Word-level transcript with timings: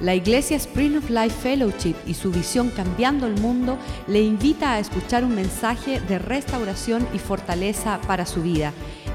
La 0.00 0.14
Iglesia 0.14 0.56
Spring 0.56 0.96
of 0.96 1.10
Life 1.10 1.30
Fellowship 1.42 1.96
y 2.06 2.14
su 2.14 2.30
visión 2.30 2.70
Cambiando 2.70 3.26
el 3.26 3.40
Mundo 3.40 3.76
le 4.06 4.22
invita 4.22 4.74
a 4.74 4.78
escuchar 4.78 5.24
un 5.24 5.34
mensaje 5.34 6.00
de 6.00 6.20
restauración 6.20 7.08
y 7.12 7.18
fortaleza 7.18 8.00
para 8.06 8.24
su 8.24 8.40
vida. 8.42 8.72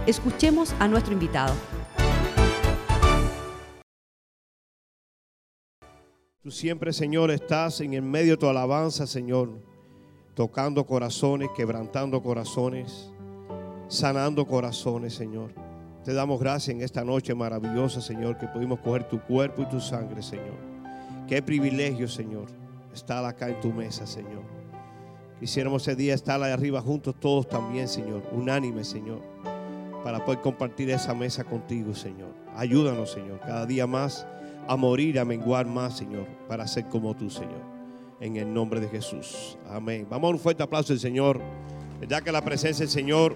Escuchemos 0.07 0.75
a 0.79 0.89
nuestro 0.89 1.13
invitado. 1.13 1.53
Tú 6.41 6.51
siempre, 6.51 6.91
Señor, 6.91 7.31
estás 7.31 7.79
en 7.79 7.93
el 7.93 8.01
medio 8.01 8.33
de 8.33 8.37
tu 8.37 8.49
alabanza, 8.49 9.07
Señor, 9.07 9.51
tocando 10.33 10.85
corazones, 10.85 11.47
quebrantando 11.55 12.21
corazones, 12.21 13.09
sanando 13.87 14.45
corazones, 14.45 15.13
Señor. 15.13 15.51
Te 16.03 16.13
damos 16.13 16.41
gracias 16.41 16.75
en 16.75 16.81
esta 16.81 17.05
noche 17.05 17.33
maravillosa, 17.33 18.01
Señor, 18.01 18.37
que 18.37 18.47
pudimos 18.47 18.81
coger 18.81 19.07
tu 19.07 19.21
cuerpo 19.21 19.61
y 19.61 19.69
tu 19.69 19.79
sangre, 19.79 20.21
Señor. 20.21 20.72
Qué 21.27 21.41
privilegio, 21.41 22.07
Señor, 22.07 22.47
estar 22.93 23.23
acá 23.25 23.49
en 23.49 23.59
tu 23.61 23.71
mesa, 23.71 24.05
Señor. 24.05 24.43
Quisiéramos 25.39 25.81
ese 25.81 25.95
día 25.95 26.13
estar 26.13 26.41
ahí 26.41 26.51
arriba 26.51 26.81
juntos 26.81 27.15
todos 27.19 27.47
también, 27.47 27.87
Señor, 27.87 28.23
unánime, 28.31 28.83
Señor, 28.83 29.21
para 30.03 30.23
poder 30.23 30.41
compartir 30.41 30.89
esa 30.89 31.13
mesa 31.13 31.43
contigo, 31.43 31.93
Señor. 31.93 32.33
Ayúdanos, 32.55 33.11
Señor, 33.11 33.39
cada 33.39 33.65
día 33.65 33.87
más 33.87 34.27
a 34.67 34.75
morir, 34.75 35.19
a 35.19 35.25
menguar 35.25 35.65
más, 35.65 35.97
Señor, 35.97 36.27
para 36.47 36.67
ser 36.67 36.87
como 36.87 37.15
tú, 37.15 37.29
Señor. 37.29 37.73
En 38.19 38.37
el 38.37 38.53
nombre 38.53 38.79
de 38.79 38.87
Jesús. 38.87 39.57
Amén. 39.69 40.07
Vamos 40.09 40.29
a 40.29 40.33
un 40.33 40.39
fuerte 40.39 40.63
aplauso 40.63 40.95
Señor. 40.97 41.41
Ya 42.07 42.21
que 42.21 42.31
la 42.31 42.41
presencia 42.41 42.85
del 42.85 42.91
Señor 42.91 43.35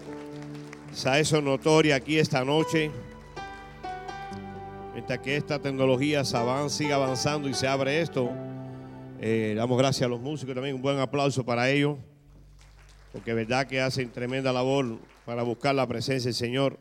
se 0.93 1.09
ha 1.09 1.19
hecho 1.19 1.41
notoria 1.41 1.95
aquí 1.95 2.17
esta 2.17 2.43
noche. 2.45 2.91
Mientras 4.97 5.19
que 5.19 5.35
esta 5.35 5.59
tecnología 5.59 6.25
se 6.25 6.35
sigue 6.69 6.91
avanzando 6.91 7.47
y 7.47 7.53
se 7.53 7.67
abre 7.67 8.01
esto, 8.01 8.31
eh, 9.21 9.53
damos 9.55 9.77
gracias 9.77 10.07
a 10.07 10.09
los 10.09 10.19
músicos 10.19 10.55
también. 10.55 10.73
Un 10.73 10.81
buen 10.81 10.97
aplauso 10.97 11.45
para 11.45 11.69
ellos. 11.69 11.99
Porque 13.13 13.29
es 13.29 13.35
verdad 13.35 13.67
que 13.67 13.79
hacen 13.79 14.09
tremenda 14.09 14.51
labor 14.51 14.97
para 15.23 15.43
buscar 15.43 15.75
la 15.75 15.87
presencia 15.87 16.29
del 16.29 16.33
Señor. 16.33 16.79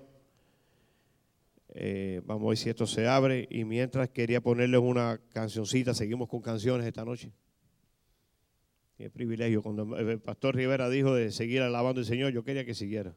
Eh, 1.75 2.23
vamos 2.25 2.47
a 2.47 2.49
ver 2.49 2.57
si 2.57 2.71
esto 2.71 2.87
se 2.87 3.07
abre. 3.07 3.49
Y 3.51 3.67
mientras 3.67 4.09
quería 4.09 4.41
ponerles 4.41 4.81
una 4.81 5.21
cancioncita, 5.35 5.93
seguimos 5.93 6.31
con 6.31 6.41
canciones 6.41 6.87
esta 6.87 7.05
noche. 7.05 7.33
Qué 8.97 9.11
privilegio. 9.11 9.62
Cuando 9.62 9.95
el 9.95 10.21
pastor 10.21 10.57
Rivera 10.57 10.89
dijo 10.89 11.15
de 11.15 11.33
seguir 11.33 11.61
alabando 11.61 12.01
al 12.01 12.07
Señor, 12.07 12.33
yo 12.33 12.43
quería 12.43 12.65
que 12.65 12.73
siguiera. 12.73 13.15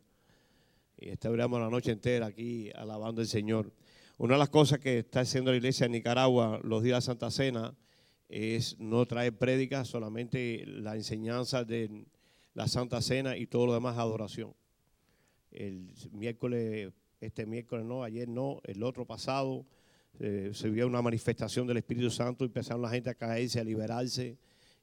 Y 0.98 1.08
estaríamos 1.08 1.62
la 1.62 1.70
noche 1.70 1.94
entera 1.94 2.26
aquí 2.26 2.70
alabando 2.76 3.22
al 3.22 3.28
Señor. 3.28 3.72
Una 4.20 4.34
de 4.34 4.40
las 4.40 4.50
cosas 4.50 4.80
que 4.80 5.00
está 5.00 5.22
haciendo 5.22 5.50
la 5.50 5.56
iglesia 5.56 5.86
en 5.86 5.94
Nicaragua 5.94 6.60
los 6.62 6.84
días 6.84 6.98
de 6.98 7.06
Santa 7.06 7.32
Cena 7.32 7.74
es 8.28 8.78
no 8.78 9.06
traer 9.06 9.38
prédicas, 9.38 9.88
solamente 9.88 10.66
la 10.66 10.98
enseñanza 10.98 11.64
de 11.64 12.04
la 12.54 12.68
Santa 12.68 13.02
Cena 13.02 13.38
y 13.38 13.48
todo 13.48 13.68
lo 13.68 13.74
demás 13.74 13.98
adoración. 13.98 14.54
El 15.52 15.94
miércoles, 16.12 16.92
este 17.22 17.46
miércoles 17.46 17.86
no, 17.86 18.04
ayer 18.04 18.28
no, 18.28 18.60
el 18.66 18.84
otro 18.84 19.06
pasado 19.06 19.66
eh, 20.20 20.52
se 20.54 20.70
vio 20.70 20.86
una 20.86 21.02
manifestación 21.02 21.66
del 21.66 21.78
Espíritu 21.78 22.10
Santo 22.10 22.44
y 22.44 22.48
empezaron 22.48 22.82
la 22.82 22.90
gente 22.90 23.10
a 23.10 23.16
caerse, 23.16 23.62
a 23.62 23.64
liberarse 23.64 24.38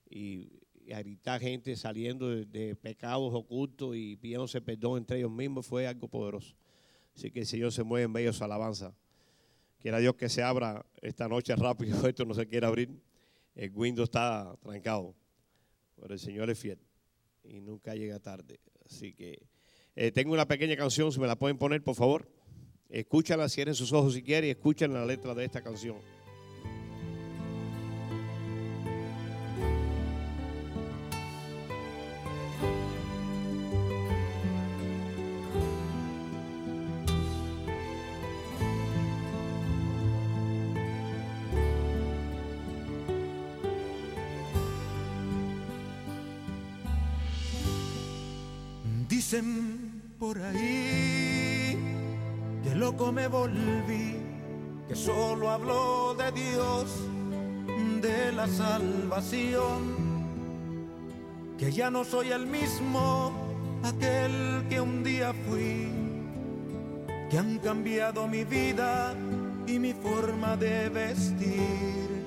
y 0.09 0.49
a 0.95 1.01
gritar 1.01 1.43
gente 1.43 1.77
saliendo 1.77 2.31
de, 2.31 2.75
pecados 2.75 3.35
ocultos 3.35 3.97
y 3.97 4.17
pidiéndose 4.17 4.63
perdón 4.63 4.97
entre 4.97 5.19
ellos 5.19 5.31
mismos 5.31 5.67
fue 5.67 5.87
algo 5.87 6.09
poderoso. 6.09 6.57
Así 7.15 7.31
que 7.31 7.41
el 7.41 7.47
Señor 7.47 7.71
se 7.71 7.83
mueve 7.83 8.05
en 8.05 8.13
medio 8.13 8.31
de 8.31 8.33
su 8.33 8.43
alabanza. 8.43 8.95
Quiera 9.79 9.99
Dios 9.99 10.17
que 10.17 10.29
se 10.29 10.43
abra 10.43 10.85
esta 11.01 11.29
noche 11.29 11.55
rápido, 11.55 11.97
esto 12.09 12.25
no 12.25 12.35
se 12.35 12.47
quiere 12.47 12.67
abrir. 12.67 13.01
El 13.55 13.73
Windows 13.75 14.09
está 14.09 14.57
trancado, 14.61 15.15
pero 15.97 16.13
el 16.13 16.21
Señor 16.21 16.51
es 16.51 16.59
fiel 16.59 16.79
y 17.43 17.61
nunca 17.61 17.95
llega 17.95 18.19
tarde. 18.19 18.61
Así 18.85 19.15
que 19.15 19.47
eh, 19.95 20.13
tengo 20.13 20.33
una 20.33 20.47
pequeña 20.47 20.77
canción, 20.77 21.11
si 21.11 21.21
me 21.21 21.27
la 21.27 21.37
pueden 21.37 21.57
poner, 21.57 21.83
por 21.83 21.95
favor. 21.95 22.29
Escúchala, 22.89 23.49
cierren 23.49 23.75
sus 23.75 23.93
ojos 23.93 24.15
si 24.15 24.23
quieren 24.23 24.49
y 24.49 24.51
escuchen 24.51 24.93
la 24.93 25.05
letra 25.05 25.35
de 25.35 25.45
esta 25.45 25.63
canción. 25.63 25.97
Dicen 49.37 50.15
por 50.19 50.39
ahí 50.39 51.77
que 52.65 52.75
loco 52.75 53.13
me 53.13 53.29
volví, 53.29 54.17
que 54.89 54.95
solo 54.95 55.51
habló 55.51 56.15
de 56.15 56.33
Dios, 56.33 56.87
de 58.01 58.33
la 58.33 58.49
salvación, 58.49 59.95
que 61.59 61.71
ya 61.71 61.91
no 61.91 62.03
soy 62.03 62.31
el 62.31 62.47
mismo, 62.47 63.31
aquel 63.83 64.65
que 64.71 64.81
un 64.81 65.05
día 65.05 65.35
fui, 65.47 65.91
que 67.29 67.39
han 67.39 67.59
cambiado 67.59 68.27
mi 68.29 68.45
vida 68.45 69.15
y 69.67 69.79
mi 69.79 69.93
forma 69.93 70.57
de 70.57 70.89
vestir. 70.89 72.25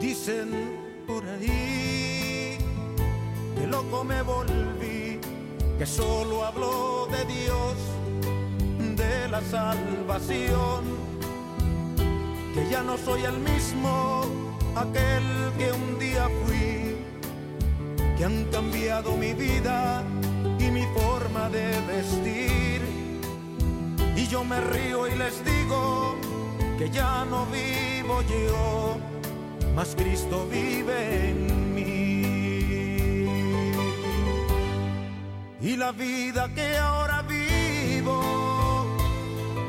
Dicen 0.00 1.04
por 1.06 1.22
ahí 1.28 2.56
que 3.54 3.66
loco 3.66 4.02
me 4.02 4.22
volví 4.22 4.73
que 5.78 5.86
solo 5.86 6.44
habló 6.44 7.08
de 7.10 7.24
Dios, 7.24 7.74
de 8.96 9.28
la 9.28 9.40
salvación, 9.42 10.84
que 12.54 12.68
ya 12.70 12.82
no 12.82 12.96
soy 12.96 13.24
el 13.24 13.38
mismo, 13.38 14.22
aquel 14.76 15.24
que 15.58 15.72
un 15.72 15.98
día 15.98 16.28
fui, 16.44 16.96
que 18.16 18.24
han 18.24 18.44
cambiado 18.52 19.16
mi 19.16 19.32
vida 19.34 20.02
y 20.58 20.70
mi 20.70 20.84
forma 20.94 21.48
de 21.50 21.80
vestir. 21.86 22.82
Y 24.16 24.26
yo 24.28 24.44
me 24.44 24.60
río 24.60 25.08
y 25.08 25.16
les 25.16 25.44
digo 25.44 26.16
que 26.78 26.88
ya 26.90 27.24
no 27.24 27.46
vivo 27.46 28.22
yo, 28.22 28.96
mas 29.74 29.94
Cristo 29.96 30.46
vive 30.48 31.30
en 31.30 31.46
mí. 31.46 31.63
Y 35.74 35.76
la 35.76 35.90
vida 35.90 36.48
que 36.54 36.76
ahora 36.76 37.22
vivo 37.22 38.86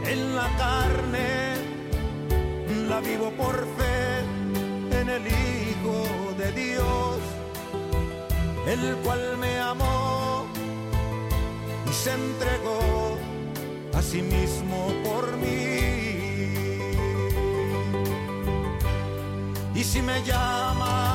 en 0.05 0.35
la 0.35 0.47
carne, 0.55 1.55
la 2.87 2.99
vivo 2.99 3.31
por 3.31 3.55
fe 3.77 4.19
en 4.99 5.09
el 5.09 5.23
Hijo 5.25 5.97
de 6.37 6.51
Dios, 6.51 7.17
el 8.67 8.95
cual 9.03 9.37
me 9.39 9.59
amó 9.59 10.45
y 11.89 11.93
se 11.93 12.11
entregó 12.13 13.17
a 13.97 14.01
sí 14.01 14.21
mismo 14.21 14.93
por 15.03 15.35
mí. 15.37 15.55
Y 19.73 19.83
si 19.83 20.01
me 20.03 20.21
llaman 20.23 21.14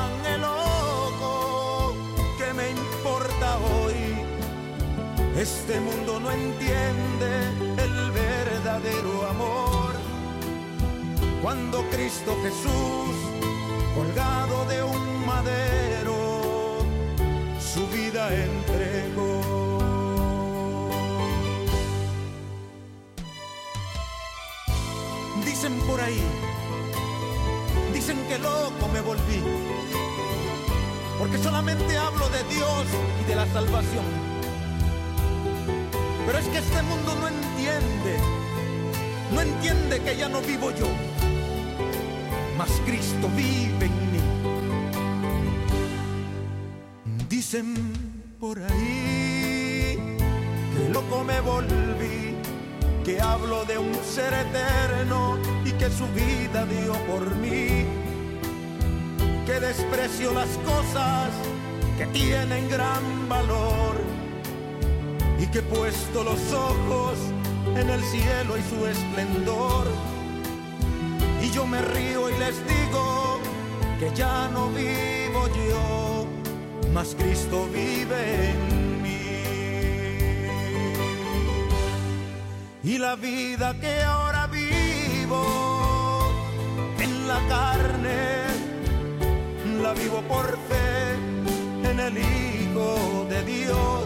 Este 5.41 5.79
mundo 5.79 6.19
no 6.19 6.31
entiende 6.31 7.31
el 7.83 8.11
verdadero 8.11 9.27
amor. 9.27 9.95
Cuando 11.41 11.81
Cristo 11.89 12.37
Jesús, 12.43 13.15
colgado 13.95 14.65
de 14.65 14.83
un 14.83 15.25
madero, 15.25 16.85
su 17.59 17.87
vida 17.87 18.29
entregó. 18.31 19.79
Dicen 25.43 25.73
por 25.87 26.01
ahí, 26.01 26.21
dicen 27.91 28.19
que 28.27 28.37
loco 28.37 28.87
me 28.93 29.01
volví, 29.01 29.41
porque 31.17 31.39
solamente 31.39 31.97
hablo 31.97 32.29
de 32.29 32.43
Dios 32.43 32.85
y 33.21 33.27
de 33.27 33.35
la 33.35 33.47
salvación 33.47 34.30
pero 36.25 36.37
es 36.37 36.47
que 36.47 36.57
este 36.59 36.81
mundo 36.83 37.15
no 37.15 37.27
entiende, 37.27 38.17
no 39.33 39.41
entiende 39.41 39.99
que 40.01 40.17
ya 40.17 40.29
no 40.29 40.41
vivo 40.41 40.71
yo, 40.71 40.87
mas 42.57 42.69
Cristo 42.85 43.29
vive 43.35 43.85
en 43.85 44.11
mí. 44.11 44.19
Dicen 47.29 47.73
por 48.39 48.59
ahí 48.59 49.97
que 50.73 50.89
loco 50.93 51.23
me 51.23 51.39
volví, 51.41 52.35
que 53.03 53.19
hablo 53.19 53.65
de 53.65 53.77
un 53.77 53.93
ser 54.03 54.33
eterno 54.33 55.37
y 55.65 55.71
que 55.71 55.89
su 55.89 56.07
vida 56.07 56.65
dio 56.65 56.93
por 57.05 57.35
mí. 57.35 57.85
que 59.45 59.59
desprecio 59.59 60.33
las 60.33 60.49
cosas 60.59 61.29
que 61.97 62.05
tienen 62.07 62.69
gran 62.69 63.27
valor 63.27 64.10
que 65.51 65.59
he 65.59 65.63
puesto 65.63 66.23
los 66.23 66.53
ojos 66.53 67.17
en 67.75 67.89
el 67.89 68.01
cielo 68.03 68.57
y 68.57 68.61
su 68.61 68.85
esplendor. 68.87 69.85
Y 71.41 71.51
yo 71.51 71.65
me 71.65 71.81
río 71.81 72.29
y 72.29 72.37
les 72.37 72.55
digo 72.65 73.39
que 73.99 74.11
ya 74.15 74.47
no 74.53 74.69
vivo 74.69 75.47
yo, 75.69 76.25
mas 76.93 77.15
Cristo 77.17 77.67
vive 77.73 78.51
en 78.51 79.01
mí. 79.01 79.11
Y 82.83 82.97
la 82.97 83.15
vida 83.15 83.75
que 83.79 84.01
ahora 84.03 84.47
vivo 84.47 86.31
en 86.97 87.27
la 87.27 87.39
carne, 87.49 88.45
la 89.81 89.93
vivo 89.93 90.21
por 90.29 90.57
fe 90.69 91.91
en 91.91 91.99
el 91.99 92.17
Hijo 92.17 93.25
de 93.29 93.43
Dios, 93.43 94.05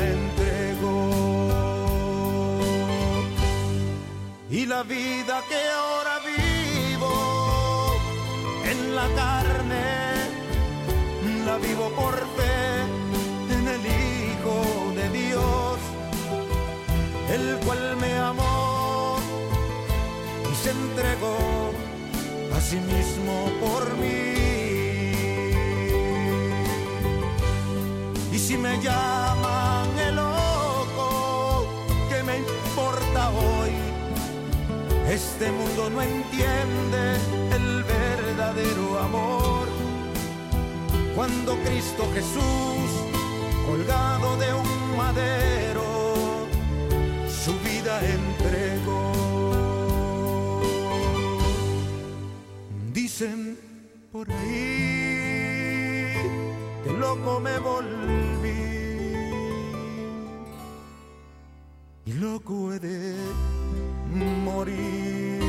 entregó. 0.00 1.56
Y 4.50 4.66
la 4.66 4.82
vida 4.82 5.42
que 5.48 5.60
ahora 5.80 6.18
vivo 6.24 7.14
en 8.64 8.94
la 8.94 9.08
carne, 9.14 9.86
la 11.44 11.56
vivo 11.58 11.90
por 11.90 12.14
fe 12.36 12.56
en 13.56 13.68
el 13.68 13.82
Hijo 13.86 14.56
de 14.94 15.06
Dios, 15.18 15.78
el 17.30 17.58
cual 17.64 17.96
me 17.96 18.12
amó 18.18 19.18
y 20.50 20.54
se 20.62 20.70
entregó 20.70 21.36
a 22.56 22.60
sí 22.60 22.76
mismo 22.76 23.34
por 23.60 23.96
mí. 23.98 24.26
Y 28.32 28.38
si 28.38 28.56
me 28.56 28.80
llaman 28.80 29.25
Este 35.10 35.52
mundo 35.52 35.88
no 35.88 36.02
entiende 36.02 37.16
el 37.52 37.84
verdadero 37.84 38.98
amor. 38.98 39.68
Cuando 41.14 41.56
Cristo 41.62 42.04
Jesús, 42.12 42.90
colgado 43.66 44.36
de 44.36 44.52
un 44.52 44.96
madero, 44.96 46.46
su 47.28 47.52
vida 47.60 48.00
entregó. 48.04 49.12
Dicen 52.92 53.58
por 54.10 54.28
ahí 54.30 56.16
que 56.82 56.92
loco 56.98 57.38
me 57.38 57.58
volví 57.60 58.16
y 62.06 62.12
loco 62.12 62.72
he 62.72 62.80
de 62.80 63.16
morir. 64.16 65.42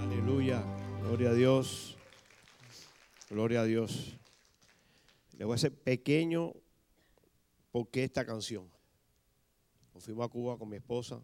Aleluya. 0.00 0.64
Gloria 1.02 1.30
a 1.30 1.34
Dios. 1.34 1.96
Gloria 3.30 3.60
a 3.62 3.64
Dios. 3.64 4.16
Le 5.38 5.44
voy 5.44 5.52
a 5.52 5.56
hacer 5.56 5.72
pequeño 5.72 6.52
porque 7.72 8.04
esta 8.04 8.24
canción. 8.24 8.70
Nos 9.92 10.04
fuimos 10.04 10.26
a 10.26 10.28
Cuba 10.28 10.56
con 10.56 10.68
mi 10.68 10.76
esposa. 10.76 11.20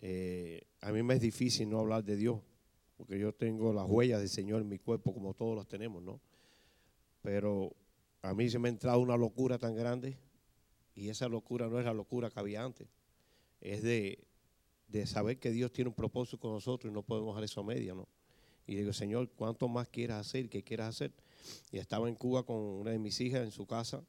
Eh, 0.00 0.66
a 0.80 0.92
mí 0.92 1.02
me 1.02 1.14
es 1.14 1.20
difícil 1.20 1.70
no 1.70 1.78
hablar 1.78 2.04
de 2.04 2.16
Dios, 2.16 2.40
porque 2.96 3.18
yo 3.18 3.32
tengo 3.32 3.72
las 3.72 3.88
huellas 3.88 4.20
del 4.20 4.28
Señor 4.28 4.60
en 4.60 4.68
mi 4.68 4.78
cuerpo, 4.78 5.14
como 5.14 5.32
todos 5.32 5.56
las 5.56 5.66
tenemos, 5.66 6.02
¿no? 6.02 6.20
Pero 7.22 7.74
a 8.24 8.32
mí 8.32 8.48
se 8.48 8.58
me 8.58 8.68
ha 8.68 8.72
entrado 8.72 9.00
una 9.00 9.18
locura 9.18 9.58
tan 9.58 9.74
grande, 9.74 10.16
y 10.94 11.10
esa 11.10 11.28
locura 11.28 11.68
no 11.68 11.78
es 11.78 11.84
la 11.84 11.92
locura 11.92 12.30
que 12.30 12.40
había 12.40 12.64
antes, 12.64 12.88
es 13.60 13.82
de, 13.82 14.24
de 14.88 15.06
saber 15.06 15.38
que 15.38 15.50
Dios 15.50 15.72
tiene 15.72 15.88
un 15.88 15.94
propósito 15.94 16.40
con 16.40 16.52
nosotros 16.52 16.90
y 16.90 16.94
no 16.94 17.02
podemos 17.02 17.34
dejar 17.34 17.44
eso 17.44 17.60
a 17.60 17.64
media, 17.64 17.94
¿no? 17.94 18.08
Y 18.66 18.76
digo, 18.76 18.94
Señor, 18.94 19.28
¿cuánto 19.36 19.68
más 19.68 19.88
quieras 19.88 20.26
hacer? 20.26 20.48
¿Qué 20.48 20.62
quieras 20.62 20.88
hacer? 20.88 21.12
Y 21.70 21.76
estaba 21.76 22.08
en 22.08 22.14
Cuba 22.14 22.44
con 22.44 22.56
una 22.56 22.92
de 22.92 22.98
mis 22.98 23.20
hijas 23.20 23.42
en 23.42 23.50
su 23.50 23.66
casa 23.66 24.02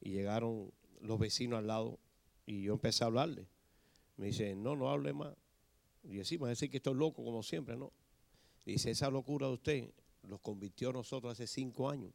y 0.00 0.10
llegaron 0.10 0.72
los 1.00 1.20
vecinos 1.20 1.60
al 1.60 1.68
lado 1.68 2.00
y 2.46 2.62
yo 2.62 2.72
empecé 2.72 3.04
a 3.04 3.06
hablarle. 3.06 3.46
Me 4.16 4.26
dice, 4.26 4.56
no, 4.56 4.74
no 4.74 4.90
hable 4.90 5.12
más. 5.12 5.36
Y 6.02 6.24
sí, 6.24 6.36
va 6.36 6.48
a 6.48 6.50
decir 6.50 6.68
que 6.68 6.78
estoy 6.78 6.94
loco 6.94 7.24
como 7.24 7.44
siempre, 7.44 7.76
¿no? 7.76 7.92
Dice, 8.64 8.90
esa 8.90 9.08
locura 9.08 9.46
de 9.46 9.52
usted 9.52 9.90
los 10.24 10.40
convirtió 10.40 10.90
a 10.90 10.94
nosotros 10.94 11.32
hace 11.32 11.46
cinco 11.46 11.88
años. 11.88 12.12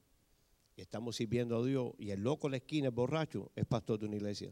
Estamos 0.81 1.15
sirviendo 1.15 1.57
a 1.57 1.65
Dios. 1.65 1.93
Y 1.99 2.09
el 2.09 2.21
loco 2.21 2.47
en 2.47 2.51
la 2.51 2.57
esquina, 2.57 2.87
el 2.87 2.93
borracho, 2.93 3.51
es 3.55 3.65
pastor 3.65 3.99
de 3.99 4.07
una 4.07 4.15
iglesia. 4.15 4.51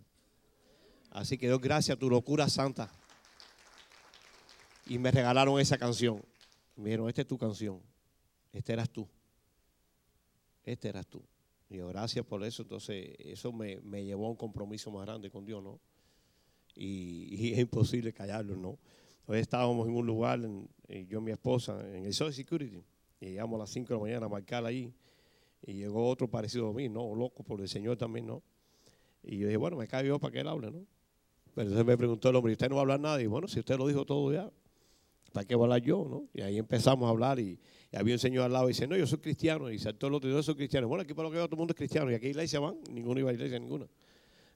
Así 1.10 1.38
que 1.38 1.48
Dios 1.48 1.60
gracias 1.60 1.96
a 1.96 2.00
tu 2.00 2.10
locura 2.10 2.48
santa. 2.50 2.92
Y 4.86 5.00
me 5.00 5.10
regalaron 5.12 5.60
esa 5.60 5.78
canción. 5.78 6.24
Me 6.76 6.86
dijeron, 6.86 7.10
esta 7.10 7.22
es 7.22 7.28
tu 7.28 7.38
canción. 7.38 7.81
Esta 8.54 8.74
eras 8.74 8.90
tú. 8.90 9.08
Este 10.64 10.88
eras 10.88 11.08
tú. 11.08 11.24
Y 11.70 11.78
yo, 11.78 11.88
gracias 11.88 12.24
por 12.26 12.44
eso. 12.44 12.62
Entonces, 12.62 13.16
eso 13.20 13.52
me, 13.52 13.80
me 13.82 14.06
llevó 14.06 14.28
a 14.28 14.30
un 14.30 14.36
compromiso 14.36 14.92
más 14.92 15.06
grande 15.06 15.32
con 15.32 15.46
Dios, 15.46 15.63
¿no? 15.63 15.80
Y, 16.75 17.51
es 17.53 17.60
imposible 17.60 18.13
callarlo, 18.13 18.56
¿no? 18.56 18.77
Hoy 19.25 19.39
estábamos 19.39 19.88
en 19.88 19.96
un 19.96 20.06
lugar, 20.06 20.39
yo 20.39 21.20
y 21.20 21.22
mi 21.22 21.32
esposa, 21.32 21.80
en 21.96 22.06
el 22.06 22.13
Social 22.13 22.34
Security, 22.34 22.84
y 23.20 23.25
llegamos 23.25 23.58
a 23.58 23.60
las 23.60 23.70
5 23.72 23.88
de 23.88 23.94
la 23.96 24.01
mañana 24.01 24.25
a 24.25 24.30
marcar 24.30 24.65
ahí, 24.65 24.94
y 25.66 25.74
llegó 25.74 26.08
otro 26.08 26.30
parecido 26.30 26.70
a 26.70 26.74
mí, 26.74 26.89
¿no? 26.89 27.13
Loco 27.16 27.44
por 27.44 27.62
el 27.62 27.68
Señor 27.68 27.98
también, 27.98 28.28
¿no? 28.28 28.44
Y 29.24 29.38
yo 29.38 29.48
dije, 29.48 29.58
bueno, 29.58 29.78
me 29.78 29.88
caigo 29.88 30.08
yo 30.16 30.20
para 30.20 30.32
que 30.32 30.39
él 30.39 30.48
hable, 30.48 30.72
¿no? 30.72 30.86
Pero 31.54 31.68
entonces 31.68 31.86
me 31.86 31.98
preguntó 31.98 32.30
el 32.30 32.36
hombre, 32.36 32.51
¿y 32.51 32.54
usted 32.54 32.70
no 32.70 32.75
va 32.75 32.82
a 32.82 32.84
hablar 32.84 33.00
nada? 33.00 33.22
Y 33.22 33.28
bueno, 33.28 33.48
si 33.48 33.60
usted 33.60 33.78
lo 33.78 33.88
dijo 33.88 34.06
todo 34.06 34.32
ya, 34.32 34.50
¿para 35.34 35.46
qué 35.46 35.56
voy 35.56 35.63
a 35.63 35.66
hablar 35.66 35.82
yo, 35.82 36.06
no? 36.10 36.28
Y 36.34 36.42
ahí 36.42 36.58
empezamos 36.58 37.08
a 37.08 37.10
hablar 37.10 37.39
y, 37.39 37.60
había 37.92 38.13
un 38.13 38.20
señor 38.20 38.46
al 38.46 38.54
lado 38.54 38.66
y 38.66 38.74
dice, 38.74 38.88
no, 38.88 38.96
yo 38.96 39.08
soy 39.08 39.18
cristiano. 39.18 39.72
Y 39.72 39.80
saltó 39.80 40.08
el 40.08 40.13
otro, 40.13 40.30
yo 40.30 40.44
soy 40.44 40.54
cristiano. 40.54 40.88
Bueno, 40.88 41.01
aquí 41.01 41.16
por 41.16 41.25
lo 41.25 41.32
que 41.32 41.38
veo 41.38 41.48
todo 41.48 41.56
el 41.56 41.58
mundo 41.58 41.72
es 41.72 41.78
cristiano. 41.78 42.12
Y 42.12 42.13
aquí 42.13 42.28
iglesia 42.28 42.60
van, 42.60 42.78
ninguno 42.92 43.20
iba 43.20 43.32
a 43.32 43.34
iglesia, 43.34 43.58
ninguna. 43.58 43.88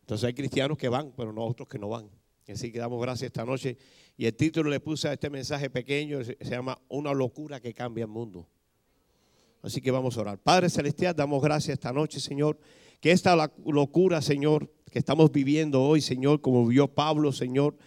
Entonces 0.02 0.26
hay 0.26 0.34
cristianos 0.36 0.78
que 0.78 0.88
van, 0.88 1.14
pero 1.18 1.34
no 1.34 1.44
otros 1.44 1.68
que 1.68 1.80
no 1.80 1.90
van. 1.90 2.10
Así 2.48 2.72
que 2.72 2.78
damos 2.78 3.02
gracias 3.02 3.28
esta 3.28 3.44
noche. 3.44 3.76
Y 4.18 4.28
el 4.28 4.36
título 4.36 4.70
le 4.70 4.80
puse 4.80 5.08
a 5.08 5.14
este 5.14 5.32
mensaje 5.32 5.70
pequeño, 5.72 6.24
se 6.24 6.38
llama 6.42 6.80
Una 6.90 7.12
locura 7.12 7.60
que 7.60 7.74
cambia 7.74 8.04
el 8.04 8.12
mundo. 8.12 8.48
Así 9.64 9.82
que 9.82 9.92
vamos 9.92 10.18
a 10.18 10.22
orar. 10.22 10.38
Padre 10.38 10.70
Celestial, 10.70 11.16
damos 11.16 11.42
gracias 11.42 11.74
esta 11.74 11.94
noche, 11.94 12.20
Señor, 12.20 12.60
que 13.00 13.12
esta 13.12 13.50
locura, 13.66 14.22
Señor, 14.22 14.70
que 14.92 15.00
estamos 15.00 15.32
viviendo 15.32 15.82
hoy, 15.82 16.02
Señor, 16.02 16.42
como 16.42 16.68
vivió 16.68 16.90
Pablo, 16.90 17.32
Señor, 17.32 17.78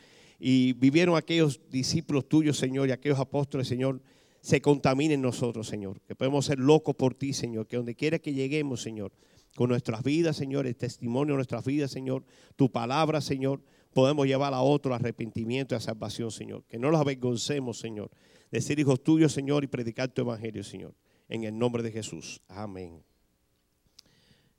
y 0.40 0.72
vivieron 0.72 1.16
aquellos 1.16 1.60
discípulos 1.70 2.28
tuyos, 2.28 2.56
Señor, 2.56 2.88
y 2.88 2.92
aquellos 2.92 3.18
apóstoles, 3.18 3.68
Señor, 3.68 4.00
se 4.40 4.62
contaminen 4.62 5.20
nosotros, 5.20 5.66
Señor. 5.68 6.00
Que 6.02 6.14
podemos 6.14 6.46
ser 6.46 6.58
locos 6.58 6.94
por 6.94 7.14
ti, 7.14 7.32
Señor. 7.32 7.66
Que 7.66 7.76
donde 7.76 7.94
quiera 7.94 8.18
que 8.18 8.32
lleguemos, 8.32 8.80
Señor, 8.80 9.12
con 9.54 9.68
nuestras 9.68 10.02
vidas, 10.02 10.36
Señor, 10.36 10.66
el 10.66 10.76
testimonio 10.76 11.34
de 11.34 11.36
nuestras 11.36 11.64
vidas, 11.64 11.90
Señor, 11.90 12.24
tu 12.56 12.70
palabra, 12.70 13.20
Señor, 13.20 13.60
podemos 13.92 14.26
llevar 14.26 14.54
a 14.54 14.62
otro 14.62 14.94
arrepentimiento 14.94 15.74
y 15.74 15.76
a 15.76 15.80
salvación, 15.80 16.30
Señor. 16.30 16.64
Que 16.68 16.78
no 16.78 16.90
los 16.90 17.00
avergoncemos, 17.00 17.78
Señor, 17.78 18.10
de 18.50 18.60
ser 18.62 18.78
hijos 18.78 19.02
tuyos, 19.02 19.32
Señor, 19.32 19.62
y 19.64 19.66
predicar 19.66 20.08
tu 20.08 20.22
evangelio, 20.22 20.64
Señor. 20.64 20.94
En 21.28 21.44
el 21.44 21.58
nombre 21.58 21.82
de 21.82 21.90
Jesús. 21.90 22.40
Amén. 22.48 23.02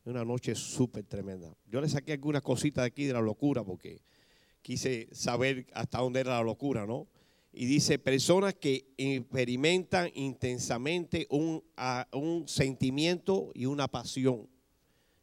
Una 0.06 0.24
noche 0.24 0.56
súper 0.56 1.04
tremenda. 1.04 1.56
Yo 1.66 1.82
le 1.82 1.90
saqué 1.90 2.14
algunas 2.14 2.42
cositas 2.42 2.84
de 2.84 2.88
aquí 2.88 3.06
de 3.06 3.14
la 3.14 3.22
locura 3.22 3.64
porque 3.64 4.02
quise 4.62 5.10
saber 5.12 5.68
hasta 5.74 6.00
dónde 6.00 6.22
era 6.22 6.38
la 6.38 6.44
locura, 6.44 6.86
¿no? 6.86 7.08
Y 7.54 7.66
dice, 7.66 7.98
personas 7.98 8.54
que 8.54 8.88
experimentan 8.98 10.12
intensamente 10.14 11.26
un, 11.30 11.64
un 12.14 12.48
sentimiento 12.48 13.52
y 13.56 13.66
una 13.66 13.88
pasión. 13.88 14.48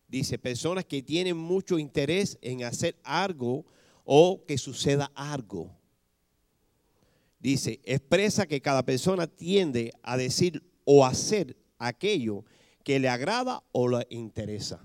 Dice, 0.08 0.38
personas 0.38 0.84
que 0.84 1.02
tienen 1.02 1.36
mucho 1.36 1.78
interés 1.78 2.38
en 2.42 2.64
hacer 2.64 2.98
algo 3.04 3.64
o 4.04 4.44
que 4.46 4.58
suceda 4.58 5.12
algo. 5.14 5.70
Dice, 7.38 7.80
expresa 7.84 8.46
que 8.46 8.60
cada 8.60 8.84
persona 8.84 9.26
tiende 9.26 9.92
a 10.02 10.16
decir 10.16 10.62
o 10.84 11.04
hacer 11.04 11.56
aquello 11.78 12.44
que 12.82 12.98
le 12.98 13.08
agrada 13.08 13.62
o 13.72 13.88
le 13.88 14.06
interesa. 14.10 14.80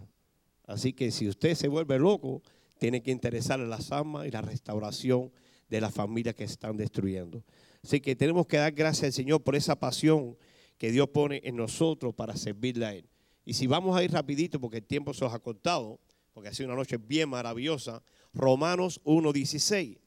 Así 0.65 0.94
que 0.94 1.12
si 1.12 1.27
usted 1.27 1.56
se 1.56 1.68
vuelve 1.68 2.00
loco, 2.00 2.41
tiene 2.77 3.01
que 3.01 3.12
interesarle 3.12 3.68
las 3.68 3.91
almas 3.91 4.27
y 4.27 4.32
la 4.32 4.41
restauración 4.41 5.32
de 5.68 5.82
las 5.82 5.94
familias 5.94 6.36
que 6.36 6.46
están 6.46 6.77
destruyendo. 6.77 7.44
Así 7.84 8.01
que 8.01 8.15
tenemos 8.15 8.48
que 8.48 8.58
dar 8.58 8.72
gracias 8.72 9.06
al 9.06 9.13
Señor 9.13 9.44
por 9.44 9.56
esa 9.56 9.79
pasión 9.79 10.38
que 10.77 10.91
Dios 10.91 11.10
pone 11.10 11.41
en 11.44 11.56
nosotros 11.56 12.13
para 12.15 12.36
servirle 12.36 12.86
a 12.86 12.94
Él. 12.94 13.10
Y 13.46 13.53
si 13.53 13.68
vamos 13.68 13.98
a 13.98 14.03
ir 14.03 14.12
rapidito, 14.12 14.60
porque 14.60 14.77
el 14.77 14.86
tiempo 14.86 15.13
se 15.13 15.25
os 15.25 15.34
ha 15.34 15.39
cortado, 15.39 16.00
porque 16.34 16.50
ha 16.50 16.53
sido 16.53 16.70
una 16.70 16.75
noche 16.75 16.98
bien 16.98 17.29
maravillosa, 17.29 18.01
Romanos 18.34 19.01
1.16. 19.03 20.00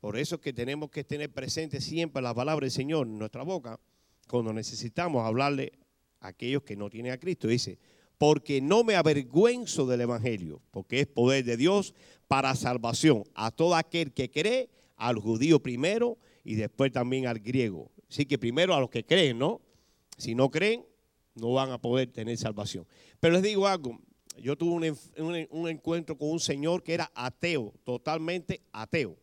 Por 0.00 0.16
eso 0.16 0.36
es 0.36 0.40
que 0.40 0.52
tenemos 0.52 0.90
que 0.90 1.04
tener 1.04 1.32
presente 1.32 1.80
siempre 1.80 2.22
la 2.22 2.34
palabra 2.34 2.64
del 2.64 2.70
Señor 2.70 3.06
en 3.06 3.18
nuestra 3.18 3.42
boca, 3.42 3.78
cuando 4.30 4.52
necesitamos 4.52 5.26
hablarle 5.26 5.72
a 6.20 6.28
aquellos 6.28 6.62
que 6.62 6.76
no 6.76 6.88
tienen 6.88 7.12
a 7.12 7.18
Cristo. 7.18 7.48
Dice, 7.48 7.78
porque 8.16 8.60
no 8.60 8.84
me 8.84 8.96
avergüenzo 8.96 9.86
del 9.86 10.02
Evangelio, 10.02 10.62
porque 10.70 11.00
es 11.00 11.06
poder 11.06 11.44
de 11.44 11.56
Dios 11.56 11.94
para 12.28 12.54
salvación 12.54 13.24
a 13.34 13.50
todo 13.50 13.74
aquel 13.74 14.12
que 14.12 14.30
cree, 14.30 14.68
al 14.96 15.16
judío 15.16 15.60
primero 15.60 16.18
y 16.44 16.54
después 16.54 16.92
también 16.92 17.26
al 17.26 17.40
griego. 17.40 17.90
Así 18.08 18.26
que 18.26 18.38
primero 18.38 18.74
a 18.74 18.80
los 18.80 18.90
que 18.90 19.04
creen, 19.04 19.38
¿no? 19.38 19.60
Si 20.18 20.34
no 20.34 20.50
creen, 20.50 20.84
no 21.34 21.54
van 21.54 21.70
a 21.70 21.80
poder 21.80 22.08
tener 22.08 22.36
salvación. 22.36 22.86
Pero 23.18 23.34
les 23.34 23.42
digo 23.42 23.66
algo, 23.66 23.98
yo 24.38 24.56
tuve 24.56 24.92
un, 25.16 25.46
un, 25.50 25.68
encuentro 25.68 26.16
con 26.16 26.30
un 26.30 26.40
señor 26.40 26.82
que 26.82 26.94
era 26.94 27.10
ateo, 27.14 27.72
totalmente 27.84 28.60
ateo. 28.72 29.16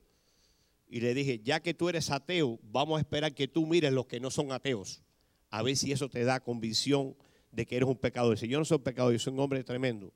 Y 0.90 1.02
le 1.02 1.14
dije, 1.14 1.40
ya 1.44 1.60
que 1.60 1.74
tú 1.74 1.90
eres 1.90 2.12
ateo, 2.12 2.60
vamos 2.64 2.98
a 2.98 3.02
esperar 3.02 3.34
que 3.34 3.48
tú 3.48 3.66
mires 3.66 3.92
los 3.92 4.06
que 4.06 4.20
no 4.20 4.32
son 4.32 4.52
ateos, 4.52 5.02
a 5.50 5.62
ver 5.62 5.76
si 5.76 5.92
eso 5.92 6.10
te 6.10 6.24
da 6.24 6.40
convicción 6.40 7.16
de 7.52 7.66
que 7.66 7.76
eres 7.78 7.90
un 7.90 7.98
pecador. 7.98 8.38
Si 8.38 8.48
yo 8.48 8.60
no 8.60 8.66
soy 8.66 8.80
pecador, 8.80 9.14
yo 9.14 9.20
soy 9.20 9.34
un 9.34 9.40
hombre 9.40 9.64
tremendo. 9.64 10.14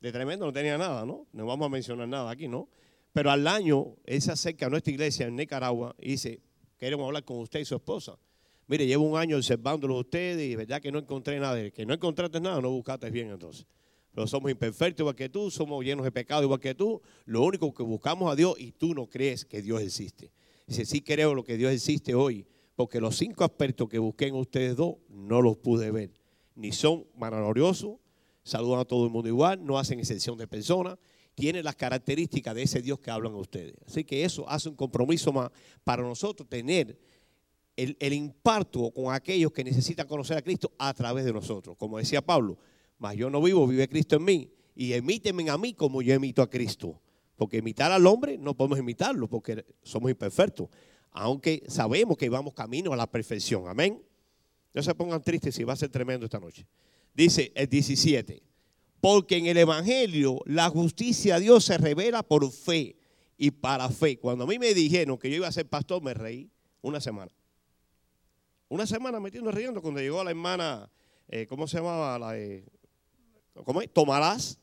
De 0.00 0.12
tremendo 0.12 0.46
no 0.46 0.52
tenía 0.52 0.76
nada, 0.78 1.04
¿no? 1.04 1.26
No 1.32 1.46
vamos 1.46 1.66
a 1.66 1.68
mencionar 1.68 2.08
nada 2.08 2.30
aquí, 2.30 2.48
¿no? 2.48 2.68
Pero 3.12 3.30
al 3.30 3.46
año, 3.46 3.96
él 4.04 4.20
se 4.20 4.32
acerca 4.32 4.66
a 4.66 4.70
nuestra 4.70 4.92
iglesia 4.92 5.26
en 5.26 5.36
Nicaragua 5.36 5.94
y 6.00 6.12
dice, 6.12 6.40
queremos 6.78 7.06
hablar 7.06 7.24
con 7.24 7.38
usted 7.38 7.60
y 7.60 7.64
su 7.64 7.74
esposa. 7.74 8.18
Mire, 8.66 8.86
llevo 8.86 9.04
un 9.04 9.18
año 9.18 9.36
observándolo 9.36 9.96
a 9.96 10.00
ustedes 10.00 10.50
y 10.50 10.56
verdad 10.56 10.80
que 10.80 10.90
no 10.90 10.98
encontré 10.98 11.38
nada. 11.38 11.70
Que 11.70 11.84
no 11.84 11.94
encontraste 11.94 12.40
nada, 12.40 12.60
no 12.60 12.70
buscaste 12.70 13.10
bien 13.10 13.30
entonces. 13.30 13.66
Pero 14.14 14.26
somos 14.26 14.50
imperfectos 14.50 15.00
igual 15.00 15.16
que 15.16 15.28
tú, 15.28 15.50
somos 15.50 15.84
llenos 15.84 16.04
de 16.04 16.12
pecado 16.12 16.42
igual 16.42 16.60
que 16.60 16.74
tú. 16.74 17.00
Lo 17.24 17.42
único 17.42 17.72
que 17.72 17.82
buscamos 17.82 18.30
a 18.30 18.36
Dios 18.36 18.54
y 18.58 18.72
tú 18.72 18.94
no 18.94 19.08
crees 19.08 19.44
que 19.44 19.62
Dios 19.62 19.80
existe. 19.80 20.32
Dice, 20.66 20.84
sí 20.84 21.00
creo 21.00 21.34
lo 21.34 21.44
que 21.44 21.56
Dios 21.56 21.72
existe 21.72 22.14
hoy, 22.14 22.46
porque 22.76 23.00
los 23.00 23.16
cinco 23.16 23.44
aspectos 23.44 23.88
que 23.88 23.98
busqué 23.98 24.26
en 24.26 24.34
ustedes 24.34 24.76
dos 24.76 24.96
no 25.08 25.40
los 25.40 25.56
pude 25.56 25.90
ver 25.90 26.22
ni 26.54 26.72
son 26.72 27.06
maravillosos, 27.16 27.96
saludan 28.42 28.80
a 28.80 28.84
todo 28.84 29.04
el 29.04 29.10
mundo 29.10 29.28
igual, 29.28 29.64
no 29.64 29.78
hacen 29.78 29.98
excepción 29.98 30.36
de 30.36 30.46
personas, 30.46 30.98
tienen 31.34 31.64
las 31.64 31.76
características 31.76 32.54
de 32.54 32.62
ese 32.62 32.82
Dios 32.82 32.98
que 33.00 33.10
hablan 33.10 33.32
a 33.32 33.38
ustedes. 33.38 33.74
Así 33.86 34.04
que 34.04 34.24
eso 34.24 34.48
hace 34.48 34.68
un 34.68 34.76
compromiso 34.76 35.32
más 35.32 35.50
para 35.82 36.02
nosotros 36.02 36.48
tener 36.48 36.98
el, 37.74 37.96
el 37.98 38.12
impacto 38.12 38.90
con 38.90 39.14
aquellos 39.14 39.50
que 39.52 39.64
necesitan 39.64 40.06
conocer 40.06 40.36
a 40.36 40.42
Cristo 40.42 40.72
a 40.78 40.92
través 40.92 41.24
de 41.24 41.32
nosotros. 41.32 41.76
Como 41.78 41.96
decía 41.96 42.20
Pablo, 42.20 42.58
mas 43.02 43.16
yo 43.16 43.28
no 43.28 43.42
vivo, 43.42 43.66
vive 43.66 43.88
Cristo 43.88 44.14
en 44.14 44.24
mí. 44.24 44.52
Y 44.76 44.92
emíteme 44.92 45.50
a 45.50 45.58
mí 45.58 45.74
como 45.74 46.02
yo 46.02 46.14
emito 46.14 46.40
a 46.40 46.48
Cristo. 46.48 47.02
Porque 47.34 47.56
imitar 47.56 47.90
al 47.90 48.06
hombre 48.06 48.38
no 48.38 48.56
podemos 48.56 48.78
imitarlo 48.78 49.28
porque 49.28 49.66
somos 49.82 50.08
imperfectos. 50.08 50.68
Aunque 51.10 51.64
sabemos 51.66 52.16
que 52.16 52.28
vamos 52.28 52.54
camino 52.54 52.92
a 52.92 52.96
la 52.96 53.10
perfección. 53.10 53.66
Amén. 53.66 54.00
No 54.72 54.82
se 54.84 54.94
pongan 54.94 55.20
tristes 55.20 55.56
si 55.56 55.64
va 55.64 55.72
a 55.72 55.76
ser 55.76 55.88
tremendo 55.88 56.26
esta 56.26 56.38
noche. 56.38 56.64
Dice 57.12 57.50
el 57.56 57.68
17, 57.68 58.40
porque 59.00 59.36
en 59.36 59.46
el 59.46 59.56
Evangelio 59.56 60.38
la 60.46 60.70
justicia 60.70 61.34
de 61.34 61.40
Dios 61.40 61.64
se 61.64 61.78
revela 61.78 62.22
por 62.22 62.48
fe 62.52 62.94
y 63.36 63.50
para 63.50 63.88
fe. 63.88 64.20
Cuando 64.20 64.44
a 64.44 64.46
mí 64.46 64.60
me 64.60 64.74
dijeron 64.74 65.18
que 65.18 65.28
yo 65.28 65.36
iba 65.36 65.48
a 65.48 65.52
ser 65.52 65.68
pastor, 65.68 66.00
me 66.04 66.14
reí 66.14 66.52
una 66.80 67.00
semana. 67.00 67.32
Una 68.68 68.86
semana 68.86 69.18
metiendo 69.18 69.50
riendo 69.50 69.82
cuando 69.82 70.00
llegó 70.00 70.22
la 70.22 70.30
hermana, 70.30 70.88
eh, 71.26 71.48
¿cómo 71.48 71.66
se 71.66 71.78
llamaba? 71.78 72.16
La, 72.16 72.36
¿Cómo 73.64 73.82
es? 73.82 73.92
Tomarás. 73.92 74.58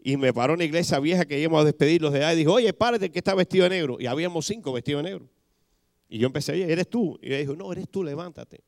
Y 0.00 0.16
me 0.16 0.32
paró 0.32 0.54
una 0.54 0.64
iglesia 0.64 0.98
vieja 1.00 1.24
que 1.24 1.38
íbamos 1.38 1.62
a 1.62 1.64
despedirlos 1.64 2.12
de 2.12 2.24
ahí 2.24 2.36
y 2.36 2.38
dijo, 2.40 2.52
oye, 2.52 2.72
párate 2.72 3.10
que 3.10 3.18
está 3.18 3.34
vestido 3.34 3.64
de 3.64 3.70
negro. 3.70 3.96
Y 4.00 4.06
habíamos 4.06 4.46
cinco 4.46 4.72
vestidos 4.72 5.02
de 5.02 5.10
negro. 5.10 5.28
Y 6.08 6.18
yo 6.18 6.26
empecé, 6.26 6.52
oye, 6.52 6.70
¿eres 6.70 6.88
tú? 6.88 7.18
Y 7.20 7.28
ella 7.28 7.38
dijo, 7.38 7.56
no, 7.56 7.72
eres 7.72 7.88
tú, 7.88 8.02
levántate. 8.02 8.62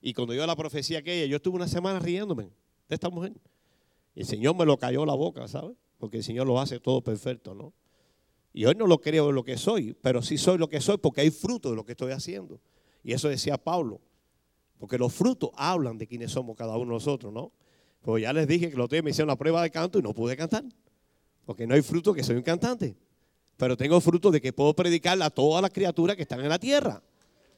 Y 0.00 0.14
cuando 0.14 0.32
yo 0.32 0.46
la 0.46 0.56
profecía 0.56 1.00
aquella, 1.00 1.26
yo 1.26 1.36
estuve 1.36 1.56
una 1.56 1.68
semana 1.68 1.98
riéndome 1.98 2.44
de 2.88 2.94
esta 2.94 3.10
mujer. 3.10 3.32
Y 4.14 4.20
el 4.20 4.26
Señor 4.26 4.56
me 4.56 4.64
lo 4.64 4.78
cayó 4.78 5.04
la 5.04 5.14
boca, 5.14 5.46
¿sabes? 5.48 5.76
Porque 5.98 6.18
el 6.18 6.24
Señor 6.24 6.46
lo 6.46 6.58
hace 6.58 6.80
todo 6.80 7.02
perfecto, 7.02 7.54
¿no? 7.54 7.72
Y 8.52 8.64
hoy 8.64 8.74
no 8.74 8.86
lo 8.86 9.00
creo 9.00 9.30
lo 9.30 9.44
que 9.44 9.56
soy, 9.56 9.94
pero 10.00 10.22
sí 10.22 10.38
soy 10.38 10.58
lo 10.58 10.68
que 10.68 10.80
soy 10.80 10.96
porque 10.96 11.20
hay 11.20 11.30
fruto 11.30 11.70
de 11.70 11.76
lo 11.76 11.84
que 11.84 11.92
estoy 11.92 12.12
haciendo. 12.12 12.60
Y 13.04 13.12
eso 13.12 13.28
decía 13.28 13.58
Pablo. 13.58 14.00
Porque 14.78 14.96
los 14.96 15.12
frutos 15.12 15.50
hablan 15.54 15.98
de 15.98 16.06
quiénes 16.06 16.32
somos 16.32 16.56
cada 16.56 16.76
uno 16.76 16.86
de 16.86 16.92
nosotros, 16.92 17.32
¿no? 17.32 17.52
Pues 18.02 18.22
ya 18.22 18.32
les 18.32 18.46
dije 18.46 18.70
que 18.70 18.76
los 18.76 18.88
días 18.88 19.04
me 19.04 19.10
hicieron 19.10 19.28
la 19.28 19.36
prueba 19.36 19.62
de 19.62 19.70
canto 19.70 19.98
y 19.98 20.02
no 20.02 20.14
pude 20.14 20.36
cantar. 20.36 20.64
Porque 21.44 21.66
no 21.66 21.74
hay 21.74 21.82
fruto 21.82 22.14
que 22.14 22.22
soy 22.22 22.36
un 22.36 22.42
cantante. 22.42 22.96
Pero 23.56 23.76
tengo 23.76 24.00
fruto 24.00 24.30
de 24.30 24.40
que 24.40 24.52
puedo 24.52 24.74
predicar 24.74 25.20
a 25.22 25.28
todas 25.28 25.60
las 25.60 25.70
criaturas 25.70 26.16
que 26.16 26.22
están 26.22 26.40
en 26.40 26.48
la 26.48 26.58
tierra. 26.58 27.02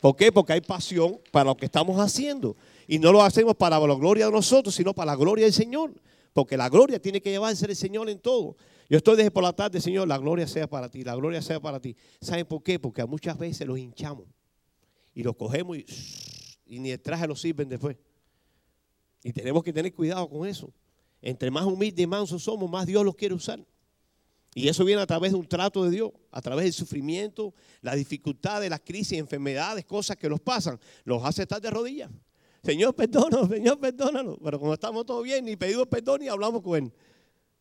¿Por 0.01 0.17
qué? 0.17 0.33
Porque 0.33 0.55
hay 0.55 0.61
pasión 0.61 1.21
para 1.31 1.51
lo 1.51 1.57
que 1.57 1.67
estamos 1.67 2.01
haciendo. 2.01 2.57
Y 2.89 2.99
no 2.99 3.13
lo 3.13 3.23
hacemos 3.23 3.55
para 3.55 3.79
la 3.79 3.95
gloria 3.95 4.27
de 4.27 4.33
nosotros, 4.33 4.75
sino 4.75 4.93
para 4.93 5.13
la 5.13 5.17
gloria 5.17 5.45
del 5.45 5.55
Señor. 5.55 5.93
Porque 6.33 6.57
la 6.57 6.69
gloria 6.69 7.01
tiene 7.01 7.21
que 7.21 7.31
llevarse 7.31 7.67
el 7.67 7.77
Señor 7.77 8.09
en 8.09 8.19
todo. 8.19 8.57
Yo 8.89 8.97
estoy 8.97 9.17
desde 9.17 9.31
por 9.31 9.43
la 9.43 9.53
tarde, 9.53 9.81
Señor, 9.81 10.09
la 10.09 10.19
gloria 10.19 10.47
sea 10.47 10.69
para 10.69 10.89
ti, 10.89 11.03
la 11.03 11.15
gloria 11.15 11.41
sea 11.41 11.61
para 11.61 11.81
ti. 11.81 11.97
¿Saben 12.21 12.47
por 12.47 12.63
qué? 12.63 12.79
Porque 12.79 13.05
muchas 13.05 13.39
veces 13.39 13.67
los 13.67 13.79
hinchamos 13.79 14.27
y 15.15 15.23
los 15.23 15.37
cogemos 15.37 15.79
y, 15.79 16.79
ni 16.79 16.91
el 16.91 17.01
traje 17.01 17.27
los 17.27 17.41
sirven 17.41 17.69
después. 17.69 17.97
Y 19.23 19.33
tenemos 19.33 19.63
que 19.63 19.73
tener 19.73 19.93
cuidado 19.95 20.29
con 20.29 20.47
eso. 20.47 20.73
Entre 21.21 21.51
más 21.51 21.65
humildes 21.65 22.03
y 22.03 22.07
mansos 22.07 22.43
somos, 22.43 22.69
más 22.69 22.87
Dios 22.87 23.05
los 23.05 23.15
quiere 23.15 23.35
usar. 23.35 23.65
Y 24.55 24.69
eso 24.69 24.85
viene 24.85 25.01
a 25.01 25.07
través 25.07 25.33
de 25.33 25.39
un 25.39 25.47
trato 25.47 25.85
de 25.85 25.91
Dios, 25.91 26.11
a 26.31 26.43
través 26.43 26.65
del 26.65 26.73
sufrimiento, 26.73 27.55
la 27.81 27.95
dificultad 27.95 28.61
de 28.61 28.69
las 28.69 28.81
crisis, 28.81 29.19
enfermedades, 29.19 29.85
cosas 29.87 30.17
que 30.17 30.29
nos 30.29 30.41
pasan, 30.41 30.79
los 31.05 31.25
hace 31.25 31.43
estar 31.43 31.61
de 31.61 31.71
rodillas. 31.71 32.11
Señor, 32.63 32.95
perdónanos, 32.95 33.49
Señor, 33.49 33.79
perdónanos. 33.81 34.37
Pero 34.43 34.61
como 34.61 34.75
estamos 34.75 35.07
todos 35.07 35.25
bien, 35.25 35.45
ni 35.45 35.57
pedimos 35.57 35.87
perdón 35.87 36.21
ni 36.21 36.29
hablamos 36.29 36.63
con 36.63 36.85
Él. 36.85 36.93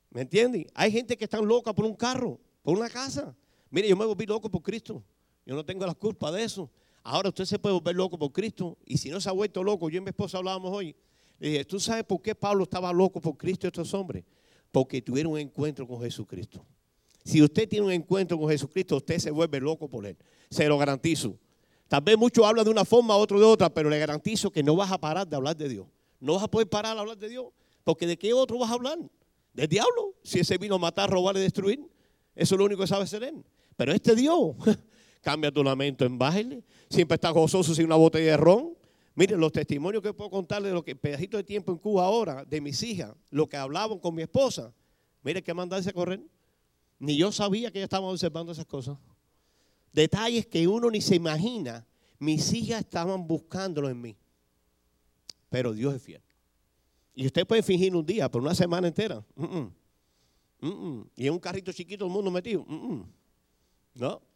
¿Me 0.09 0.21
entienden? 0.21 0.67
Hay 0.73 0.91
gente 0.91 1.15
que 1.17 1.23
está 1.23 1.39
loca 1.39 1.73
por 1.73 1.85
un 1.85 1.95
carro, 1.95 2.39
por 2.61 2.77
una 2.77 2.89
casa. 2.89 3.33
Mire, 3.69 3.87
yo 3.87 3.95
me 3.95 4.05
volví 4.05 4.25
loco 4.25 4.51
por 4.51 4.61
Cristo. 4.61 5.01
Yo 5.45 5.55
no 5.55 5.65
tengo 5.65 5.85
la 5.85 5.95
culpa 5.95 6.31
de 6.31 6.43
eso. 6.43 6.69
Ahora 7.03 7.29
usted 7.29 7.45
se 7.45 7.57
puede 7.57 7.73
volver 7.73 7.95
loco 7.95 8.19
por 8.19 8.31
Cristo. 8.31 8.77
Y 8.85 8.97
si 8.97 9.09
no 9.09 9.21
se 9.21 9.29
ha 9.29 9.31
vuelto 9.31 9.63
loco, 9.63 9.89
yo 9.89 9.97
y 9.97 10.01
mi 10.01 10.09
esposa 10.09 10.37
hablábamos 10.37 10.71
hoy. 10.71 10.95
Dije, 11.49 11.65
¿tú 11.65 11.79
sabes 11.79 12.03
por 12.03 12.21
qué 12.21 12.35
Pablo 12.35 12.63
estaba 12.63 12.93
loco 12.93 13.19
por 13.19 13.35
Cristo 13.35 13.65
y 13.65 13.69
estos 13.69 13.91
hombres? 13.95 14.23
Porque 14.71 15.01
tuvieron 15.01 15.33
un 15.33 15.39
encuentro 15.39 15.87
con 15.87 15.99
Jesucristo. 16.01 16.63
Si 17.23 17.41
usted 17.41 17.67
tiene 17.67 17.87
un 17.87 17.91
encuentro 17.91 18.37
con 18.37 18.47
Jesucristo, 18.47 18.97
usted 18.97 19.17
se 19.17 19.31
vuelve 19.31 19.59
loco 19.59 19.87
por 19.87 20.05
él. 20.05 20.15
Se 20.51 20.67
lo 20.67 20.77
garantizo. 20.77 21.35
Tal 21.87 22.01
vez 22.01 22.15
muchos 22.15 22.45
hablan 22.45 22.63
de 22.63 22.71
una 22.71 22.85
forma, 22.85 23.15
otro 23.15 23.39
de 23.39 23.45
otra, 23.45 23.73
pero 23.73 23.89
le 23.89 23.97
garantizo 23.97 24.51
que 24.51 24.61
no 24.61 24.75
vas 24.75 24.91
a 24.91 24.99
parar 24.99 25.27
de 25.27 25.35
hablar 25.35 25.57
de 25.57 25.67
Dios. 25.67 25.87
No 26.19 26.35
vas 26.35 26.43
a 26.43 26.47
poder 26.47 26.69
parar 26.69 26.93
de 26.93 27.01
hablar 27.01 27.17
de 27.17 27.27
Dios. 27.27 27.47
Porque 27.83 28.05
¿de 28.05 28.17
qué 28.17 28.33
otro 28.33 28.59
vas 28.59 28.69
a 28.69 28.75
hablar? 28.75 28.99
Del 29.53 29.67
diablo. 29.67 30.13
Si 30.23 30.39
ese 30.39 30.59
vino 30.59 30.75
a 30.75 30.77
matar, 30.77 31.09
robar 31.09 31.35
y 31.37 31.39
destruir. 31.39 31.79
Eso 32.35 32.55
es 32.55 32.59
lo 32.59 32.65
único 32.65 32.81
que 32.81 32.87
sabe 32.87 33.03
hacer 33.03 33.23
él. 33.23 33.43
Pero 33.75 33.93
este 33.93 34.15
Dios 34.15 34.55
cambia 35.21 35.51
tu 35.51 35.63
lamento 35.63 36.05
en 36.05 36.19
baile. 36.19 36.63
Siempre 36.87 37.15
está 37.15 37.31
gozoso 37.31 37.73
sin 37.73 37.85
una 37.85 37.95
botella 37.95 38.31
de 38.31 38.37
ron. 38.37 38.80
Miren 39.21 39.39
los 39.39 39.51
testimonios 39.51 40.01
que 40.01 40.15
puedo 40.15 40.31
contarle 40.31 40.69
de 40.69 40.73
lo 40.73 40.83
que 40.83 40.95
pedacito 40.95 41.37
de 41.37 41.43
tiempo 41.43 41.71
en 41.71 41.77
Cuba 41.77 42.05
ahora, 42.05 42.43
de 42.43 42.59
mis 42.59 42.81
hijas, 42.81 43.13
lo 43.29 43.47
que 43.47 43.55
hablaban 43.55 43.99
con 43.99 44.15
mi 44.15 44.23
esposa. 44.23 44.73
Mire 45.21 45.43
que 45.43 45.53
mandarse 45.53 45.91
a 45.91 45.93
correr. 45.93 46.19
Ni 46.97 47.15
yo 47.15 47.31
sabía 47.31 47.69
que 47.69 47.77
ella 47.77 47.83
estaba 47.83 48.07
observando 48.07 48.51
esas 48.51 48.65
cosas. 48.65 48.97
Detalles 49.93 50.47
que 50.47 50.67
uno 50.67 50.89
ni 50.89 51.01
se 51.01 51.17
imagina. 51.17 51.85
Mis 52.17 52.51
hijas 52.51 52.79
estaban 52.79 53.27
buscándolo 53.27 53.91
en 53.91 54.01
mí. 54.01 54.17
Pero 55.51 55.71
Dios 55.73 55.93
es 55.93 56.01
fiel. 56.01 56.23
Y 57.13 57.27
usted 57.27 57.45
puede 57.45 57.61
fingir 57.61 57.95
un 57.95 58.03
día, 58.03 58.27
por 58.27 58.41
una 58.41 58.55
semana 58.55 58.87
entera. 58.87 59.23
y 61.15 61.27
en 61.27 61.33
un 61.33 61.39
carrito 61.39 61.71
chiquito 61.71 62.05
el 62.07 62.11
mundo 62.11 62.31
metido. 62.31 62.65
no. 63.93 64.30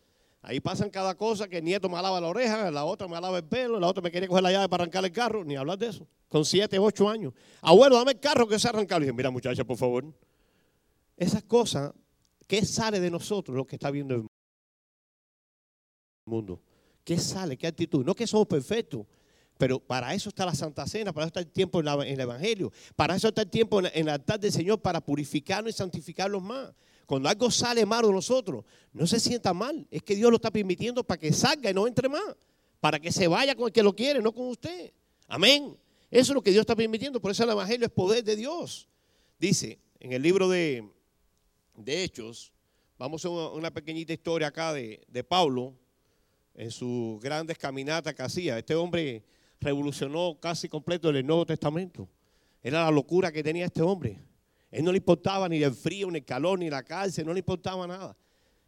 Ahí 0.48 0.60
pasan 0.60 0.90
cada 0.90 1.16
cosa 1.16 1.48
que 1.48 1.58
el 1.58 1.64
nieto 1.64 1.90
me 1.90 1.98
alaba 1.98 2.22
la 2.22 2.28
oreja, 2.28 2.70
la 2.72 2.86
otra 2.86 3.08
me 3.08 3.18
alaba 3.18 3.38
el 3.38 3.46
pelo, 3.46 3.80
la 3.80 3.88
otra 3.88 4.02
me 4.02 4.12
quería 4.12 4.28
coger 4.28 4.44
la 4.44 4.52
llave 4.52 4.70
para 4.70 4.84
arrancar 4.84 5.04
el 5.04 5.12
carro, 5.12 5.44
ni 5.44 5.56
hablar 5.56 5.78
de 5.78 5.88
eso. 5.88 6.08
Con 6.30 6.46
siete, 6.46 6.80
ocho 6.80 7.10
años. 7.10 7.34
Abuelo, 7.62 7.96
dame 7.96 8.12
el 8.12 8.20
carro 8.20 8.48
que 8.48 8.60
se 8.60 8.68
arrancado. 8.68 9.02
Y 9.02 9.06
dije, 9.06 9.14
mira 9.14 9.30
muchacha, 9.30 9.64
por 9.64 9.78
favor. 9.78 10.06
Esas 11.18 11.44
cosas 11.44 11.94
¿Qué 12.48 12.64
sale 12.64 13.00
de 13.00 13.10
nosotros 13.10 13.56
lo 13.58 13.66
que 13.66 13.75
está 13.75 13.92
viendo 13.92 14.16
el 14.16 14.28
mundo? 16.25 16.62
¿Qué 17.04 17.18
sale? 17.18 17.58
¿Qué 17.58 17.68
actitud? 17.68 18.06
No 18.06 18.14
que 18.14 18.28
somos 18.28 18.48
perfectos, 18.48 19.06
pero 19.58 19.80
para 19.80 20.14
eso 20.14 20.30
está 20.30 20.46
la 20.46 20.54
Santa 20.54 20.86
Cena, 20.86 21.12
para 21.12 21.25
eso 21.25 21.30
está 21.30 21.40
el 21.40 21.48
tiempo 21.48 21.80
en, 21.80 21.88
el 21.88 22.20
Evangelio, 22.20 22.72
para 22.96 23.16
eso 23.16 23.30
está 23.30 23.42
el 23.42 23.50
tiempo 23.50 23.80
en, 23.80 23.90
el 23.94 24.10
altar 24.10 24.40
del 24.40 24.52
Señor, 24.52 24.82
para 24.82 25.02
purificarnos 25.02 25.74
y 25.74 25.78
santificarlos 25.78 26.42
más. 26.42 26.74
Cuando 27.06 27.30
algo 27.30 27.52
sale 27.52 27.86
malo 27.86 28.08
de 28.08 28.14
nosotros, 28.14 28.66
no 28.94 29.06
se 29.06 29.20
sienta 29.20 29.54
mal, 29.54 29.86
es 29.92 30.02
que 30.02 30.16
Dios 30.16 30.30
lo 30.32 30.38
está 30.38 30.52
permitiendo 30.52 31.04
para 31.04 31.20
que 31.20 31.32
salga 31.32 31.70
y 31.70 31.74
no 31.74 31.88
entre 31.88 32.10
más, 32.10 32.36
para 32.80 33.00
que 33.00 33.12
se 33.12 33.28
vaya 33.28 33.56
con 33.56 33.68
el 33.68 33.72
que 33.72 33.84
lo 33.84 33.96
quiere, 33.96 34.22
no 34.22 34.32
con 34.32 34.48
usted. 34.48 34.92
Amén. 35.28 35.78
Eso 36.10 36.32
es 36.32 36.36
lo 36.36 36.42
que 36.42 36.52
Dios 36.52 36.62
está 36.62 36.76
permitiendo, 36.76 37.22
por 37.22 37.32
eso 37.32 37.44
el 37.44 37.50
Evangelio 37.50 37.86
es 37.86 37.92
poder 37.92 38.24
de 38.24 38.36
Dios. 38.36 38.88
Dice 39.40 39.80
en 40.00 40.14
el 40.14 40.22
libro 40.22 40.50
de, 40.50 40.88
Hechos, 41.86 42.54
vamos 42.98 43.26
a 43.26 43.30
una, 43.30 43.72
pequeñita 43.72 44.14
historia 44.14 44.48
acá 44.48 44.74
de, 44.74 45.06
de 45.08 45.24
Pablo 45.24 45.74
en 46.56 46.72
sus 46.72 47.20
grandes 47.22 47.58
caminatas 47.58 48.16
que 48.16 48.24
hacía. 48.24 48.58
Este 48.58 48.76
hombre 48.76 49.24
revolucionó 49.60 50.40
casi 50.40 50.70
completo 50.70 51.10
el 51.10 51.26
Nuevo 51.26 51.46
Testamento. 51.46 52.08
Era 52.64 52.84
la 52.84 52.92
locura 52.92 53.32
que 53.32 53.44
tenía 53.44 53.66
este 53.66 53.82
hombre. 53.82 54.20
Él 54.75 54.84
no 54.84 54.91
le 54.91 54.98
importaba 54.98 55.48
ni 55.48 55.63
el 55.63 55.74
frío, 55.74 56.12
ni 56.12 56.17
el 56.17 56.25
calor, 56.25 56.60
ni 56.60 56.70
la 56.70 56.84
cárcel, 56.84 57.25
no 57.25 57.32
le 57.32 57.39
importaba 57.39 57.88
nada. 57.88 58.13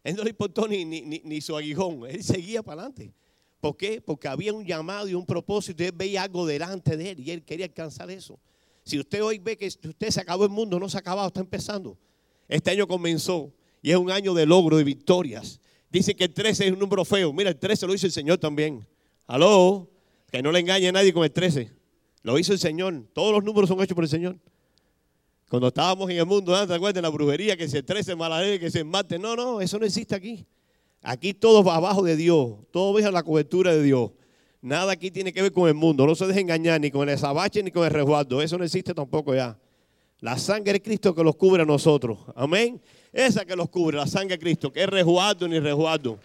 Él 0.02 0.16
no 0.16 0.24
le 0.24 0.30
importó 0.30 0.66
ni, 0.66 0.82
ni, 0.82 1.40
su 1.42 1.54
aguijón. 1.54 2.06
Él 2.08 2.24
seguía 2.24 2.62
para 2.62 2.80
adelante. 2.80 3.12
¿Por 3.60 3.76
qué? 3.76 4.00
Porque 4.00 4.26
había 4.26 4.54
un 4.54 4.64
llamado 4.64 5.06
y 5.06 5.12
un 5.12 5.26
propósito 5.26 5.82
y 5.82 5.86
él 5.86 5.92
veía 5.94 6.22
algo 6.22 6.46
delante 6.46 6.96
de 6.96 7.10
él 7.10 7.20
y 7.20 7.30
él 7.30 7.44
quería 7.44 7.66
alcanzar 7.66 8.10
eso. 8.10 8.40
Si 8.84 8.98
usted 8.98 9.22
hoy 9.22 9.38
ve 9.38 9.58
que 9.58 9.66
usted 9.66 10.08
se 10.08 10.18
acabó 10.18 10.44
el 10.44 10.50
mundo, 10.50 10.80
no 10.80 10.88
se 10.88 10.96
ha 10.96 11.00
acabado, 11.00 11.28
está 11.28 11.40
empezando. 11.40 11.98
Este 12.48 12.70
año 12.70 12.86
comenzó 12.86 13.52
y 13.82 13.90
es 13.90 13.98
un 13.98 14.10
año 14.10 14.32
de 14.32 14.46
logro, 14.46 14.78
de 14.78 14.84
victorias. 14.84 15.60
Dice 15.90 16.16
que 16.16 16.24
el 16.24 16.32
13 16.32 16.68
es 16.68 16.72
un 16.72 16.78
número 16.78 17.04
feo. 17.04 17.34
Mira, 17.34 17.50
el 17.50 17.58
13 17.58 17.86
lo 17.86 17.92
hizo 17.92 18.06
el 18.06 18.12
Señor 18.12 18.38
también. 18.38 18.86
Aló. 19.26 19.90
Que 20.32 20.40
no 20.40 20.52
le 20.52 20.60
engañe 20.60 20.88
a 20.88 20.92
nadie 20.92 21.12
con 21.12 21.24
el 21.24 21.32
13. 21.32 21.70
Lo 22.22 22.38
hizo 22.38 22.54
el 22.54 22.58
Señor. 22.58 23.04
Todos 23.12 23.30
los 23.32 23.44
números 23.44 23.68
son 23.68 23.82
hechos 23.82 23.94
por 23.94 24.04
el 24.04 24.10
Señor. 24.10 24.38
Cuando 25.48 25.68
estábamos 25.68 26.10
en 26.10 26.18
el 26.18 26.26
mundo, 26.26 26.52
¿te 26.66 26.74
acuerdas 26.74 26.94
de 26.94 27.02
la 27.02 27.08
brujería? 27.08 27.56
Que 27.56 27.68
se 27.68 27.82
13 27.82 28.14
maladera, 28.14 28.58
que 28.58 28.70
se 28.70 28.84
mate. 28.84 29.18
No, 29.18 29.34
no, 29.34 29.62
eso 29.62 29.78
no 29.78 29.86
existe 29.86 30.14
aquí. 30.14 30.46
Aquí 31.02 31.32
todo 31.32 31.64
va 31.64 31.76
abajo 31.76 32.02
de 32.02 32.16
Dios. 32.16 32.56
Todo 32.70 32.92
bajo 32.92 33.10
la 33.10 33.22
cobertura 33.22 33.72
de 33.74 33.82
Dios. 33.82 34.10
Nada 34.60 34.92
aquí 34.92 35.10
tiene 35.10 35.32
que 35.32 35.40
ver 35.40 35.52
con 35.52 35.66
el 35.66 35.74
mundo. 35.74 36.06
No 36.06 36.14
se 36.14 36.26
deje 36.26 36.40
engañar 36.40 36.80
ni 36.80 36.90
con 36.90 37.08
el 37.08 37.18
sabache 37.18 37.62
ni 37.62 37.70
con 37.70 37.84
el 37.84 37.90
resguardo. 37.90 38.42
Eso 38.42 38.58
no 38.58 38.64
existe 38.64 38.92
tampoco 38.92 39.34
ya. 39.34 39.58
La 40.20 40.36
sangre 40.36 40.74
de 40.74 40.82
Cristo 40.82 41.14
que 41.14 41.24
los 41.24 41.36
cubre 41.36 41.62
a 41.62 41.64
nosotros. 41.64 42.18
Amén. 42.34 42.80
Esa 43.10 43.46
que 43.46 43.56
los 43.56 43.70
cubre, 43.70 43.96
la 43.96 44.06
sangre 44.06 44.36
de 44.36 44.40
Cristo, 44.40 44.70
que 44.70 44.82
es 44.82 44.88
resguardo 44.88 45.48
ni 45.48 45.58
resguardo. 45.58 46.18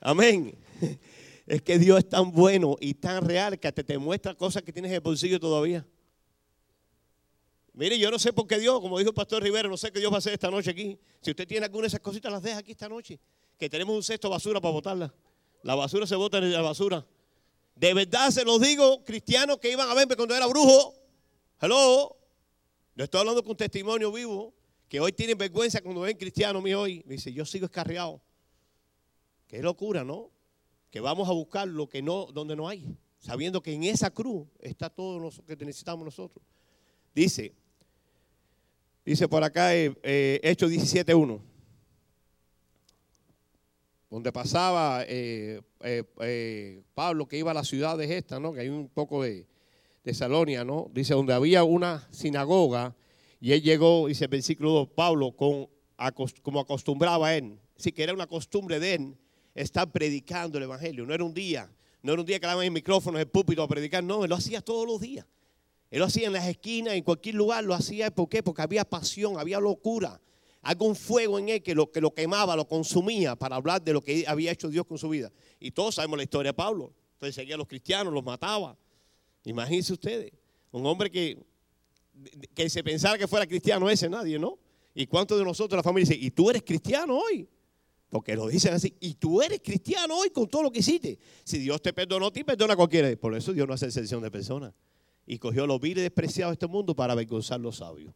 Amén. 0.00 0.54
Es 1.46 1.62
que 1.62 1.78
Dios 1.78 2.00
es 2.00 2.06
tan 2.06 2.30
bueno 2.30 2.76
y 2.78 2.92
tan 2.92 3.26
real 3.26 3.58
que 3.58 3.72
te, 3.72 3.82
te 3.82 3.96
muestra 3.96 4.34
cosas 4.34 4.62
que 4.62 4.70
tienes 4.70 4.90
en 4.90 4.96
el 4.96 5.00
bolsillo 5.00 5.40
todavía. 5.40 5.82
Mire, 7.78 7.98
yo 7.98 8.10
no 8.10 8.18
sé 8.18 8.32
por 8.32 8.46
qué 8.46 8.58
Dios, 8.58 8.80
como 8.80 8.98
dijo 8.98 9.10
el 9.10 9.14
pastor 9.14 9.42
Rivera, 9.42 9.68
no 9.68 9.76
sé 9.76 9.92
qué 9.92 10.00
Dios 10.00 10.10
va 10.10 10.16
a 10.16 10.18
hacer 10.18 10.32
esta 10.32 10.50
noche 10.50 10.70
aquí. 10.70 10.98
Si 11.20 11.30
usted 11.30 11.46
tiene 11.46 11.64
alguna 11.66 11.82
de 11.82 11.88
esas 11.88 12.00
cositas, 12.00 12.30
las 12.30 12.42
deja 12.42 12.58
aquí 12.58 12.72
esta 12.72 12.88
noche. 12.88 13.20
Que 13.56 13.70
tenemos 13.70 13.94
un 13.94 14.02
cesto 14.02 14.28
de 14.28 14.32
basura 14.32 14.60
para 14.60 14.72
botarla. 14.72 15.14
La 15.62 15.74
basura 15.74 16.06
se 16.06 16.16
bota 16.16 16.38
en 16.38 16.52
la 16.52 16.60
basura. 16.60 17.06
De 17.76 17.94
verdad 17.94 18.30
se 18.30 18.44
los 18.44 18.60
digo, 18.60 19.04
cristianos 19.04 19.58
que 19.58 19.70
iban 19.70 19.88
a 19.88 19.94
verme 19.94 20.16
cuando 20.16 20.34
era 20.34 20.46
brujo. 20.46 20.94
Hello. 21.60 22.16
Yo 22.96 23.04
estoy 23.04 23.20
hablando 23.20 23.44
con 23.44 23.56
testimonio 23.56 24.10
vivo. 24.10 24.52
Que 24.88 24.98
hoy 24.98 25.12
tienen 25.12 25.38
vergüenza 25.38 25.80
cuando 25.80 26.00
ven 26.00 26.16
cristianos 26.16 26.62
mío 26.62 26.80
hoy. 26.80 27.02
Me 27.06 27.14
dice, 27.14 27.32
yo 27.32 27.44
sigo 27.44 27.66
escarriado. 27.66 28.20
Qué 29.46 29.62
locura, 29.62 30.02
¿no? 30.02 30.30
que 30.90 31.00
vamos 31.00 31.28
a 31.28 31.32
buscar 31.32 31.68
lo 31.68 31.88
que 31.88 32.02
no, 32.02 32.26
donde 32.26 32.56
no 32.56 32.68
hay, 32.68 32.96
sabiendo 33.18 33.62
que 33.62 33.72
en 33.72 33.84
esa 33.84 34.10
cruz 34.10 34.46
está 34.60 34.88
todo 34.88 35.18
lo 35.18 35.30
que 35.44 35.56
necesitamos 35.64 36.04
nosotros. 36.04 36.44
Dice, 37.14 37.54
dice 39.08 39.26
por 39.26 39.42
acá 39.42 39.74
eh, 39.74 39.94
eh 40.02 40.40
Hechos 40.42 40.70
17.1, 40.70 41.40
donde 44.10 44.32
pasaba 44.32 45.02
eh, 45.06 45.62
eh, 45.80 46.82
Pablo 46.94 47.26
que 47.26 47.38
iba 47.38 47.50
a 47.50 47.54
las 47.54 47.68
ciudades 47.68 48.10
estas, 48.10 48.40
¿no? 48.40 48.52
que 48.52 48.60
hay 48.60 48.68
un 48.68 48.88
poco 48.88 49.22
de, 49.22 49.46
de 50.04 50.14
Salonia, 50.14 50.62
¿no? 50.62 50.90
dice, 50.92 51.14
donde 51.14 51.32
había 51.32 51.64
una 51.64 52.06
sinagoga, 52.10 52.94
y 53.40 53.52
él 53.52 53.62
llegó, 53.62 54.08
dice 54.08 54.24
el 54.24 54.30
versículo 54.30 54.72
2, 54.72 54.88
Pablo, 54.88 55.32
con, 55.32 55.68
como 56.42 56.60
acostumbraba 56.60 57.34
él, 57.34 57.58
sí 57.76 57.92
que 57.92 58.02
era 58.02 58.12
una 58.12 58.26
costumbre 58.26 58.78
de 58.78 58.94
él, 58.94 59.16
estar 59.54 59.90
predicando 59.90 60.58
el 60.58 60.64
Evangelio. 60.64 61.06
No 61.06 61.14
era 61.14 61.24
un 61.24 61.32
día, 61.32 61.70
no 62.02 62.12
era 62.12 62.20
un 62.20 62.26
día 62.26 62.38
que 62.38 62.46
daban 62.46 62.64
el 62.64 62.72
micrófono, 62.72 63.18
el 63.18 63.26
púlpito 63.28 63.62
a 63.62 63.68
predicar, 63.68 64.04
no, 64.04 64.24
él 64.24 64.30
lo 64.30 64.36
hacía 64.36 64.60
todos 64.60 64.86
los 64.86 65.00
días. 65.00 65.24
Él 65.90 66.00
lo 66.00 66.04
hacía 66.04 66.26
en 66.26 66.32
las 66.32 66.46
esquinas, 66.46 66.94
en 66.94 67.02
cualquier 67.02 67.34
lugar, 67.34 67.64
lo 67.64 67.74
hacía, 67.74 68.10
¿por? 68.10 68.28
Porque 68.44 68.62
había 68.62 68.84
pasión, 68.84 69.38
había 69.38 69.58
locura, 69.58 70.20
algún 70.62 70.94
fuego 70.94 71.38
en 71.38 71.48
él 71.48 71.62
que 71.62 71.74
lo, 71.74 71.90
que 71.90 72.00
lo 72.00 72.12
quemaba, 72.12 72.56
lo 72.56 72.68
consumía 72.68 73.36
para 73.36 73.56
hablar 73.56 73.82
de 73.82 73.92
lo 73.92 74.02
que 74.02 74.24
había 74.26 74.52
hecho 74.52 74.68
Dios 74.68 74.84
con 74.86 74.98
su 74.98 75.08
vida. 75.08 75.32
Y 75.58 75.70
todos 75.70 75.94
sabemos 75.94 76.18
la 76.18 76.24
historia 76.24 76.50
de 76.50 76.54
Pablo. 76.54 76.92
Entonces 77.14 77.34
seguía 77.34 77.54
a 77.54 77.58
los 77.58 77.66
cristianos, 77.66 78.12
los 78.12 78.22
mataba. 78.22 78.76
Imagínense 79.44 79.92
ustedes, 79.92 80.32
un 80.72 80.84
hombre 80.84 81.10
que, 81.10 81.38
que 82.54 82.68
se 82.68 82.84
pensara 82.84 83.16
que 83.16 83.26
fuera 83.26 83.46
cristiano 83.46 83.88
ese, 83.88 84.08
nadie, 84.10 84.38
¿no? 84.38 84.58
¿Y 84.94 85.06
cuántos 85.06 85.38
de 85.38 85.44
nosotros, 85.44 85.76
la 85.76 85.82
familia, 85.82 86.08
dice, 86.08 86.22
¿y 86.22 86.30
tú 86.32 86.50
eres 86.50 86.62
cristiano 86.62 87.18
hoy? 87.18 87.48
Porque 88.10 88.34
lo 88.34 88.48
dicen 88.48 88.74
así. 88.74 88.94
Y 89.00 89.14
tú 89.14 89.40
eres 89.42 89.60
cristiano 89.60 90.16
hoy 90.16 90.30
con 90.30 90.48
todo 90.48 90.64
lo 90.64 90.70
que 90.70 90.80
hiciste. 90.80 91.18
Si 91.44 91.58
Dios 91.58 91.80
te 91.82 91.92
perdonó, 91.92 92.32
te 92.32 92.44
perdona 92.44 92.72
a 92.72 92.76
cualquiera. 92.76 93.14
Por 93.16 93.34
eso 93.36 93.52
Dios 93.52 93.68
no 93.68 93.74
hace 93.74 93.86
excepción 93.86 94.22
de 94.22 94.30
personas. 94.30 94.72
Y 95.30 95.38
cogió 95.38 95.66
los 95.66 95.78
viles 95.78 96.02
despreciados 96.02 96.52
de 96.52 96.54
este 96.54 96.66
mundo 96.66 96.96
para 96.96 97.12
avergonzar 97.12 97.60
los 97.60 97.76
sabios. 97.76 98.14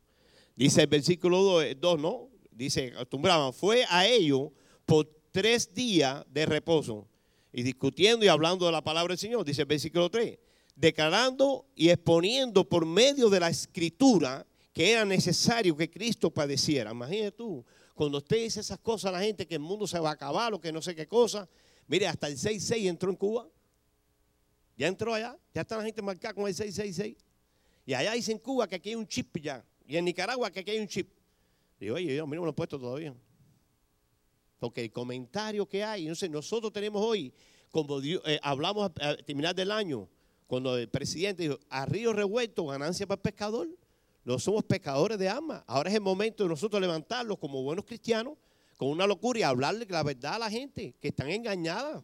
Dice 0.57 0.81
el 0.81 0.87
versículo 0.87 1.63
2, 1.75 2.01
¿no? 2.01 2.31
Dice, 2.51 2.93
acostumbraban, 2.95 3.53
fue 3.53 3.85
a 3.91 4.07
ellos 4.07 4.51
por 4.87 5.07
tres 5.31 5.75
días 5.75 6.25
de 6.31 6.47
reposo. 6.47 7.07
Y 7.53 7.63
discutiendo 7.63 8.25
y 8.25 8.29
hablando 8.29 8.65
de 8.65 8.73
la 8.73 8.83
palabra 8.83 9.13
del 9.13 9.19
Señor. 9.19 9.45
Dice 9.45 9.61
el 9.61 9.69
versículo 9.69 10.09
3. 10.09 10.39
Declarando 10.75 11.67
y 11.77 11.91
exponiendo 11.91 12.67
por 12.67 12.87
medio 12.87 13.29
de 13.29 13.41
la 13.41 13.51
escritura 13.51 14.47
que 14.73 14.93
era 14.93 15.05
necesario 15.05 15.77
que 15.77 15.91
Cristo 15.91 16.31
padeciera. 16.31 16.93
Imagínate 16.93 17.33
tú 17.33 17.63
cuando 17.95 18.19
usted 18.19 18.39
dice 18.39 18.61
esas 18.61 18.79
cosas 18.79 19.11
a 19.11 19.13
la 19.13 19.23
gente 19.23 19.47
que 19.47 19.57
el 19.57 19.61
mundo 19.61 19.87
se 19.87 19.99
va 19.99 20.09
a 20.09 20.15
acabar 20.15 20.55
o 20.55 20.61
que 20.61 20.73
no 20.73 20.81
sé 20.81 20.95
qué 20.95 21.07
cosa, 21.07 21.47
mire, 21.87 22.07
hasta 22.07 22.29
el 22.29 22.39
66 22.39 22.89
entró 22.89 23.11
en 23.11 23.17
Cuba. 23.17 23.47
Ya 24.77 24.89
entró 24.89 25.15
allá, 25.15 25.37
ya 25.55 25.63
está 25.63 25.77
la 25.77 25.85
gente 25.85 26.03
marcada 26.03 26.35
con 26.35 26.47
el 26.47 26.55
666. 26.55 27.17
Y 27.85 27.95
allá 27.95 28.13
dice 28.13 28.33
en 28.33 28.39
Cuba 28.39 28.67
que 28.67 28.77
aquí 28.77 28.91
hay 28.91 28.95
un 28.95 29.07
chip 29.07 29.37
ya. 29.39 29.65
Y 29.87 29.97
en 29.97 30.05
Nicaragua 30.05 30.51
que 30.51 30.61
aquí 30.61 30.71
hay 30.71 30.79
un 30.79 30.89
chip. 30.89 31.11
Digo, 31.79 31.97
oye, 31.97 32.15
yo 32.15 32.25
a 32.25 32.27
mí 32.27 32.37
no 32.37 32.43
me 32.43 32.47
lo 32.47 32.51
he 32.51 32.55
puesto 32.55 32.79
todavía. 32.79 33.15
Porque 34.59 34.85
el 34.85 34.93
comentario 34.93 35.69
que 35.69 35.83
hay, 35.83 36.15
sé, 36.15 36.29
nosotros 36.29 36.73
tenemos 36.73 37.05
hoy, 37.05 37.33
como 37.71 38.01
eh, 38.01 38.39
hablamos 38.43 38.93
al 39.01 39.25
terminar 39.25 39.55
del 39.55 39.73
año, 39.73 40.09
cuando 40.47 40.77
el 40.77 40.89
presidente 40.89 41.43
dijo, 41.43 41.59
a 41.69 41.85
río 41.87 42.13
revuelto, 42.13 42.67
ganancia 42.67 43.07
para 43.07 43.17
el 43.17 43.23
pescador. 43.23 43.69
No 44.25 44.39
somos 44.39 44.63
pecadores 44.63 45.19
de 45.19 45.29
alma. 45.29 45.65
Ahora 45.67 45.91
es 45.91 45.97
el 45.97 46.01
momento 46.01 46.45
de 46.45 46.49
nosotros 46.49 46.81
levantarlos 46.81 47.39
como 47.39 47.63
buenos 47.63 47.85
cristianos 47.85 48.35
con 48.77 48.89
una 48.89 49.07
locura 49.07 49.41
y 49.41 49.43
hablarle 49.43 49.87
la 49.89 50.03
verdad 50.03 50.35
a 50.35 50.39
la 50.39 50.51
gente 50.51 50.95
que 51.01 51.09
están 51.09 51.29
engañadas. 51.29 52.03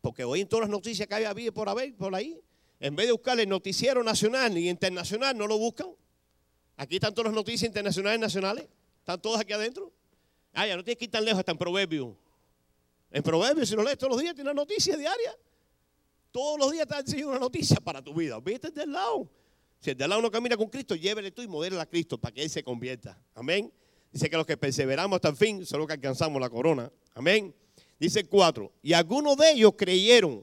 Porque 0.00 0.24
hoy 0.24 0.40
en 0.40 0.48
todas 0.48 0.62
las 0.62 0.70
noticias 0.70 1.06
que 1.06 1.14
hay 1.14 1.50
por, 1.50 1.68
por 1.96 2.14
ahí, 2.14 2.40
en 2.78 2.96
vez 2.96 3.06
de 3.06 3.12
buscar 3.12 3.38
el 3.38 3.48
noticiero 3.48 4.02
nacional 4.02 4.56
y 4.56 4.68
internacional, 4.68 5.36
no 5.36 5.46
lo 5.46 5.58
buscan. 5.58 5.88
Aquí 6.76 6.96
están 6.96 7.14
todas 7.14 7.26
las 7.26 7.34
noticias 7.34 7.68
internacionales 7.68 8.18
y 8.18 8.20
nacionales. 8.20 8.68
Están 8.98 9.20
todas 9.20 9.40
aquí 9.40 9.52
adentro. 9.52 9.92
Ah, 10.54 10.66
ya 10.66 10.76
no 10.76 10.82
tienes 10.82 10.98
que 10.98 11.04
ir 11.04 11.10
tan 11.10 11.24
lejos, 11.24 11.40
está 11.40 11.52
en 11.52 11.58
Proverbios. 11.58 12.14
En 13.10 13.22
Proverbios, 13.22 13.68
si 13.68 13.76
lo 13.76 13.82
lees 13.82 13.98
todos 13.98 14.12
los 14.12 14.20
días, 14.20 14.34
tiene 14.34 14.50
una 14.50 14.60
noticia 14.60 14.96
diaria. 14.96 15.36
Todos 16.30 16.58
los 16.58 16.72
días 16.72 16.82
está 16.82 17.02
diciendo 17.02 17.30
una 17.30 17.38
noticia 17.38 17.76
para 17.80 18.02
tu 18.02 18.14
vida. 18.14 18.38
Vete 18.40 18.70
del 18.70 18.92
lado. 18.92 19.28
Si 19.80 19.90
el 19.90 19.96
de 19.96 20.04
al 20.04 20.10
lado 20.10 20.22
no 20.22 20.30
camina 20.30 20.56
con 20.56 20.68
Cristo, 20.68 20.94
llévele 20.94 21.30
tú 21.30 21.42
y 21.42 21.48
modela 21.48 21.82
a 21.82 21.86
Cristo 21.86 22.18
para 22.18 22.34
que 22.34 22.42
Él 22.42 22.50
se 22.50 22.62
convierta. 22.62 23.18
Amén. 23.34 23.72
Dice 24.12 24.28
que 24.28 24.36
los 24.36 24.46
que 24.46 24.56
perseveramos 24.56 25.16
hasta 25.16 25.28
el 25.28 25.36
fin 25.36 25.64
son 25.64 25.80
los 25.80 25.86
que 25.86 25.94
alcanzamos 25.94 26.40
la 26.40 26.50
corona. 26.50 26.90
Amén. 27.14 27.54
Dice 28.00 28.24
cuatro. 28.24 28.72
Y 28.82 28.94
algunos 28.94 29.36
de 29.36 29.52
ellos 29.52 29.74
creyeron 29.76 30.42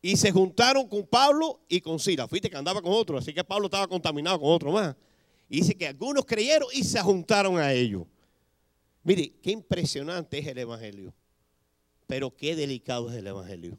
y 0.00 0.16
se 0.16 0.30
juntaron 0.30 0.86
con 0.86 1.04
Pablo 1.04 1.60
y 1.68 1.80
con 1.80 1.98
Silas. 1.98 2.30
Fuiste 2.30 2.48
que 2.48 2.56
andaba 2.56 2.80
con 2.80 2.92
otro, 2.92 3.18
así 3.18 3.34
que 3.34 3.42
Pablo 3.42 3.66
estaba 3.66 3.88
contaminado 3.88 4.38
con 4.38 4.50
otro 4.50 4.70
más. 4.70 4.94
Dice 5.48 5.74
que 5.74 5.88
algunos 5.88 6.24
creyeron 6.24 6.68
y 6.72 6.84
se 6.84 7.00
juntaron 7.00 7.58
a 7.58 7.72
ellos. 7.72 8.04
Mire, 9.02 9.32
qué 9.42 9.50
impresionante 9.50 10.38
es 10.38 10.46
el 10.46 10.58
Evangelio. 10.58 11.12
Pero 12.06 12.34
qué 12.34 12.54
delicado 12.54 13.10
es 13.10 13.16
el 13.16 13.26
Evangelio. 13.26 13.76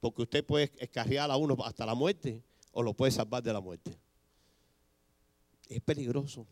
Porque 0.00 0.22
usted 0.22 0.44
puede 0.44 0.70
escarriar 0.78 1.30
a 1.30 1.36
uno 1.36 1.56
hasta 1.64 1.86
la 1.86 1.94
muerte 1.94 2.42
o 2.72 2.82
lo 2.82 2.92
puede 2.92 3.12
salvar 3.12 3.42
de 3.42 3.52
la 3.52 3.60
muerte. 3.60 3.96
Es 5.68 5.80
peligroso. 5.80 6.46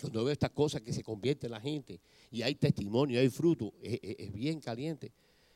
Cuando 0.00 0.24
veo 0.24 0.32
estas 0.32 0.50
cosas 0.50 0.82
que 0.82 0.92
se 0.92 1.02
convierte 1.02 1.46
en 1.46 1.52
la 1.52 1.60
gente 1.60 2.00
y 2.30 2.42
hay 2.42 2.54
testimonio, 2.54 3.18
hay 3.18 3.30
fruto, 3.30 3.72
es, 3.82 4.32
bien 4.32 4.60
caliente. 4.60 5.12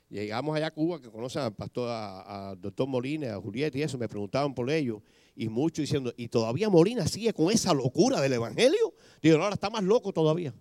Llegamos 0.08 0.56
allá 0.56 0.68
a 0.68 0.70
Cuba, 0.70 1.00
que 1.00 1.08
conocen 1.08 1.42
al 1.42 1.54
pastor, 1.54 1.88
al 1.88 2.60
doctor 2.60 2.88
Molina, 2.88 3.34
a 3.34 3.40
Julieta 3.40 3.78
y 3.78 3.82
eso, 3.82 3.96
me 3.96 4.08
preguntaban 4.08 4.54
por 4.54 4.68
ellos, 4.70 5.02
y 5.36 5.48
muchos 5.48 5.82
diciendo, 5.82 6.12
¿y 6.16 6.28
todavía 6.28 6.68
Molina 6.68 7.06
sigue 7.06 7.32
con 7.32 7.52
esa 7.52 7.72
locura 7.74 8.20
del 8.20 8.32
evangelio? 8.32 8.94
Digo, 9.22 9.36
ahora 9.36 9.54
está 9.54 9.70
más 9.70 9.84
loco 9.84 10.12
todavía. 10.12 10.52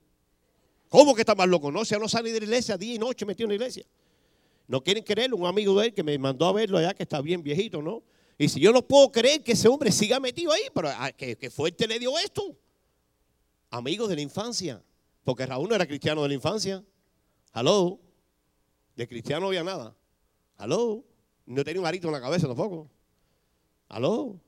¿Cómo 0.89 1.15
que 1.15 1.21
está 1.21 1.33
más 1.33 1.47
loco? 1.47 1.71
No, 1.71 1.85
se 1.85 1.97
no 1.97 2.07
sale 2.07 2.31
de 2.31 2.39
la 2.39 2.45
iglesia 2.45 2.77
día 2.77 2.95
y 2.95 2.99
noche 2.99 3.25
metido 3.25 3.45
en 3.45 3.49
la 3.49 3.55
iglesia. 3.55 3.85
No 4.67 4.83
quieren 4.83 5.03
creerlo, 5.03 5.37
un 5.37 5.47
amigo 5.47 5.79
de 5.79 5.87
él 5.87 5.93
que 5.93 6.03
me 6.03 6.17
mandó 6.19 6.45
a 6.45 6.51
verlo 6.51 6.77
allá, 6.77 6.93
que 6.93 7.03
está 7.03 7.21
bien 7.21 7.41
viejito, 7.41 7.81
¿no? 7.81 8.03
Y 8.37 8.49
si 8.49 8.59
yo 8.59 8.71
no 8.71 8.85
puedo 8.85 9.11
creer 9.11 9.43
que 9.43 9.53
ese 9.53 9.67
hombre 9.67 9.91
siga 9.91 10.19
metido 10.19 10.51
ahí, 10.51 10.63
pero 10.73 10.89
ah, 10.89 11.11
que, 11.11 11.35
que 11.35 11.49
fuerte 11.49 11.87
le 11.87 11.97
dio 11.97 12.17
esto. 12.19 12.55
Amigos 13.69 14.09
de 14.09 14.15
la 14.15 14.21
infancia, 14.21 14.83
porque 15.23 15.45
Raúl 15.45 15.69
no 15.69 15.75
era 15.75 15.85
cristiano 15.85 16.23
de 16.23 16.29
la 16.29 16.33
infancia. 16.33 16.83
Hello. 17.53 17.99
De 18.95 19.07
cristiano 19.07 19.41
no 19.41 19.47
había 19.47 19.63
nada. 19.63 19.95
Hello. 20.57 21.03
No 21.45 21.63
tenía 21.63 21.79
un 21.79 21.87
arito 21.87 22.07
en 22.07 22.13
la 22.13 22.21
cabeza 22.21 22.47
tampoco. 22.47 22.89
Hello. 23.89 24.39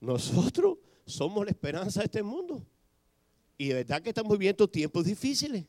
Nosotros 0.00 0.78
somos 1.06 1.44
la 1.44 1.50
esperanza 1.50 2.00
de 2.00 2.06
este 2.06 2.22
mundo. 2.22 2.64
Y 3.58 3.68
de 3.68 3.74
verdad 3.74 4.00
que 4.00 4.10
estamos 4.10 4.32
viviendo 4.32 4.68
tiempos 4.68 5.04
difíciles. 5.04 5.66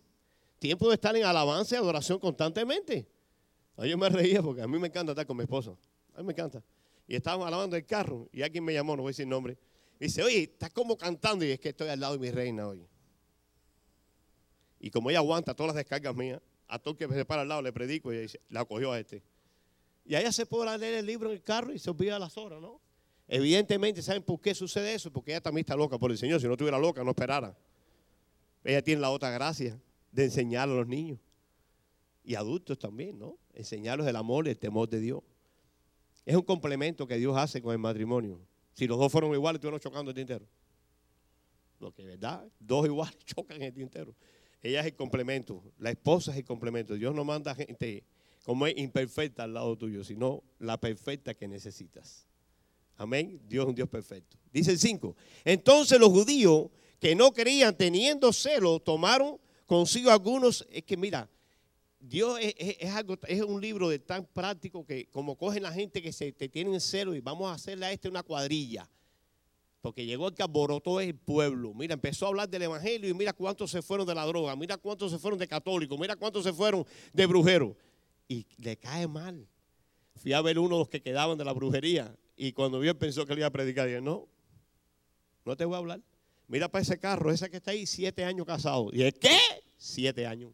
Tiempos 0.60 0.90
de 0.90 0.94
estar 0.96 1.16
en 1.16 1.26
alabanza 1.26 1.76
y 1.76 1.78
adoración 1.78 2.20
constantemente. 2.20 3.08
Yo 3.78 3.98
me 3.98 4.10
reía 4.10 4.42
porque 4.42 4.62
a 4.62 4.68
mí 4.68 4.78
me 4.78 4.88
encanta 4.88 5.12
estar 5.14 5.26
con 5.26 5.36
mi 5.36 5.44
esposa. 5.44 5.72
A 6.14 6.20
mí 6.20 6.26
me 6.26 6.34
encanta. 6.34 6.64
Y 7.08 7.16
estábamos 7.16 7.48
alabando 7.48 7.76
el 7.76 7.86
carro 7.86 8.30
y 8.32 8.42
alguien 8.42 8.64
me 8.64 8.74
llamó, 8.74 8.96
no 8.96 9.02
voy 9.02 9.10
a 9.10 9.12
decir 9.12 9.28
nombre. 9.28 9.58
Dice, 10.02 10.24
oye, 10.24 10.44
estás 10.44 10.72
como 10.72 10.98
cantando. 10.98 11.46
Y 11.46 11.52
es 11.52 11.60
que 11.60 11.70
estoy 11.70 11.90
al 11.90 12.00
lado 12.00 12.14
de 12.14 12.20
mi 12.20 12.32
reina 12.32 12.68
hoy. 12.68 12.84
Y 14.80 14.90
como 14.90 15.12
ella 15.12 15.20
aguanta 15.20 15.54
todas 15.54 15.68
las 15.68 15.76
descargas 15.76 16.16
mías, 16.16 16.42
a 16.68 16.80
todo 16.80 16.98
que 16.98 17.08
se 17.08 17.24
para 17.24 17.44
al 17.44 17.48
lado 17.48 17.62
le 17.62 17.72
predico 17.72 18.12
y 18.12 18.18
dice, 18.18 18.42
la 18.50 18.66
cogió 18.66 18.92
a 18.92 19.00
este. 19.00 19.22
Y 20.04 20.16
ella 20.16 20.32
se 20.32 20.48
puede 20.48 20.76
leer 20.80 20.96
el 20.96 21.06
libro 21.06 21.30
en 21.30 21.36
el 21.36 21.44
carro 21.44 21.72
y 21.72 21.78
se 21.78 21.92
olvida 21.92 22.18
las 22.18 22.36
horas, 22.36 22.60
¿no? 22.60 22.82
Evidentemente, 23.28 24.02
¿saben 24.02 24.24
por 24.24 24.42
qué 24.42 24.56
sucede 24.56 24.96
eso? 24.96 25.12
Porque 25.12 25.32
ella 25.32 25.42
también 25.42 25.62
está 25.62 25.76
loca 25.76 26.00
por 26.00 26.10
el 26.10 26.18
Señor. 26.18 26.42
Si 26.42 26.48
no 26.48 26.54
estuviera 26.54 26.80
loca, 26.80 27.04
no 27.04 27.12
esperara. 27.12 27.56
Ella 28.64 28.82
tiene 28.82 29.02
la 29.02 29.12
otra 29.12 29.30
gracia 29.30 29.80
de 30.12 30.24
enseñar 30.24 30.68
a 30.68 30.74
los 30.74 30.88
niños 30.88 31.20
y 32.24 32.34
adultos 32.34 32.80
también, 32.80 33.20
¿no? 33.20 33.38
Enseñarlos 33.54 34.08
el 34.08 34.16
amor 34.16 34.48
y 34.48 34.50
el 34.50 34.58
temor 34.58 34.90
de 34.90 35.00
Dios. 35.00 35.22
Es 36.26 36.36
un 36.36 36.42
complemento 36.42 37.08
que 37.08 37.18
Dios 37.18 37.38
hace 37.38 37.62
con 37.62 37.72
el 37.72 37.78
matrimonio. 37.80 38.40
Si 38.74 38.88
los 38.88 38.98
dos 38.98 39.12
fueron 39.12 39.34
iguales, 39.34 39.58
estuvieron 39.58 39.80
chocando 39.80 40.12
el 40.12 40.16
tintero. 40.16 40.46
Lo 41.80 41.92
que 41.92 42.04
es 42.04 42.08
verdad, 42.08 42.48
dos 42.60 42.86
iguales 42.86 43.18
chocan 43.26 43.62
el 43.62 43.74
tintero. 43.74 44.16
Ella 44.62 44.82
es 44.82 44.86
el 44.88 44.96
complemento, 44.96 45.64
la 45.80 45.90
esposa 45.90 46.32
es 46.32 46.38
el 46.38 46.46
complemento. 46.46 46.94
Dios 46.94 47.14
no 47.16 47.24
manda 47.26 47.56
gente 47.56 48.04
como 48.44 48.68
es 48.68 48.78
imperfecta 48.78 49.44
al 49.44 49.54
lado 49.54 49.78
tuyo, 49.78 50.04
sino 50.04 50.44
la 50.60 50.80
perfecta 50.80 51.34
que 51.34 51.48
necesitas. 51.48 52.26
Amén. 52.98 53.42
Dios 53.48 53.64
es 53.64 53.70
un 53.70 53.76
Dios 53.76 53.90
perfecto. 53.90 54.38
Dice 54.52 54.72
el 54.72 54.80
5. 54.80 55.16
Entonces 55.44 56.00
los 56.00 56.10
judíos 56.10 56.68
que 57.00 57.16
no 57.16 57.32
creían, 57.32 57.76
teniendo 57.76 58.32
celo, 58.32 58.80
tomaron 58.80 59.40
consigo 59.66 60.12
algunos. 60.12 60.68
Es 60.70 60.84
que 60.84 60.98
mira, 60.98 61.28
Dios 62.02 62.40
es, 62.42 62.90
algo, 62.96 63.16
es 63.28 63.42
un 63.44 63.62
libro 63.62 63.88
de 63.88 64.00
tan 64.00 64.26
práctico 64.26 64.84
que 64.84 65.06
como 65.12 65.38
cogen 65.38 65.62
la 65.62 65.72
gente 65.72 66.02
que 66.02 66.12
se 66.12 66.32
te 66.32 66.50
tienen 66.50 66.82
celo 66.82 67.14
y 67.14 67.22
vamos 67.22 67.50
a 67.50 67.54
hacerle 67.54 67.86
a 67.86 67.92
este 67.92 68.10
una 68.10 68.24
cuadrilla. 68.24 68.90
Porque 69.82 70.06
llegó 70.06 70.28
el 70.28 70.34
que 70.34 70.42
alborotó 70.42 71.00
el 71.00 71.16
pueblo. 71.16 71.74
Mira, 71.74 71.94
empezó 71.94 72.26
a 72.26 72.30
hablar 72.30 72.50
del 72.50 72.64
evangelio 72.64 73.10
y 73.10 73.14
mira 73.14 73.34
cuántos 73.34 73.70
se 73.70 73.82
fueron 73.84 74.06
de 74.08 74.16
la 74.16 74.26
droga, 74.26 74.56
mira 74.56 74.78
cuántos 74.78 75.12
se 75.12 75.20
fueron 75.20 75.40
de 75.40 75.48
católicos, 75.48 75.98
mira 76.00 76.16
cuántos 76.16 76.44
se 76.44 76.54
fueron 76.54 76.86
de 77.14 77.26
brujeros. 77.28 77.76
Y 78.28 78.46
le 78.58 78.78
cae 78.78 79.08
mal. 79.08 79.48
Fui 80.16 80.34
a 80.34 80.42
ver 80.42 80.58
uno 80.58 80.76
de 80.76 80.80
los 80.80 80.90
que 80.90 81.02
quedaban 81.02 81.38
de 81.38 81.46
la 81.46 81.54
brujería 81.54 82.16
y 82.36 82.52
cuando 82.54 82.80
vio 82.80 82.98
pensó 82.98 83.26
que 83.26 83.36
le 83.36 83.42
iba 83.42 83.48
a 83.48 83.52
predicar, 83.52 83.88
dije, 83.88 84.02
no, 84.02 84.28
no 85.46 85.56
te 85.56 85.66
voy 85.66 85.76
a 85.76 85.78
hablar. 85.78 86.02
Mira 86.48 86.68
para 86.68 86.82
ese 86.82 86.98
carro, 86.98 87.32
ese 87.32 87.50
que 87.50 87.58
está 87.58 87.72
ahí, 87.72 87.86
siete 87.86 88.24
años 88.24 88.46
casado. 88.46 88.90
Y 88.92 88.98
dije, 88.98 89.14
¿qué? 89.14 89.40
Siete 89.78 90.26
años. 90.26 90.52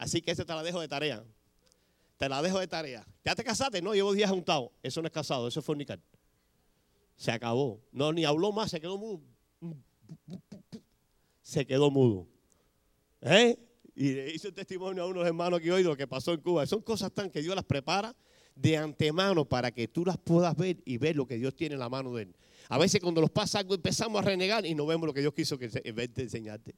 Así 0.00 0.22
que 0.22 0.30
ese 0.30 0.46
te 0.46 0.54
la 0.54 0.62
dejo 0.62 0.80
de 0.80 0.88
tarea. 0.88 1.22
Te 2.16 2.26
la 2.26 2.40
dejo 2.40 2.58
de 2.58 2.66
tarea. 2.66 3.06
¿Ya 3.22 3.34
te 3.34 3.44
casaste? 3.44 3.82
No, 3.82 3.92
llevo 3.92 4.14
días 4.14 4.30
juntado. 4.30 4.72
Eso 4.82 5.02
no 5.02 5.06
es 5.06 5.12
casado, 5.12 5.46
eso 5.46 5.60
es 5.60 5.66
fornicar. 5.66 6.00
Se 7.16 7.30
acabó. 7.30 7.82
No, 7.92 8.10
ni 8.10 8.24
habló 8.24 8.50
más, 8.50 8.70
se 8.70 8.80
quedó 8.80 8.96
mudo. 8.96 9.20
Se 11.42 11.66
quedó 11.66 11.90
mudo. 11.90 12.26
¿Eh? 13.20 13.58
Y 13.94 14.14
le 14.14 14.34
hice 14.34 14.48
un 14.48 14.54
testimonio 14.54 15.02
a 15.02 15.06
unos 15.06 15.26
hermanos 15.26 15.60
que 15.60 15.70
hoy 15.70 15.82
lo 15.82 15.94
que 15.94 16.06
pasó 16.06 16.32
en 16.32 16.40
Cuba. 16.40 16.64
Son 16.64 16.80
cosas 16.80 17.12
tan 17.12 17.30
que 17.30 17.42
Dios 17.42 17.54
las 17.54 17.66
prepara 17.66 18.16
de 18.54 18.78
antemano 18.78 19.44
para 19.44 19.70
que 19.70 19.86
tú 19.86 20.06
las 20.06 20.16
puedas 20.16 20.56
ver 20.56 20.78
y 20.86 20.96
ver 20.96 21.14
lo 21.14 21.26
que 21.26 21.36
Dios 21.36 21.54
tiene 21.54 21.74
en 21.74 21.80
la 21.80 21.90
mano 21.90 22.14
de 22.14 22.22
Él. 22.22 22.36
A 22.70 22.78
veces 22.78 23.02
cuando 23.02 23.20
nos 23.20 23.30
pasa 23.30 23.58
algo 23.58 23.74
empezamos 23.74 24.22
a 24.22 24.24
renegar 24.24 24.64
y 24.64 24.74
no 24.74 24.86
vemos 24.86 25.06
lo 25.06 25.12
que 25.12 25.20
Dios 25.20 25.34
quiso 25.34 25.58
que 25.58 25.68
en 25.74 25.94
vez 25.94 26.14
de 26.14 26.22
enseñarte. 26.22 26.74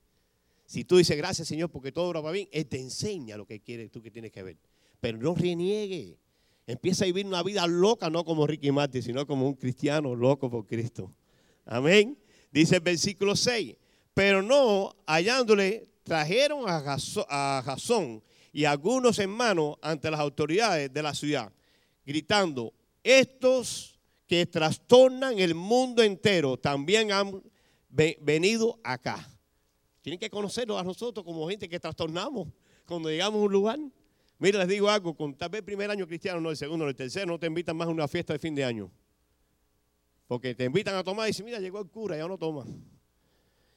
Si 0.66 0.84
tú 0.84 0.96
dices 0.96 1.16
gracias 1.16 1.48
Señor 1.48 1.70
porque 1.70 1.92
todo 1.92 2.22
va 2.22 2.32
bien, 2.32 2.48
Él 2.52 2.66
te 2.66 2.80
enseña 2.80 3.36
lo 3.36 3.46
que 3.46 3.60
quieres 3.60 3.90
tú 3.90 4.02
que 4.02 4.10
tienes 4.10 4.32
que 4.32 4.42
ver. 4.42 4.56
Pero 5.00 5.18
no 5.18 5.34
reniegue. 5.34 6.16
Empieza 6.66 7.04
a 7.04 7.06
vivir 7.06 7.26
una 7.26 7.42
vida 7.42 7.66
loca, 7.66 8.08
no 8.08 8.24
como 8.24 8.46
Ricky 8.46 8.70
Martin, 8.70 9.02
sino 9.02 9.26
como 9.26 9.46
un 9.46 9.54
cristiano 9.54 10.14
loco 10.14 10.48
por 10.48 10.64
Cristo. 10.66 11.12
Amén. 11.64 12.16
Dice 12.50 12.76
el 12.76 12.82
versículo 12.82 13.34
6. 13.34 13.76
Pero 14.14 14.42
no 14.42 14.94
hallándole, 15.06 15.88
trajeron 16.04 16.64
a 16.68 17.62
Jasón 17.64 18.22
y 18.52 18.64
algunos 18.64 19.18
hermanos 19.18 19.76
ante 19.80 20.10
las 20.10 20.20
autoridades 20.20 20.92
de 20.92 21.02
la 21.02 21.14
ciudad, 21.14 21.50
gritando, 22.04 22.74
estos 23.02 23.98
que 24.26 24.46
trastornan 24.46 25.38
el 25.38 25.54
mundo 25.54 26.02
entero 26.02 26.58
también 26.58 27.12
han 27.12 27.42
venido 27.88 28.78
acá. 28.84 29.28
Tienen 30.02 30.18
que 30.18 30.28
conocernos 30.28 30.78
a 30.80 30.84
nosotros 30.84 31.24
como 31.24 31.48
gente 31.48 31.68
que 31.68 31.78
trastornamos 31.80 32.48
cuando 32.86 33.08
llegamos 33.08 33.40
a 33.40 33.44
un 33.44 33.52
lugar. 33.52 33.78
Mira, 34.38 34.58
les 34.58 34.68
digo 34.68 34.90
algo, 34.90 35.14
con 35.14 35.34
tal 35.34 35.48
vez 35.48 35.60
el 35.60 35.64
primer 35.64 35.90
año 35.90 36.06
cristiano, 36.06 36.40
no 36.40 36.50
el 36.50 36.56
segundo, 36.56 36.84
no 36.84 36.90
el 36.90 36.96
tercero, 36.96 37.26
no 37.26 37.38
te 37.38 37.46
invitan 37.46 37.76
más 37.76 37.86
a 37.86 37.90
una 37.90 38.08
fiesta 38.08 38.32
de 38.32 38.40
fin 38.40 38.54
de 38.54 38.64
año. 38.64 38.90
Porque 40.26 40.54
te 40.54 40.64
invitan 40.64 40.96
a 40.96 41.04
tomar 41.04 41.26
y 41.26 41.30
dicen, 41.30 41.46
mira, 41.46 41.60
llegó 41.60 41.78
el 41.78 41.88
cura, 41.88 42.16
ya 42.16 42.26
no 42.26 42.36
toma. 42.36 42.66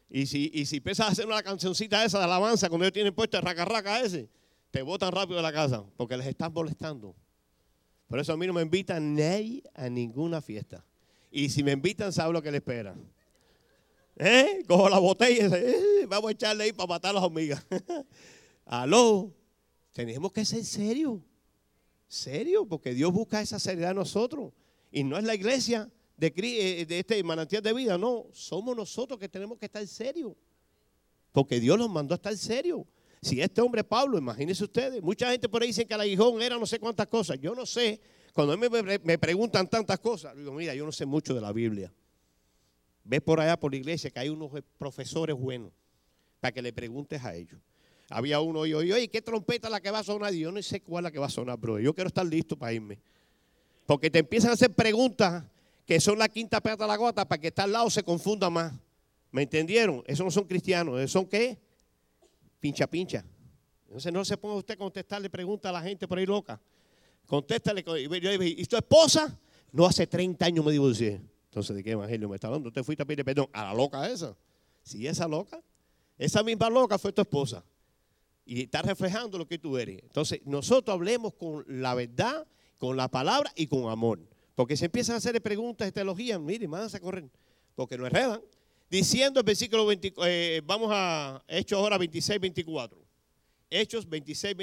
Y 0.09 0.25
si, 0.25 0.49
y 0.53 0.65
si 0.65 0.77
empiezas 0.77 1.07
a 1.07 1.11
hacer 1.11 1.27
una 1.27 1.43
cancioncita 1.43 2.03
esa 2.03 2.17
de 2.17 2.23
alabanza, 2.23 2.69
cuando 2.69 2.85
ellos 2.85 2.93
tienen 2.93 3.13
puesto 3.13 3.38
el 3.38 3.43
raca 3.43 3.65
raca 3.65 4.01
ese, 4.01 4.27
te 4.71 4.81
botan 4.81 5.11
rápido 5.11 5.38
de 5.38 5.43
la 5.43 5.53
casa, 5.53 5.85
porque 5.95 6.17
les 6.17 6.25
están 6.25 6.51
molestando. 6.51 7.15
Por 8.07 8.19
eso 8.19 8.33
a 8.33 8.38
mí 8.38 8.47
no 8.47 8.53
me 8.53 8.61
invitan 8.61 9.15
nadie 9.15 9.63
a 9.75 9.89
ninguna 9.89 10.41
fiesta. 10.41 10.83
Y 11.31 11.49
si 11.49 11.63
me 11.63 11.73
invitan, 11.73 12.11
sabe 12.11 12.33
lo 12.33 12.41
que 12.41 12.51
le 12.51 12.57
espera. 12.57 12.95
¿Eh? 14.17 14.63
Cojo 14.67 14.89
la 14.89 14.99
botella 14.99 15.47
y 15.47 15.54
eh, 15.54 16.06
vamos 16.08 16.30
a 16.30 16.32
echarle 16.32 16.63
ahí 16.65 16.73
para 16.73 16.88
matar 16.88 17.12
a 17.12 17.13
las 17.13 17.23
hormigas. 17.23 17.65
Aló, 18.65 19.34
tenemos 19.91 20.32
que 20.32 20.45
ser 20.45 20.63
serios. 20.63 21.19
Serio, 22.08 22.65
porque 22.65 22.93
Dios 22.93 23.12
busca 23.12 23.41
esa 23.41 23.60
seriedad 23.60 23.91
en 23.91 23.97
nosotros. 23.97 24.54
Y 24.91 25.04
no 25.04 25.17
es 25.17 25.23
la 25.25 25.36
iglesia 25.36 25.89
de, 26.15 26.34
eh, 26.38 26.86
de 26.86 26.99
este 26.99 27.21
manantial 27.23 27.62
de 27.62 27.73
vida, 27.73 27.97
no. 27.97 28.28
Somos 28.32 28.75
nosotros 28.75 29.19
que 29.19 29.28
tenemos 29.28 29.58
que 29.58 29.65
estar 29.65 29.86
serios. 29.86 30.34
Porque 31.34 31.60
Dios 31.60 31.78
nos 31.78 31.89
mandó 31.89 32.13
a 32.13 32.17
estar 32.17 32.36
serios. 32.38 32.84
Si 33.21 33.41
este 33.41 33.60
hombre 33.60 33.84
Pablo, 33.84 34.17
imagínense 34.17 34.63
ustedes, 34.63 35.01
mucha 35.01 35.30
gente 35.32 35.49
por 35.49 35.62
ahí 35.62 35.69
dice 35.69 35.86
que 35.86 35.93
el 35.93 36.01
aguijón 36.01 36.41
era 36.41 36.58
no 36.58 36.65
sé 36.65 36.80
cuántas 36.80 37.08
cosas. 37.08 37.39
Yo 37.41 37.54
no 37.54 37.65
sé. 37.65 37.99
Cuando 38.32 38.58
me, 38.58 38.69
me 38.69 39.17
preguntan 39.17 39.69
tantas 39.69 39.99
cosas, 39.99 40.36
digo, 40.36 40.51
mira, 40.54 40.75
yo 40.75 40.86
no 40.86 40.91
sé 40.91 41.06
mucho 41.06 41.34
de 41.34 41.41
la 41.41 41.51
Biblia. 41.51 41.91
Ve 43.05 43.21
por 43.21 43.39
allá 43.39 43.57
por 43.57 43.71
la 43.71 43.77
iglesia 43.77 44.09
que 44.09 44.19
hay 44.19 44.29
unos 44.29 44.51
profesores 44.79 45.35
buenos 45.35 45.71
para 46.39 46.51
que 46.51 46.61
le 46.61 46.73
preguntes 46.73 47.23
a 47.23 47.35
ellos. 47.35 47.61
Había 48.09 48.39
uno 48.41 48.65
y 48.65 48.73
oye, 48.73 48.93
oye, 48.93 49.07
¿qué 49.07 49.21
trompeta 49.21 49.69
la 49.69 49.79
que 49.79 49.91
va 49.91 49.99
a 49.99 50.03
sonar? 50.03 50.33
Y 50.33 50.39
yo 50.39 50.51
no 50.51 50.61
sé 50.61 50.81
cuál 50.81 51.03
es 51.03 51.03
la 51.05 51.11
que 51.11 51.19
va 51.19 51.27
a 51.27 51.29
sonar, 51.29 51.57
bro. 51.57 51.79
Yo 51.79 51.93
quiero 51.93 52.07
estar 52.07 52.25
listo 52.25 52.57
para 52.57 52.73
irme. 52.73 52.99
Porque 53.85 54.09
te 54.09 54.19
empiezan 54.19 54.49
a 54.49 54.53
hacer 54.53 54.73
preguntas 54.73 55.43
que 55.85 55.99
son 55.99 56.17
la 56.17 56.27
quinta 56.27 56.59
pata 56.61 56.83
de 56.83 56.87
la 56.87 56.97
gota 56.97 57.27
para 57.27 57.39
que 57.39 57.47
está 57.47 57.63
al 57.63 57.71
lado 57.71 57.89
se 57.91 58.01
confunda 58.03 58.49
más. 58.49 58.73
¿Me 59.31 59.43
entendieron? 59.43 60.03
Esos 60.07 60.25
no 60.25 60.31
son 60.31 60.45
cristianos. 60.45 60.99
¿Esos 60.99 61.11
son 61.11 61.25
qué? 61.27 61.59
Pincha, 62.59 62.87
pincha. 62.87 63.23
Entonces 63.85 64.11
no 64.11 64.25
se 64.25 64.35
ponga 64.35 64.55
usted 64.55 64.73
a 64.73 64.77
contestarle 64.77 65.29
preguntas 65.29 65.69
a 65.69 65.73
la 65.73 65.81
gente 65.81 66.07
por 66.07 66.17
ahí 66.17 66.25
loca. 66.25 66.59
Contéstale. 67.27 67.83
¿Y 68.57 68.65
tu 68.65 68.75
esposa? 68.75 69.39
No 69.71 69.85
hace 69.85 70.07
30 70.07 70.45
años 70.45 70.65
me 70.65 70.71
divorcié. 70.71 71.21
Entonces, 71.55 71.73
¿de 71.73 71.83
qué 71.85 71.91
evangelio 71.91 72.27
me 72.27 72.35
está 72.35 72.47
hablando? 72.47 72.67
Usted 72.67 72.83
fuiste 72.83 73.03
a 73.03 73.05
pedir 73.05 73.23
perdón 73.23 73.47
a 73.53 73.63
la 73.63 73.73
loca 73.73 74.09
esa. 74.09 74.35
Si 74.83 75.07
esa 75.07 75.25
loca, 75.25 75.63
esa 76.17 76.43
misma 76.43 76.69
loca 76.69 76.99
fue 76.99 77.13
tu 77.13 77.21
esposa. 77.21 77.63
Y 78.43 78.63
está 78.63 78.81
reflejando 78.81 79.37
lo 79.37 79.47
que 79.47 79.57
tú 79.57 79.77
eres. 79.77 80.03
Entonces, 80.03 80.41
nosotros 80.43 80.93
hablemos 80.93 81.33
con 81.35 81.63
la 81.69 81.95
verdad, 81.95 82.45
con 82.77 82.97
la 82.97 83.07
palabra 83.07 83.53
y 83.55 83.67
con 83.67 83.89
amor. 83.89 84.19
Porque 84.53 84.75
si 84.75 84.83
empiezan 84.83 85.13
a 85.13 85.19
hacer 85.19 85.41
preguntas 85.41 85.87
de 85.87 85.93
teología, 85.93 86.37
miren, 86.37 86.69
más 86.69 86.93
a 86.93 86.99
correr. 86.99 87.23
Porque 87.73 87.97
no 87.97 88.05
enredan. 88.05 88.41
diciendo 88.89 89.39
el 89.39 89.45
versículo 89.45 89.85
20, 89.85 90.13
eh, 90.25 90.61
vamos 90.65 90.89
a 90.91 91.41
Hechos 91.47 91.79
ahora 91.79 91.97
26, 91.97 92.37
24. 92.37 93.01
Hechos 93.69 94.09
26, 94.09 94.57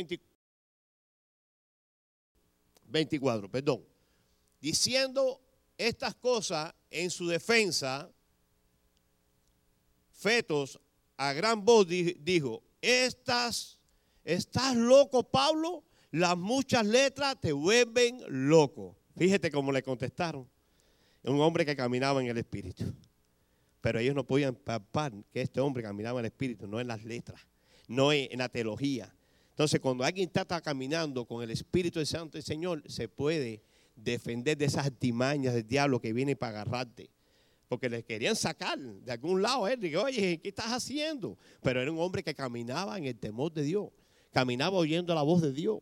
24, 2.84 3.50
perdón. 3.50 3.82
Diciendo 4.60 5.40
estas 5.88 6.14
cosas 6.14 6.74
en 6.90 7.10
su 7.10 7.26
defensa, 7.26 8.10
Fetos 10.10 10.78
a 11.16 11.32
gran 11.32 11.64
voz 11.64 11.86
dijo, 11.88 12.62
estas, 12.80 13.80
¿estás 14.24 14.76
loco 14.76 15.24
Pablo? 15.24 15.82
Las 16.12 16.36
muchas 16.36 16.86
letras 16.86 17.40
te 17.40 17.52
vuelven 17.52 18.20
loco. 18.28 18.96
Fíjate 19.16 19.50
cómo 19.50 19.72
le 19.72 19.82
contestaron. 19.82 20.48
Un 21.24 21.40
hombre 21.40 21.64
que 21.64 21.74
caminaba 21.74 22.20
en 22.20 22.28
el 22.28 22.38
Espíritu. 22.38 22.84
Pero 23.80 23.98
ellos 23.98 24.14
no 24.14 24.24
podían 24.24 24.54
papar 24.54 25.12
que 25.32 25.42
este 25.42 25.60
hombre 25.60 25.82
caminaba 25.82 26.20
en 26.20 26.26
el 26.26 26.30
Espíritu, 26.32 26.68
no 26.68 26.80
en 26.80 26.86
las 26.86 27.02
letras, 27.04 27.40
no 27.88 28.12
en 28.12 28.38
la 28.38 28.48
teología. 28.48 29.12
Entonces, 29.50 29.80
cuando 29.80 30.04
alguien 30.04 30.30
está, 30.32 30.60
caminando 30.60 31.24
con 31.24 31.42
el 31.42 31.50
Espíritu 31.50 31.98
del 31.98 32.06
Santo 32.06 32.38
del 32.38 32.44
Señor, 32.44 32.82
se 32.88 33.08
puede 33.08 33.62
defender 34.02 34.56
de 34.56 34.64
esas 34.64 34.86
artimañas 34.86 35.54
del 35.54 35.66
diablo 35.66 36.00
que 36.00 36.12
viene 36.12 36.36
para 36.36 36.60
agarrarte. 36.60 37.10
Porque 37.68 37.88
le 37.88 38.02
querían 38.04 38.36
sacar 38.36 38.78
de 38.78 39.12
algún 39.12 39.40
lado. 39.40 39.66
Él 39.66 39.80
dijo, 39.80 40.02
oye, 40.02 40.38
¿qué 40.38 40.48
estás 40.48 40.66
haciendo? 40.66 41.38
Pero 41.62 41.80
era 41.80 41.90
un 41.90 41.98
hombre 41.98 42.22
que 42.22 42.34
caminaba 42.34 42.98
en 42.98 43.06
el 43.06 43.18
temor 43.18 43.52
de 43.52 43.62
Dios. 43.62 43.88
Caminaba 44.30 44.76
oyendo 44.76 45.14
la 45.14 45.22
voz 45.22 45.40
de 45.40 45.52
Dios. 45.52 45.78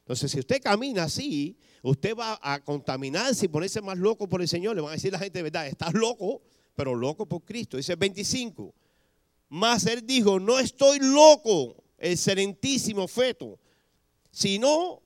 Entonces, 0.00 0.30
si 0.30 0.40
usted 0.40 0.60
camina 0.60 1.04
así, 1.04 1.56
usted 1.82 2.16
va 2.16 2.38
a 2.42 2.60
contaminarse 2.60 3.46
y 3.46 3.48
ponerse 3.48 3.80
más 3.80 3.98
loco 3.98 4.28
por 4.28 4.40
el 4.40 4.48
Señor. 4.48 4.74
Le 4.74 4.82
van 4.82 4.90
a 4.90 4.94
decir 4.94 5.12
la 5.12 5.18
gente 5.18 5.42
verdad, 5.42 5.66
estás 5.66 5.94
loco, 5.94 6.42
pero 6.74 6.94
loco 6.94 7.26
por 7.26 7.42
Cristo. 7.44 7.76
Dice 7.76 7.96
25. 7.96 8.74
Más 9.48 9.86
él 9.86 10.06
dijo, 10.06 10.40
no 10.40 10.58
estoy 10.58 10.98
loco, 11.00 11.76
el 11.98 12.12
excelentísimo 12.12 13.06
feto, 13.06 13.58
sino, 14.30 15.02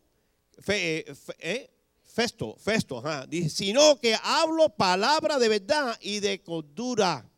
fe, 0.58 0.98
eh, 0.98 1.14
eh, 1.40 1.70
festo, 2.16 2.56
festo, 2.56 2.96
ajá, 2.96 3.26
dice, 3.26 3.50
sino 3.50 4.00
que 4.00 4.16
hablo 4.22 4.70
palabra 4.70 5.38
de 5.38 5.50
verdad 5.50 5.98
y 6.00 6.20
de 6.20 6.42
cordura. 6.42 7.30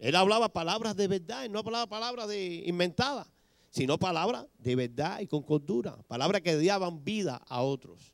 Él 0.00 0.16
hablaba 0.16 0.52
palabras 0.52 0.96
de 0.96 1.06
verdad, 1.06 1.44
y 1.44 1.48
no 1.48 1.60
hablaba 1.60 1.86
palabras 1.86 2.26
de 2.26 2.64
inventadas, 2.66 3.28
sino 3.70 3.96
palabras 3.96 4.44
de 4.58 4.74
verdad 4.74 5.20
y 5.20 5.28
con 5.28 5.44
cordura, 5.44 5.96
palabras 6.08 6.42
que 6.42 6.60
daban 6.60 7.04
vida 7.04 7.40
a 7.46 7.62
otros. 7.62 8.12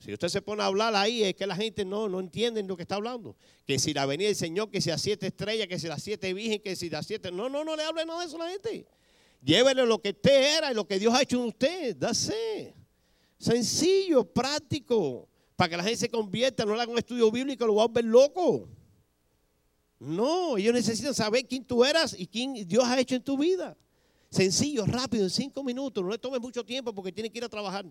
Si 0.00 0.12
usted 0.12 0.26
se 0.26 0.42
pone 0.42 0.64
a 0.64 0.66
hablar 0.66 0.92
ahí, 0.96 1.22
es 1.22 1.36
que 1.36 1.46
la 1.46 1.54
gente 1.54 1.84
no, 1.84 2.08
no 2.08 2.18
entiende 2.18 2.60
lo 2.64 2.76
que 2.76 2.82
está 2.82 2.96
hablando. 2.96 3.36
Que 3.64 3.78
si 3.78 3.94
la 3.94 4.06
venida 4.06 4.26
del 4.26 4.34
Señor, 4.34 4.68
que 4.68 4.80
si 4.80 4.90
a 4.90 4.98
siete 4.98 5.28
estrellas, 5.28 5.68
que 5.68 5.78
si 5.78 5.86
las 5.86 6.02
siete 6.02 6.34
virgen, 6.34 6.60
que 6.60 6.74
si 6.74 6.90
las 6.90 7.06
siete. 7.06 7.30
No, 7.30 7.48
no, 7.48 7.62
no 7.62 7.76
le 7.76 7.84
hable 7.84 8.04
nada 8.04 8.18
de 8.18 8.26
eso 8.26 8.34
a 8.42 8.46
la 8.46 8.50
gente. 8.50 8.84
Llévele 9.40 9.86
lo 9.86 10.00
que 10.02 10.08
usted 10.08 10.58
era 10.58 10.72
y 10.72 10.74
lo 10.74 10.88
que 10.88 10.98
Dios 10.98 11.14
ha 11.14 11.22
hecho 11.22 11.40
en 11.40 11.46
usted. 11.46 11.94
Dase. 11.94 12.81
Sencillo, 13.42 14.24
práctico. 14.24 15.28
Para 15.56 15.70
que 15.70 15.76
la 15.76 15.82
gente 15.82 15.98
se 15.98 16.08
convierta, 16.08 16.64
no 16.64 16.76
le 16.76 16.82
haga 16.82 16.92
un 16.92 16.98
estudio 16.98 17.28
bíblico, 17.28 17.66
lo 17.66 17.74
va 17.74 17.82
a 17.82 17.88
ver 17.88 18.04
loco. 18.04 18.68
No, 19.98 20.56
ellos 20.56 20.72
necesitan 20.72 21.12
saber 21.12 21.44
quién 21.48 21.64
tú 21.64 21.84
eras 21.84 22.14
y 22.16 22.28
quién 22.28 22.54
Dios 22.68 22.84
ha 22.84 22.98
hecho 23.00 23.16
en 23.16 23.22
tu 23.22 23.36
vida. 23.36 23.76
Sencillo, 24.30 24.86
rápido, 24.86 25.24
en 25.24 25.30
cinco 25.30 25.64
minutos. 25.64 26.04
No 26.04 26.10
le 26.10 26.18
tome 26.18 26.38
mucho 26.38 26.64
tiempo 26.64 26.94
porque 26.94 27.10
tiene 27.10 27.30
que 27.30 27.38
ir 27.38 27.44
a 27.44 27.48
trabajar. 27.48 27.84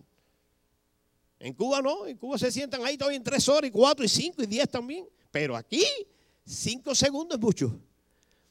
En 1.38 1.54
Cuba 1.54 1.82
no, 1.82 2.08
en 2.08 2.18
Cuba 2.18 2.38
se 2.38 2.50
sientan 2.50 2.86
ahí 2.86 2.98
todavía 2.98 3.18
en 3.18 3.24
tres 3.24 3.50
horas 3.50 3.68
y 3.68 3.72
cuatro 3.72 4.06
y 4.06 4.10
cinco 4.10 4.42
y 4.42 4.46
diez 4.46 4.70
también. 4.70 5.06
Pero 5.32 5.58
aquí, 5.58 5.84
cinco 6.46 6.96
segundos 6.96 7.38
es 7.38 7.42
mucho. 7.42 7.78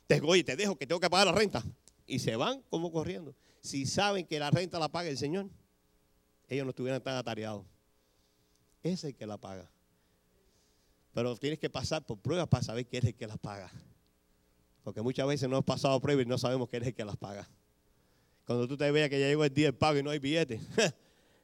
Te, 0.06 0.20
oye, 0.20 0.44
te 0.44 0.54
dejo 0.54 0.76
que 0.76 0.86
tengo 0.86 1.00
que 1.00 1.08
pagar 1.08 1.28
la 1.28 1.32
renta. 1.32 1.64
Y 2.06 2.18
se 2.18 2.36
van 2.36 2.62
como 2.68 2.92
corriendo. 2.92 3.34
Si 3.62 3.86
saben 3.86 4.26
que 4.26 4.38
la 4.38 4.50
renta 4.50 4.78
la 4.78 4.90
paga 4.90 5.08
el 5.08 5.16
Señor, 5.16 5.48
ellos 6.50 6.66
no 6.66 6.70
estuvieran 6.70 7.00
tan 7.00 7.16
atareados. 7.16 7.64
Ese 8.82 8.94
es 8.94 9.04
el 9.04 9.16
que 9.16 9.26
la 9.26 9.38
paga. 9.38 9.70
Pero 11.12 11.36
tienes 11.36 11.58
que 11.58 11.70
pasar 11.70 12.04
por 12.04 12.18
pruebas 12.18 12.48
para 12.48 12.62
saber 12.62 12.86
quién 12.86 13.04
es 13.04 13.10
el 13.10 13.14
que 13.14 13.26
las 13.26 13.38
paga. 13.38 13.70
Porque 14.82 15.00
muchas 15.00 15.26
veces 15.26 15.48
no 15.48 15.56
hemos 15.56 15.64
pasado 15.64 16.00
pruebas 16.00 16.26
y 16.26 16.28
no 16.28 16.38
sabemos 16.38 16.68
quién 16.68 16.82
es 16.82 16.88
el 16.88 16.94
que 16.94 17.04
las 17.04 17.16
paga. 17.16 17.48
Cuando 18.44 18.66
tú 18.66 18.76
te 18.76 18.90
veas 18.90 19.08
que 19.08 19.20
ya 19.20 19.28
llegó 19.28 19.44
el 19.44 19.54
día 19.54 19.66
del 19.66 19.76
pago 19.76 19.98
y 19.98 20.02
no 20.02 20.10
hay 20.10 20.18
billete. 20.18 20.60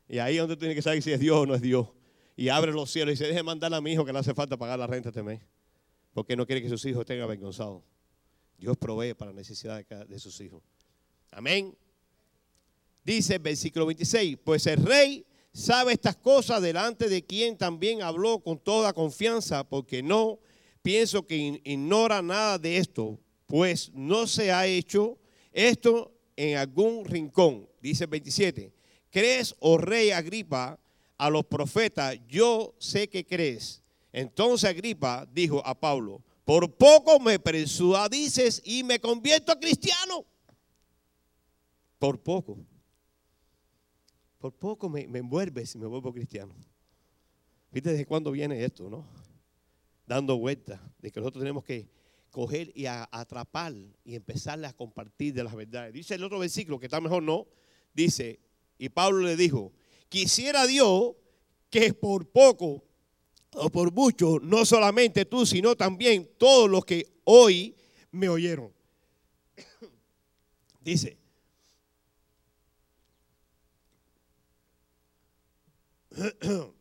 Y 0.09 0.21
ahí 0.21 0.37
es 0.37 0.41
donde 0.41 0.57
tiene 0.57 0.73
que 0.73 0.83
saber 0.83 1.03
si 1.03 1.11
es 1.11 1.19
Dios 1.19 1.37
o 1.37 1.47
no 1.47 1.57
es 1.57 1.61
Dios. 1.61 1.89
Y 2.37 2.49
abre 2.49 2.71
los 2.71 2.89
cielos 2.93 3.15
y 3.15 3.17
se 3.17 3.27
deje 3.27 3.43
mandar 3.43 3.75
a 3.75 3.81
mi 3.81 3.93
hijo 3.93 4.05
que 4.05 4.13
le 4.13 4.21
hace 4.21 4.35
falta 4.35 4.57
pagar 4.57 4.79
la 4.79 4.87
renta 4.87 5.09
este 5.09 5.21
mes. 5.21 5.41
Porque 6.13 6.37
no 6.37 6.47
quiere 6.47 6.63
que 6.63 6.69
sus 6.69 6.85
hijos 6.85 7.01
estén 7.01 7.21
avergonzados. 7.21 7.83
Dios 8.57 8.77
provee 8.77 9.15
para 9.15 9.33
la 9.33 9.39
necesidad 9.39 9.85
de 9.85 10.19
sus 10.21 10.41
hijos. 10.41 10.63
Amén. 11.33 11.77
Dice 13.07 13.35
el 13.35 13.39
versículo 13.39 13.87
26, 13.87 14.37
pues 14.43 14.67
el 14.67 14.85
rey 14.85 15.25
sabe 15.53 15.93
estas 15.93 16.17
cosas 16.17 16.61
delante 16.61 17.09
de 17.09 17.25
quien 17.25 17.57
también 17.57 18.03
habló 18.03 18.41
con 18.41 18.59
toda 18.59 18.93
confianza, 18.93 19.63
porque 19.63 20.03
no 20.03 20.41
pienso 20.83 21.25
que 21.25 21.61
ignora 21.63 22.21
nada 22.21 22.59
de 22.59 22.79
esto, 22.79 23.17
pues 23.47 23.93
no 23.95 24.27
se 24.27 24.51
ha 24.51 24.67
hecho 24.67 25.19
esto 25.53 26.13
en 26.35 26.57
algún 26.57 27.05
rincón. 27.05 27.69
Dice 27.81 28.03
el 28.03 28.11
27, 28.11 28.73
¿crees, 29.09 29.55
oh 29.61 29.79
rey 29.79 30.11
Agripa, 30.11 30.77
a 31.17 31.31
los 31.31 31.45
profetas? 31.45 32.19
Yo 32.27 32.75
sé 32.81 33.09
que 33.09 33.25
crees. 33.25 33.85
Entonces 34.13 34.69
Agripa 34.69 35.29
dijo 35.33 35.65
a 35.65 35.79
Pablo, 35.79 36.25
por 36.45 36.75
poco 36.75 37.21
me 37.21 37.39
persuadices 37.39 38.61
y 38.65 38.83
me 38.83 38.99
convierto 38.99 39.53
a 39.53 39.61
cristiano. 39.61 40.27
Por 42.01 42.21
poco. 42.21 42.59
Por 44.39 44.53
poco 44.53 44.89
me, 44.89 45.07
me 45.09 45.21
envuelves 45.21 45.75
y 45.75 45.79
me 45.79 45.87
vuelvo 45.87 46.13
cristiano. 46.13 46.55
¿Viste 47.71 47.91
desde 47.91 48.07
cuándo 48.07 48.31
viene 48.31 48.65
esto, 48.65 48.89
no? 48.89 49.07
Dando 50.07 50.39
vuelta 50.39 50.81
de 50.99 51.11
que 51.11 51.21
nosotros 51.21 51.43
tenemos 51.43 51.65
que 51.65 51.89
coger 52.31 52.71
y 52.75 52.87
atrapar 52.87 53.75
y 54.05 54.15
empezarle 54.15 54.67
a 54.67 54.73
compartir 54.73 55.33
de 55.33 55.43
las 55.43 55.55
verdades. 55.55 55.93
Dice 55.93 56.15
el 56.15 56.25
otro 56.25 56.39
versículo, 56.39 56.79
que 56.79 56.87
está 56.87 57.01
mejor 57.01 57.23
no, 57.23 57.47
dice, 57.95 58.41
y 58.79 58.91
Pablo 58.91 59.21
le 59.21 59.37
dijo, 59.37 59.73
quisiera 60.09 60.67
Dios 60.67 61.15
que 61.71 61.95
por 61.95 62.29
poco 62.29 62.85
o 63.55 63.71
por 63.71 63.93
mucho, 63.93 64.39
no 64.43 64.65
solamente 64.65 65.25
tú, 65.25 65.47
sino 65.47 65.77
también 65.77 66.31
todos 66.37 66.69
los 66.69 66.85
que 66.85 67.07
hoy 67.25 67.75
me 68.11 68.29
oyeron. 68.29 68.73
Dice, 70.83 71.17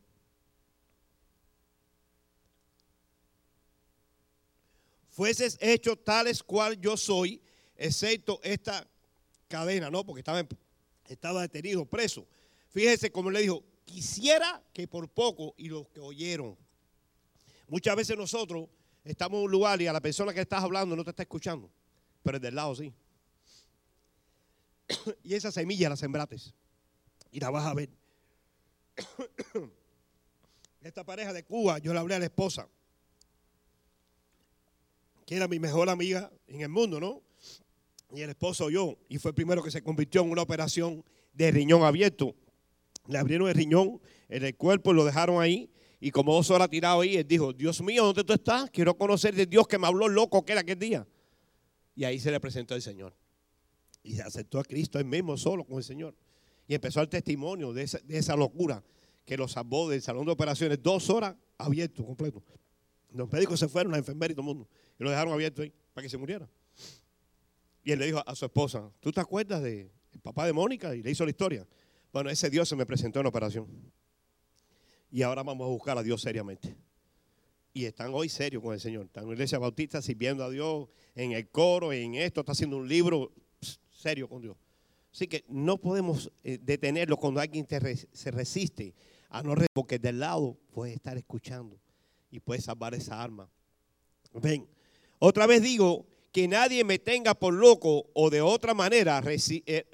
fueses 5.16 5.56
hecho 5.60 5.96
tales 5.96 6.42
cual 6.42 6.78
yo 6.78 6.96
soy, 6.96 7.40
excepto 7.76 8.38
esta 8.42 8.86
cadena, 9.48 9.90
¿no? 9.90 10.04
Porque 10.04 10.20
estaba, 10.20 10.46
estaba 11.08 11.40
detenido, 11.42 11.86
preso. 11.86 12.26
Fíjese 12.68 13.10
como 13.10 13.30
le 13.30 13.40
dijo, 13.40 13.64
quisiera 13.86 14.62
que 14.74 14.86
por 14.86 15.08
poco, 15.08 15.54
y 15.56 15.68
los 15.68 15.88
que 15.88 16.00
oyeron. 16.00 16.56
Muchas 17.68 17.96
veces 17.96 18.16
nosotros 18.16 18.68
estamos 19.04 19.38
en 19.38 19.44
un 19.44 19.50
lugar 19.50 19.80
y 19.80 19.86
a 19.86 19.92
la 19.92 20.00
persona 20.00 20.34
que 20.34 20.40
estás 20.40 20.62
hablando 20.62 20.94
no 20.94 21.02
te 21.02 21.10
está 21.10 21.22
escuchando, 21.22 21.70
pero 22.22 22.36
el 22.36 22.42
del 22.42 22.54
lado 22.54 22.74
sí. 22.74 22.92
y 25.24 25.34
esa 25.34 25.50
semilla 25.50 25.88
la 25.88 25.96
sembrates 25.96 26.52
y 27.32 27.40
la 27.40 27.48
vas 27.50 27.64
a 27.64 27.72
ver. 27.72 27.88
Esta 30.80 31.04
pareja 31.04 31.32
de 31.32 31.44
Cuba, 31.44 31.78
yo 31.78 31.92
le 31.92 31.98
hablé 31.98 32.14
a 32.14 32.18
la 32.18 32.26
esposa, 32.26 32.68
que 35.24 35.36
era 35.36 35.48
mi 35.48 35.58
mejor 35.58 35.88
amiga 35.90 36.30
en 36.46 36.60
el 36.60 36.68
mundo, 36.68 37.00
¿no? 37.00 37.22
Y 38.12 38.20
el 38.20 38.30
esposo 38.30 38.70
yo, 38.70 38.96
y 39.08 39.18
fue 39.18 39.30
el 39.30 39.34
primero 39.34 39.62
que 39.62 39.70
se 39.70 39.82
convirtió 39.82 40.22
en 40.22 40.30
una 40.30 40.42
operación 40.42 41.04
de 41.32 41.50
riñón 41.50 41.82
abierto. 41.82 42.36
Le 43.08 43.18
abrieron 43.18 43.48
el 43.48 43.54
riñón 43.54 44.00
en 44.28 44.44
el 44.44 44.56
cuerpo, 44.56 44.92
lo 44.92 45.04
dejaron 45.04 45.40
ahí, 45.42 45.70
y 45.98 46.10
como 46.10 46.34
dos 46.34 46.50
horas 46.50 46.68
tirado 46.70 47.00
ahí, 47.00 47.16
él 47.16 47.26
dijo, 47.26 47.52
Dios 47.52 47.80
mío, 47.80 48.04
¿dónde 48.04 48.22
tú 48.22 48.32
estás? 48.32 48.70
Quiero 48.70 48.96
conocer 48.96 49.34
de 49.34 49.46
Dios 49.46 49.66
que 49.66 49.78
me 49.78 49.86
habló 49.86 50.08
loco 50.08 50.44
que 50.44 50.52
era 50.52 50.60
aquel 50.60 50.78
día. 50.78 51.06
Y 51.94 52.04
ahí 52.04 52.20
se 52.20 52.30
le 52.30 52.38
presentó 52.38 52.74
el 52.74 52.82
Señor. 52.82 53.16
Y 54.02 54.14
se 54.14 54.22
aceptó 54.22 54.60
a 54.60 54.64
Cristo 54.64 54.98
él 54.98 55.06
mismo 55.06 55.36
solo 55.36 55.64
con 55.64 55.78
el 55.78 55.84
Señor. 55.84 56.14
Y 56.68 56.74
empezó 56.74 57.00
el 57.00 57.08
testimonio 57.08 57.72
de 57.72 57.82
esa, 57.82 58.36
locura 58.36 58.82
que 59.24 59.36
lo 59.36 59.48
salvó 59.48 59.88
del 59.88 60.02
salón 60.02 60.26
de 60.26 60.32
operaciones, 60.32 60.82
dos 60.82 61.10
horas 61.10 61.36
abierto, 61.58 62.04
completo. 62.04 62.42
Los 63.12 63.30
médicos 63.30 63.58
se 63.60 63.68
fueron, 63.68 63.92
la 63.92 63.98
enfermera 63.98 64.32
y 64.32 64.34
todo 64.34 64.42
el 64.42 64.46
mundo, 64.54 64.68
y 64.98 65.04
lo 65.04 65.10
dejaron 65.10 65.32
abierto 65.32 65.62
ahí 65.62 65.72
para 65.94 66.04
que 66.04 66.08
se 66.08 66.18
muriera. 66.18 66.48
Y 67.82 67.92
él 67.92 67.98
le 68.00 68.06
dijo 68.06 68.22
a 68.24 68.34
su 68.34 68.44
esposa, 68.44 68.90
¿tú 69.00 69.12
te 69.12 69.20
acuerdas 69.20 69.62
del 69.62 69.90
papá 70.22 70.44
de 70.44 70.52
Mónica? 70.52 70.94
Y 70.94 71.02
le 71.02 71.10
hizo 71.10 71.24
la 71.24 71.30
historia. 71.30 71.66
Bueno, 72.12 72.30
ese 72.30 72.50
Dios 72.50 72.68
se 72.68 72.74
me 72.74 72.84
presentó 72.84 73.20
en 73.20 73.26
operación. 73.26 73.68
Y 75.10 75.22
ahora 75.22 75.44
vamos 75.44 75.66
a 75.66 75.68
buscar 75.68 75.96
a 75.96 76.02
Dios 76.02 76.20
seriamente. 76.20 76.76
y 77.72 77.84
están 77.84 78.10
hoy 78.14 78.28
serios 78.28 78.62
con 78.62 78.72
el 78.72 78.80
Señor. 78.80 79.04
Están 79.04 79.24
en 79.24 79.28
la 79.28 79.34
iglesia 79.34 79.58
bautista 79.58 80.02
sirviendo 80.02 80.42
a 80.42 80.50
Dios 80.50 80.88
en 81.14 81.32
el 81.32 81.48
coro, 81.48 81.92
en 81.92 82.14
esto, 82.14 82.40
está 82.40 82.52
haciendo 82.52 82.76
un 82.76 82.88
libro 82.88 83.32
serio 83.90 84.28
con 84.28 84.42
Dios. 84.42 84.56
Así 85.16 85.28
que 85.28 85.46
no 85.48 85.78
podemos 85.78 86.30
eh, 86.44 86.58
detenerlo 86.60 87.16
cuando 87.16 87.40
alguien 87.40 87.66
se 88.12 88.30
resiste 88.30 88.94
a 89.30 89.42
no 89.42 89.54
porque 89.72 89.98
del 89.98 90.20
lado 90.20 90.58
puede 90.74 90.92
estar 90.92 91.16
escuchando 91.16 91.80
y 92.30 92.38
puede 92.38 92.60
salvar 92.60 92.92
esa 92.92 93.22
arma. 93.22 93.48
Ven, 94.34 94.68
otra 95.18 95.46
vez 95.46 95.62
digo 95.62 96.04
que 96.32 96.46
nadie 96.46 96.84
me 96.84 96.98
tenga 96.98 97.32
por 97.32 97.54
loco 97.54 98.10
o 98.12 98.28
de 98.28 98.42
otra 98.42 98.74
manera 98.74 99.22
eh, 99.24 99.86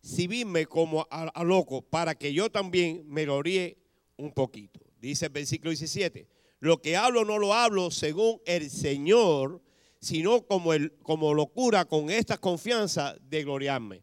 recibirme 0.00 0.64
como 0.64 1.06
a, 1.10 1.44
loco 1.44 1.82
para 1.82 2.14
que 2.14 2.32
yo 2.32 2.50
también 2.50 3.04
me 3.06 3.26
gloríe 3.26 3.76
un 4.16 4.32
poquito. 4.32 4.80
Dice 4.98 5.26
el 5.26 5.32
versículo 5.32 5.72
17. 5.72 6.26
Lo 6.60 6.80
que 6.80 6.96
hablo 6.96 7.26
no 7.26 7.36
lo 7.36 7.52
hablo 7.52 7.90
según 7.90 8.40
el 8.46 8.70
Señor, 8.70 9.60
sino 10.00 10.46
como, 10.46 10.72
el, 10.72 10.94
como 11.02 11.34
locura 11.34 11.84
con 11.84 12.08
esta 12.08 12.38
confianza 12.38 13.14
de 13.28 13.44
gloriarme. 13.44 14.02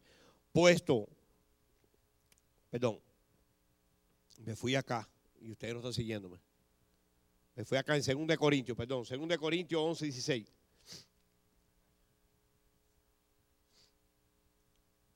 Puesto, 0.60 1.08
perdón, 2.70 3.00
me 4.40 4.58
fui 4.58 4.76
acá 4.76 5.10
y 5.40 5.52
ustedes 5.52 5.74
no 5.74 5.80
están 5.80 5.94
siguiéndome. 5.94 6.38
Me 7.56 7.64
fui 7.64 7.78
acá 7.78 7.96
en 7.96 8.28
2 8.28 8.38
Corintios, 8.38 8.76
perdón, 8.76 9.06
2 9.10 9.38
Corintios 9.38 9.82
11, 9.82 10.04
16. 10.04 10.54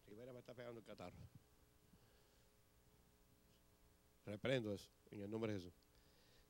Rivera 0.07 0.31
me 0.31 0.39
está 0.39 0.53
pegando 0.53 0.79
el 0.79 0.85
catarro. 0.85 1.17
Reprendo 4.25 4.73
eso 4.73 4.87
en 5.11 5.23
el 5.23 5.29
nombre 5.29 5.51
de 5.51 5.59
Jesús. 5.59 5.73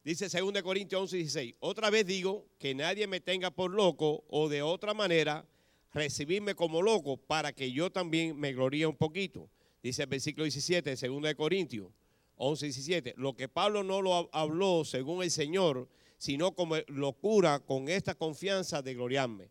Dice 0.03 0.29
2 0.29 0.61
Corintios 0.61 1.01
11, 1.01 1.17
16. 1.17 1.55
Otra 1.61 1.89
vez 1.89 2.05
digo 2.05 2.45
que 2.59 2.75
nadie 2.75 3.07
me 3.07 3.21
tenga 3.21 3.49
por 3.49 3.71
loco 3.71 4.23
o 4.27 4.49
de 4.49 4.61
otra 4.61 4.93
manera 4.93 5.47
recibirme 5.93 6.55
como 6.55 6.81
loco 6.81 7.17
para 7.17 7.53
que 7.53 7.71
yo 7.71 7.91
también 7.91 8.37
me 8.37 8.53
gloríe 8.53 8.85
un 8.87 8.95
poquito. 8.95 9.49
Dice 9.81 10.03
el 10.03 10.09
versículo 10.09 10.43
17 10.45 10.95
de 10.95 11.07
2 11.07 11.35
Corintios 11.35 11.91
11, 12.37 12.65
17. 12.65 13.13
Lo 13.17 13.35
que 13.35 13.47
Pablo 13.47 13.83
no 13.83 14.01
lo 14.01 14.29
habló 14.33 14.83
según 14.85 15.23
el 15.23 15.31
Señor, 15.31 15.87
sino 16.17 16.53
como 16.53 16.75
locura 16.87 17.59
con 17.59 17.89
esta 17.89 18.15
confianza 18.15 18.81
de 18.81 18.93
gloriarme. 18.93 19.49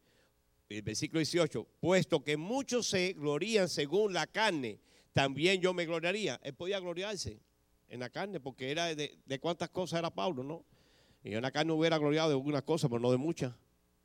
El 0.68 0.83
versículo 0.83 1.18
18. 1.18 1.66
Puesto 1.81 2.24
que 2.24 2.37
muchos 2.37 2.87
se 2.87 3.12
glorían 3.12 3.68
según 3.68 4.12
la 4.12 4.26
carne, 4.26 4.81
también 5.12 5.61
yo 5.61 5.74
me 5.74 5.87
gloriaría. 5.87 6.40
Él 6.42 6.55
podía 6.55 6.81
gloriarse 6.81 7.40
en 7.88 8.00
la 8.00 8.09
carne, 8.09 8.40
porque 8.40 8.70
era 8.70 8.94
de, 8.94 9.38
cuántas 9.40 9.68
cosas 9.68 9.98
era 9.98 10.11
Pablo, 10.11 10.42
¿no? 10.42 10.64
Y 11.22 11.35
en 11.35 11.42
la 11.42 11.50
carne 11.50 11.72
hubiera 11.72 11.98
gloriado 11.98 12.31
de 12.31 12.35
algunas 12.35 12.62
cosas, 12.62 12.88
pero 12.88 13.00
no 13.00 13.11
de 13.11 13.18
muchas, 13.18 13.55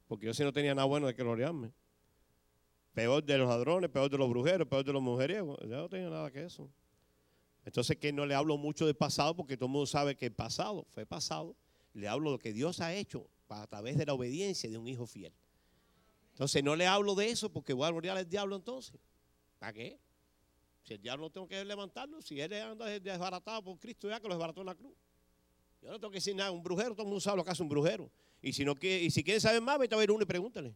porque 0.08 0.26
yo 0.26 0.34
sí 0.34 0.44
no 0.44 0.52
tenía 0.52 0.76
nada 0.76 0.86
bueno 0.86 1.08
de 1.08 1.16
que 1.16 1.24
gloriarme. 1.24 1.72
Peor 2.98 3.24
de 3.24 3.38
los 3.38 3.48
ladrones, 3.48 3.92
peor 3.92 4.10
de 4.10 4.18
los 4.18 4.28
brujeros, 4.28 4.68
peor 4.68 4.84
de 4.84 4.92
los 4.92 5.04
mujeriegos, 5.04 5.60
yo 5.62 5.68
no 5.68 5.88
tenía 5.88 6.10
nada 6.10 6.32
que 6.32 6.44
eso. 6.44 6.68
Entonces 7.64 7.96
que 7.98 8.12
no 8.12 8.26
le 8.26 8.34
hablo 8.34 8.58
mucho 8.58 8.88
del 8.88 8.96
pasado, 8.96 9.36
porque 9.36 9.56
todo 9.56 9.68
el 9.68 9.74
mundo 9.74 9.86
sabe 9.86 10.16
que 10.16 10.26
el 10.26 10.34
pasado 10.34 10.84
fue 10.90 11.06
pasado. 11.06 11.56
Le 11.94 12.08
hablo 12.08 12.32
de 12.32 12.38
lo 12.38 12.40
que 12.40 12.54
Dios 12.54 12.80
ha 12.80 12.96
hecho 12.96 13.30
a 13.50 13.68
través 13.68 14.00
de 14.00 14.06
la 14.08 14.16
obediencia 14.16 14.68
de 14.68 14.80
un 14.80 14.88
hijo 14.88 15.06
fiel. 15.06 15.32
Entonces 16.32 16.64
no 16.64 16.76
le 16.76 16.88
hablo 16.88 17.14
de 17.14 17.30
eso 17.30 17.52
porque 17.52 17.72
voy 17.72 17.86
a 17.86 17.92
gloriar 17.92 18.18
al 18.18 18.28
diablo 18.28 18.56
entonces. 18.56 19.00
¿Para 19.60 19.74
qué? 19.74 20.00
Si 20.82 20.96
el 20.96 21.00
diablo 21.00 21.26
no 21.26 21.30
tengo 21.30 21.48
que 21.48 21.64
levantarlo, 21.64 22.20
si 22.24 22.42
él 22.42 22.52
anda 22.52 22.88
desbaratado 22.88 23.64
por 23.64 23.78
Cristo, 23.78 24.10
ya 24.10 24.20
que 24.20 24.28
lo 24.28 24.34
desbarató 24.34 24.62
en 24.62 24.66
la 24.66 24.74
cruz. 24.74 24.96
Yo 25.84 25.92
no 25.92 26.00
tengo 26.00 26.10
que 26.10 26.18
decir 26.18 26.36
nada, 26.36 26.50
un 26.50 26.64
brujero, 26.64 26.96
todo 26.96 27.04
el 27.04 27.10
mundo 27.10 27.22
sabe 27.22 27.38
lo 27.38 27.46
que 27.46 27.52
hace 27.52 27.62
un 27.62 27.70
brujero. 27.70 28.10
Y 28.42 28.54
si, 28.54 28.66
no, 28.66 28.74
y 28.82 29.12
si 29.12 29.24
quieren 29.24 29.40
saber 29.40 29.62
más, 29.62 29.78
vete 29.78 29.94
a 29.94 30.00
ver 30.00 30.10
uno 30.10 30.24
y 30.24 30.26
pregúntale. 30.26 30.74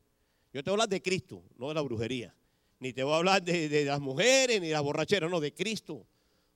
Yo 0.54 0.64
te 0.64 0.70
voy 0.70 0.74
a 0.74 0.84
hablar 0.84 0.90
de 0.90 1.02
Cristo, 1.02 1.44
no 1.58 1.70
de 1.70 1.74
la 1.74 1.82
brujería. 1.82 2.36
Ni 2.80 2.94
te 2.94 3.04
voy 3.04 3.14
a 3.14 3.18
hablar 3.18 3.44
de, 3.44 3.86
las 3.86 4.00
mujeres, 4.00 4.60
ni 4.60 4.68
de 4.68 4.74
las 4.74 4.82
borracheras, 4.82 5.30
no, 5.30 5.40
de 5.40 5.54
Cristo. 5.54 6.06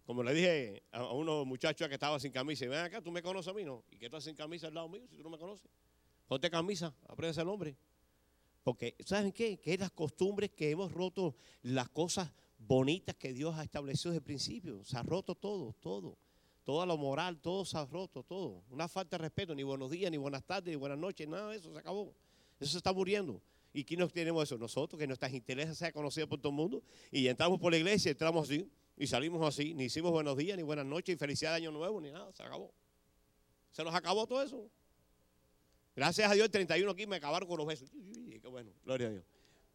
Como 0.06 0.24
le 0.24 0.34
dije 0.34 0.84
a, 0.92 1.12
unos 1.14 1.46
muchachos 1.46 1.88
que 1.88 1.94
estaban 1.94 2.20
sin 2.20 2.32
camisa, 2.32 2.66
ven 2.68 2.80
acá, 2.80 3.02
tú 3.02 3.12
me 3.12 3.22
conoces 3.22 3.52
a 3.52 3.54
mí, 3.54 3.64
¿no? 3.64 3.84
¿Y 3.92 3.98
qué 3.98 4.06
estás 4.06 4.24
sin 4.24 4.36
camisa 4.36 4.68
al 4.68 4.74
lado 4.74 4.90
mío 4.90 5.04
si 5.10 5.16
tú 5.16 5.24
no 5.24 5.30
me 5.30 5.38
conoces? 5.38 5.70
Ponte 6.28 6.50
camisa, 6.50 6.94
aprende 7.08 7.40
el 7.40 7.48
hombre. 7.48 7.78
Porque, 8.64 8.96
¿saben 9.06 9.32
qué? 9.32 9.58
Que 9.58 9.76
es 9.76 9.80
las 9.80 9.92
costumbres 9.92 10.52
que 10.52 10.72
hemos 10.72 10.92
roto 10.92 11.36
las 11.62 11.90
cosas 11.90 12.32
bonitas 12.58 13.16
que 13.16 13.32
Dios 13.32 13.56
ha 13.56 13.64
establecido 13.64 14.12
desde 14.12 14.20
el 14.20 14.24
principio. 14.24 14.84
Se 14.84 14.98
ha 14.98 15.04
roto 15.04 15.36
todo, 15.36 15.74
todo. 15.74 16.18
Toda 16.64 16.88
la 16.88 16.96
moral, 16.96 17.40
todo 17.40 17.64
se 17.64 17.78
ha 17.78 17.86
roto, 17.86 18.24
todo. 18.24 18.64
Una 18.72 18.88
falta 18.88 19.18
de 19.18 19.22
respeto, 19.22 19.54
ni 19.54 19.62
buenos 19.62 19.92
días, 19.92 20.10
ni 20.10 20.18
buenas 20.18 20.44
tardes, 20.44 20.72
ni 20.72 20.76
buenas 20.76 20.98
noches, 20.98 21.28
nada 21.28 21.52
de 21.52 21.58
eso 21.58 21.72
se 21.72 21.78
acabó. 21.78 22.16
Eso 22.60 22.72
se 22.72 22.78
está 22.78 22.92
muriendo. 22.92 23.40
¿Y 23.76 23.84
quién 23.84 24.00
nos 24.00 24.14
tenemos 24.14 24.42
eso? 24.42 24.58
Nosotros, 24.58 24.98
que 24.98 25.06
nuestras 25.06 25.34
intereses 25.34 25.78
sean 25.78 25.92
conocidas 25.92 26.30
por 26.30 26.40
todo 26.40 26.52
el 26.52 26.56
mundo. 26.56 26.82
Y 27.12 27.28
entramos 27.28 27.60
por 27.60 27.74
la 27.74 27.78
iglesia, 27.78 28.10
entramos 28.10 28.50
así, 28.50 28.72
y 28.96 29.06
salimos 29.06 29.46
así. 29.46 29.74
Ni 29.74 29.84
hicimos 29.86 30.14
buenos 30.14 30.38
días, 30.38 30.56
ni 30.56 30.64
buenas 30.64 30.86
noches, 30.86 31.14
y 31.14 31.18
felicidad 31.18 31.52
de 31.52 31.58
año 31.58 31.72
nuevo, 31.72 32.00
ni 32.00 32.10
nada. 32.10 32.32
Se 32.32 32.42
acabó. 32.42 32.74
Se 33.72 33.84
nos 33.84 33.94
acabó 33.94 34.26
todo 34.28 34.42
eso. 34.42 34.72
Gracias 35.94 36.32
a 36.32 36.34
Dios, 36.34 36.46
el 36.46 36.52
31 36.52 36.90
aquí 36.90 37.06
me 37.06 37.18
acabaron 37.18 37.50
con 37.50 37.58
los 37.58 37.68
besos. 37.68 37.92
Qué 38.42 38.48
bueno, 38.48 38.72
gloria 38.86 39.08
a 39.08 39.10
Dios. 39.12 39.26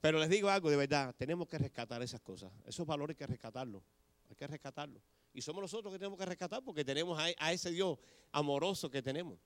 Pero 0.00 0.18
les 0.18 0.30
digo 0.30 0.48
algo 0.48 0.70
de 0.70 0.76
verdad, 0.76 1.14
tenemos 1.18 1.46
que 1.46 1.58
rescatar 1.58 2.02
esas 2.02 2.22
cosas. 2.22 2.50
Esos 2.64 2.86
valores 2.86 3.14
hay 3.14 3.18
que 3.18 3.26
rescatarlos. 3.26 3.82
Hay 4.30 4.34
que 4.34 4.46
rescatarlos. 4.46 5.02
Y 5.34 5.42
somos 5.42 5.60
nosotros 5.60 5.92
que 5.92 5.98
tenemos 5.98 6.18
que 6.18 6.24
rescatar 6.24 6.64
porque 6.64 6.86
tenemos 6.86 7.18
a, 7.18 7.52
ese 7.52 7.70
Dios 7.70 7.98
amoroso 8.32 8.90
que 8.90 9.02
tenemos. 9.02 9.38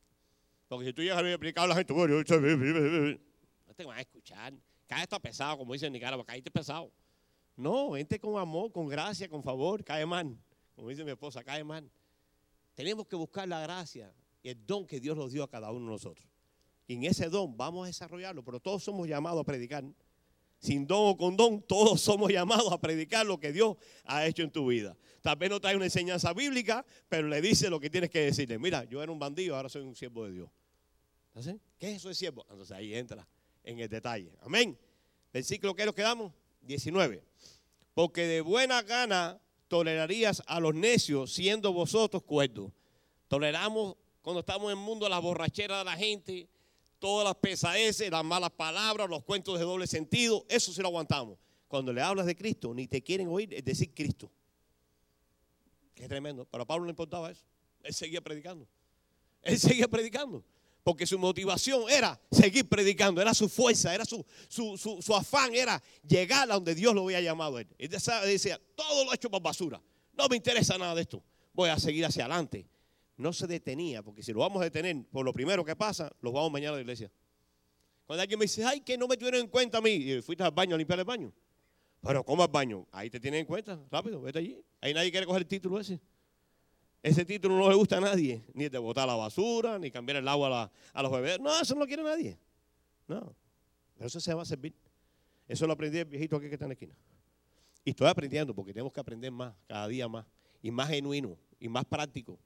Porque 0.69 0.87
si 0.87 0.93
tú 0.93 1.03
llegas 1.03 1.19
a 1.19 1.29
explicar 1.29 1.65
a 1.65 1.67
la 1.67 1.75
gente, 1.75 1.93
te 3.75 3.85
van 3.85 3.99
a 3.99 4.01
escuchar. 4.01 4.55
Cae 4.87 5.03
está 5.03 5.19
pesado, 5.19 5.59
como 5.59 5.73
dice 5.73 5.91
Nicaragua, 5.91 6.25
caíste 6.25 6.51
pesado. 6.51 6.93
No, 7.57 7.91
vente 7.91 8.19
con 8.19 8.39
amor, 8.39 8.73
con 8.73 8.89
gracia, 8.89 9.29
con 9.29 9.43
favor, 9.43 9.85
cae 9.85 10.05
mal. 10.05 10.37
Como 10.75 10.89
dice 10.89 11.05
mi 11.05 11.11
esposa, 11.11 11.45
cae 11.45 11.63
mal. 11.63 11.89
Tenemos 12.75 13.07
que 13.07 13.17
buscar 13.17 13.47
la 13.49 13.61
gracia 13.61 14.13
y 14.43 14.49
el 14.49 14.67
don 14.67 14.87
que 14.87 15.01
Dios 15.01 15.17
nos 15.17 15.33
dio 15.33 15.45
a 15.45 15.49
cada 15.49 15.71
uno 15.71 15.87
de 15.87 15.93
nosotros. 15.93 16.27
Y 16.87 16.95
en 16.95 17.05
ese 17.05 17.29
don 17.29 17.57
vamos 17.57 17.85
a 17.85 17.87
desarrollarlo, 17.87 18.45
pero 18.45 18.61
todos 18.61 18.83
somos 18.83 19.09
llamados 19.09 19.41
a 19.41 19.45
predicar 19.45 19.85
sin 20.59 20.87
don 20.87 21.11
o 21.11 21.17
con 21.17 21.37
don, 21.37 21.63
todos 21.63 22.01
somos 22.01 22.31
llamados 22.31 22.73
a 22.73 22.81
predicar 22.81 23.25
lo 23.27 23.39
que 23.39 23.53
Dios 23.53 23.77
ha 24.05 24.27
hecho 24.27 24.43
en 24.43 24.51
tu 24.51 24.67
vida. 24.67 24.97
Tal 25.21 25.37
vez 25.37 25.51
no 25.51 25.61
trae 25.61 25.77
una 25.77 25.85
enseñanza 25.85 26.33
bíblica, 26.33 26.85
pero 27.09 27.29
le 27.29 27.41
dice 27.41 27.71
lo 27.71 27.81
que 27.81 27.89
tienes 27.89 28.11
que 28.11 28.21
decirle. 28.21 28.59
Mira, 28.59 28.85
yo 28.85 29.03
era 29.03 29.13
un 29.13 29.19
bandido, 29.19 29.57
ahora 29.57 29.69
soy 29.69 29.83
un 29.83 29.95
siervo 29.95 30.25
de 30.25 30.33
Dios. 30.33 30.51
¿Qué 31.79 31.91
es 31.91 31.97
eso 31.97 32.09
de 32.09 32.15
siervo? 32.15 32.47
Entonces 32.49 32.77
ahí 32.77 32.95
entra 32.95 33.27
en 33.65 33.81
el 33.81 33.89
detalle. 33.89 34.33
Amén. 34.43 34.79
Versículo 35.33 35.75
que 35.75 35.87
nos 35.87 35.95
quedamos, 35.95 36.33
19. 36.63 37.23
Porque 37.95 38.27
de 38.27 38.41
buena 38.41 38.83
gana 38.83 39.41
tolerarías 39.69 40.43
a 40.47 40.61
los 40.61 40.75
necios 40.75 41.33
siendo 41.33 41.73
vosotros 41.73 42.23
cuerdos. 42.23 42.71
Toleramos 43.29 43.97
cuando 44.23 44.41
estamos 44.41 44.73
en 44.73 44.79
el 44.79 44.85
mundo 44.85 45.09
la 45.09 45.19
borrachera 45.19 45.79
de 45.79 45.85
la 45.85 45.97
gente, 45.97 46.49
todas 46.99 47.25
las 47.25 47.35
pesadeces, 47.37 48.11
las 48.11 48.25
malas 48.25 48.51
palabras, 48.51 49.09
los 49.09 49.25
cuentos 49.25 49.59
de 49.59 49.65
doble 49.65 49.87
sentido, 49.87 50.47
eso 50.49 50.73
sí 50.73 50.81
lo 50.81 50.89
aguantamos. 50.89 51.39
Cuando 51.69 51.93
le 51.93 52.01
hablas 52.01 52.27
de 52.27 52.37
Cristo, 52.37 52.73
ni 52.73 52.87
te 52.87 53.03
quieren 53.03 53.29
oír 53.29 53.53
es 53.53 53.65
decir 53.65 53.93
Cristo. 53.93 54.31
Qué 55.95 56.09
tremendo. 56.09 56.47
Pero 56.51 56.67
Pablo 56.67 56.85
no 56.85 56.91
importaba 56.91 57.31
eso. 57.31 57.45
Él 57.83 57.95
seguía 57.95 58.21
predicando. 58.21 58.67
Él 59.43 59.59
seguía 59.59 59.89
predicando. 59.89 60.45
Porque 60.85 61.07
su 61.07 61.19
motivación 61.19 61.91
era 61.91 62.21
seguir 62.31 62.69
predicando, 62.69 63.21
era 63.21 63.35
su 63.35 63.49
fuerza, 63.49 63.93
era 63.93 64.05
su, 64.05 64.25
su, 64.49 65.17
afán, 65.17 65.55
era 65.55 65.83
llegar 66.07 66.49
a 66.49 66.55
donde 66.55 66.75
Dios 66.75 66.95
lo 66.95 67.05
había 67.05 67.21
llamado 67.21 67.57
a 67.57 67.63
él. 67.63 67.69
Él 67.79 67.89
decía, 67.89 68.61
todo 68.77 69.05
lo 69.05 69.11
he 69.11 69.17
hecho 69.17 69.31
por 69.31 69.43
basura. 69.43 69.83
No 70.13 70.29
me 70.29 70.37
interesa 70.37 70.79
nada 70.79 70.95
de 70.95 71.03
esto. 71.03 71.25
Voy 71.55 71.71
a 71.71 71.79
seguir 71.79 72.05
hacia 72.05 72.27
adelante 72.27 72.69
no 73.17 73.33
se 73.33 73.47
detenía, 73.47 74.03
porque 74.03 74.23
si 74.23 74.33
lo 74.33 74.41
vamos 74.41 74.61
a 74.61 74.65
detener 74.65 75.05
por 75.11 75.25
lo 75.25 75.33
primero 75.33 75.65
que 75.65 75.77
pasa, 75.77 76.11
los 76.21 76.33
vamos 76.33 76.51
mañana 76.51 76.73
a 76.73 76.77
la 76.77 76.83
iglesia. 76.83 77.11
Cuando 78.07 78.23
alguien 78.23 78.39
me 78.39 78.45
dice, 78.45 78.65
ay, 78.65 78.81
que 78.81 78.99
no 78.99 79.09
me 79.09 79.17
tuvieron 79.17 79.41
en 79.41 79.49
cuenta 79.49 79.79
a 79.79 79.81
mí, 79.81 79.91
y 79.91 80.23
fuiste 80.23 80.43
al 80.43 80.51
baño 80.51 80.75
a 80.75 80.79
limpiar 80.79 80.99
el 80.99 81.05
baño. 81.05 81.33
Pero, 82.03 82.25
¿cómo 82.25 82.43
al 82.43 82.51
baño? 82.51 82.87
Ahí 82.93 83.09
te 83.09 83.19
tienen 83.19 83.41
en 83.41 83.47
cuenta, 83.47 83.81
rápido, 83.91 84.21
vete 84.21 84.39
allí. 84.39 84.63
Ahí 84.81 84.93
nadie 84.93 85.11
quiere 85.11 85.27
coger 85.27 85.43
el 85.43 85.49
título 85.49 85.81
ese. 85.81 86.01
Ese 87.05 87.27
título 87.27 87.59
no 87.59 87.69
le 87.69 87.75
gusta 87.75 87.99
a 87.99 88.01
nadie, 88.01 88.43
ni 88.55 88.67
de 88.71 88.79
botar 88.79 89.07
la 89.07 89.15
basura, 89.15 89.79
ni 89.79 89.91
cambiar 89.91 90.17
el 90.17 90.27
agua 90.27 90.73
a, 90.95 91.03
los 91.03 91.13
bebés. 91.13 91.39
No, 91.39 91.61
eso 91.61 91.75
no 91.75 91.81
lo 91.81 91.87
quiere 91.87 92.03
nadie. 92.03 92.39
No, 93.07 93.37
eso 94.01 94.19
se 94.21 94.33
va 94.33 94.41
a 94.41 94.47
servir. 94.47 94.75
Eso 95.47 95.67
lo 95.67 95.75
aprendí 95.75 95.99
el 95.99 96.07
viejito 96.07 96.37
aquí 96.37 96.49
que 96.49 96.55
está 96.55 96.65
en 96.65 96.71
la 96.71 96.73
esquina. 96.73 96.97
Y 97.85 97.91
estoy 97.91 98.09
aprendiendo, 98.09 98.55
porque 98.55 98.73
tenemos 98.73 98.91
que 98.91 99.01
aprender 99.01 99.31
más, 99.31 99.55
cada 99.67 99.87
día 99.87 100.09
más, 100.09 100.25
y 100.63 100.71
más 100.71 100.89
genuino, 100.89 101.37
y 101.61 101.69
más 101.69 101.85
práctico. 101.85 102.39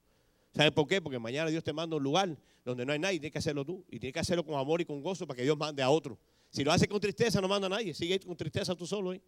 ¿Sabes 0.53 0.73
por 0.73 0.85
qué? 0.87 1.01
Porque 1.01 1.19
mañana 1.19 1.49
Dios 1.49 1.63
te 1.63 1.71
manda 1.71 1.93
a 1.93 1.97
un 1.97 2.03
lugar 2.03 2.37
donde 2.65 2.85
no 2.85 2.91
hay 2.91 2.99
nadie, 2.99 3.17
tienes 3.17 3.31
que 3.31 3.39
hacerlo 3.39 3.63
tú. 3.63 3.85
Y 3.87 3.97
tienes 3.97 4.13
que 4.13 4.19
hacerlo 4.19 4.45
con 4.45 4.59
amor 4.59 4.81
y 4.81 4.85
con 4.85 5.01
gozo 5.01 5.25
para 5.25 5.37
que 5.37 5.43
Dios 5.43 5.57
mande 5.57 5.81
a 5.81 5.89
otro. 5.89 6.19
Si 6.49 6.65
lo 6.65 6.73
haces 6.73 6.89
con 6.89 6.99
tristeza, 6.99 7.39
no 7.39 7.47
manda 7.47 7.67
a 7.67 7.69
nadie. 7.69 7.93
Sigue 7.93 8.19
con 8.19 8.35
tristeza 8.35 8.75
tú 8.75 8.85
solo. 8.85 9.13
¿eh? 9.13 9.21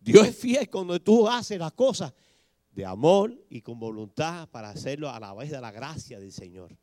Dios 0.00 0.26
es 0.26 0.34
fiel 0.34 0.70
cuando 0.70 0.98
tú 0.98 1.28
haces 1.28 1.58
las 1.58 1.72
cosas 1.72 2.14
de 2.76 2.84
amor 2.84 3.34
y 3.48 3.62
con 3.62 3.80
voluntad 3.80 4.50
para 4.50 4.68
hacerlo 4.68 5.08
a 5.08 5.18
la 5.18 5.32
vez 5.32 5.50
de 5.50 5.60
la 5.62 5.72
gracia 5.72 6.20
del 6.20 6.30
Señor. 6.30 6.76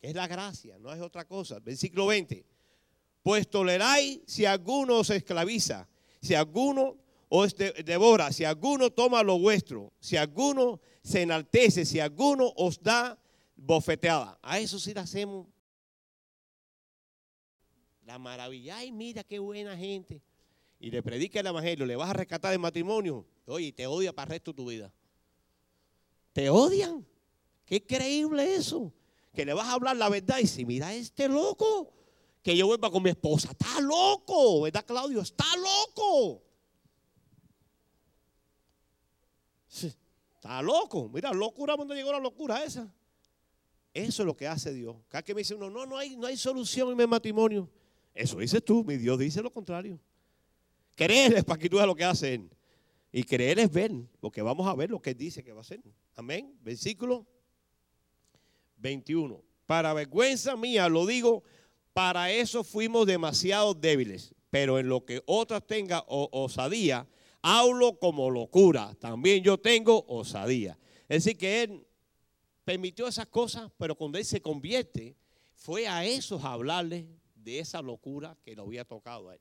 que 0.00 0.08
es 0.08 0.14
la 0.14 0.26
gracia, 0.26 0.78
no 0.78 0.90
es 0.90 1.00
otra 1.02 1.26
cosa. 1.26 1.60
Versículo 1.60 2.06
20. 2.06 2.46
Pues 3.22 3.48
toleráis 3.48 4.20
si 4.26 4.46
alguno 4.46 4.98
os 4.98 5.10
esclaviza, 5.10 5.86
si 6.22 6.34
alguno 6.34 6.96
os 7.28 7.54
devora, 7.56 8.32
si 8.32 8.44
alguno 8.44 8.90
toma 8.90 9.22
lo 9.22 9.38
vuestro, 9.38 9.92
si 10.00 10.16
alguno 10.16 10.80
se 11.02 11.22
enaltece, 11.22 11.84
si 11.84 12.00
alguno 12.00 12.50
os 12.56 12.82
da 12.82 13.18
bofeteada. 13.54 14.38
A 14.40 14.58
eso 14.58 14.78
sí 14.78 14.94
le 14.94 15.00
hacemos 15.00 15.46
la 18.06 18.18
maravilla. 18.18 18.78
Ay, 18.78 18.92
mira 18.92 19.22
qué 19.24 19.38
buena 19.38 19.76
gente. 19.76 20.22
Y 20.80 20.90
le 20.90 21.02
predica 21.02 21.40
el 21.40 21.46
evangelio, 21.46 21.84
le 21.84 21.96
vas 21.96 22.10
a 22.10 22.14
rescatar 22.14 22.52
el 22.54 22.58
matrimonio. 22.58 23.26
Oye, 23.46 23.72
te 23.72 23.86
odia 23.86 24.14
para 24.14 24.28
el 24.28 24.30
resto 24.30 24.52
de 24.52 24.56
tu 24.56 24.66
vida. 24.68 24.92
Te 26.34 26.50
odian. 26.50 27.06
Qué 27.64 27.86
creíble 27.86 28.56
eso. 28.56 28.92
Que 29.32 29.46
le 29.46 29.54
vas 29.54 29.68
a 29.68 29.72
hablar 29.72 29.96
la 29.96 30.10
verdad 30.10 30.38
y 30.38 30.46
si 30.46 30.66
mira 30.66 30.92
este 30.92 31.28
loco, 31.28 31.90
que 32.42 32.56
yo 32.56 32.66
vuelva 32.66 32.90
con 32.90 33.02
mi 33.02 33.10
esposa. 33.10 33.52
Está 33.52 33.80
loco, 33.80 34.62
¿verdad, 34.62 34.84
Claudio? 34.84 35.22
Está 35.22 35.46
loco. 35.56 36.42
Está 39.72 40.60
loco. 40.60 41.08
Mira, 41.08 41.32
locura, 41.32 41.76
¿dónde 41.76 41.94
llegó 41.94 42.12
la 42.12 42.20
locura 42.20 42.62
esa? 42.62 42.92
Eso 43.94 44.22
es 44.22 44.26
lo 44.26 44.36
que 44.36 44.48
hace 44.48 44.72
Dios. 44.74 44.96
Cada 45.08 45.22
que 45.22 45.34
me 45.34 45.40
dice 45.40 45.54
uno, 45.54 45.70
no, 45.70 45.86
no 45.86 45.96
hay, 45.96 46.16
no 46.16 46.26
hay 46.26 46.36
solución 46.36 46.90
en 46.90 46.96
mi 46.96 47.06
matrimonio. 47.06 47.70
Eso 48.12 48.38
dices 48.38 48.64
tú, 48.64 48.82
mi 48.84 48.96
Dios 48.96 49.18
dice 49.18 49.40
lo 49.40 49.52
contrario. 49.52 50.00
Creer 50.96 51.34
es 51.34 51.44
para 51.44 51.58
que 51.58 51.68
tú 51.68 51.76
veas 51.76 51.86
lo 51.86 51.94
que 51.94 52.04
hace 52.04 52.34
Él. 52.34 52.50
Y 53.16 53.22
creer 53.22 53.60
es 53.60 53.70
ver, 53.70 53.92
porque 54.18 54.42
vamos 54.42 54.66
a 54.66 54.74
ver 54.74 54.90
lo 54.90 55.00
que 55.00 55.14
dice 55.14 55.44
que 55.44 55.52
va 55.52 55.58
a 55.58 55.60
hacer. 55.60 55.80
Amén. 56.16 56.58
Versículo 56.62 57.24
21. 58.78 59.40
Para 59.66 59.94
vergüenza 59.94 60.56
mía, 60.56 60.88
lo 60.88 61.06
digo, 61.06 61.44
para 61.92 62.32
eso 62.32 62.64
fuimos 62.64 63.06
demasiado 63.06 63.72
débiles, 63.72 64.34
pero 64.50 64.80
en 64.80 64.88
lo 64.88 65.04
que 65.04 65.22
otras 65.26 65.64
tengan 65.64 66.02
osadía, 66.08 67.06
hablo 67.40 68.00
como 68.00 68.28
locura. 68.30 68.96
También 68.98 69.44
yo 69.44 69.58
tengo 69.58 70.04
osadía. 70.08 70.76
Es 71.08 71.22
decir, 71.22 71.38
que 71.38 71.62
él 71.62 71.86
permitió 72.64 73.06
esas 73.06 73.26
cosas, 73.26 73.70
pero 73.78 73.94
cuando 73.94 74.18
él 74.18 74.24
se 74.24 74.42
convierte, 74.42 75.14
fue 75.54 75.86
a 75.86 76.04
esos 76.04 76.42
a 76.42 76.52
hablarle 76.52 77.06
de 77.36 77.60
esa 77.60 77.80
locura 77.80 78.36
que 78.42 78.56
lo 78.56 78.64
había 78.64 78.84
tocado 78.84 79.28
a 79.28 79.34
él. 79.34 79.40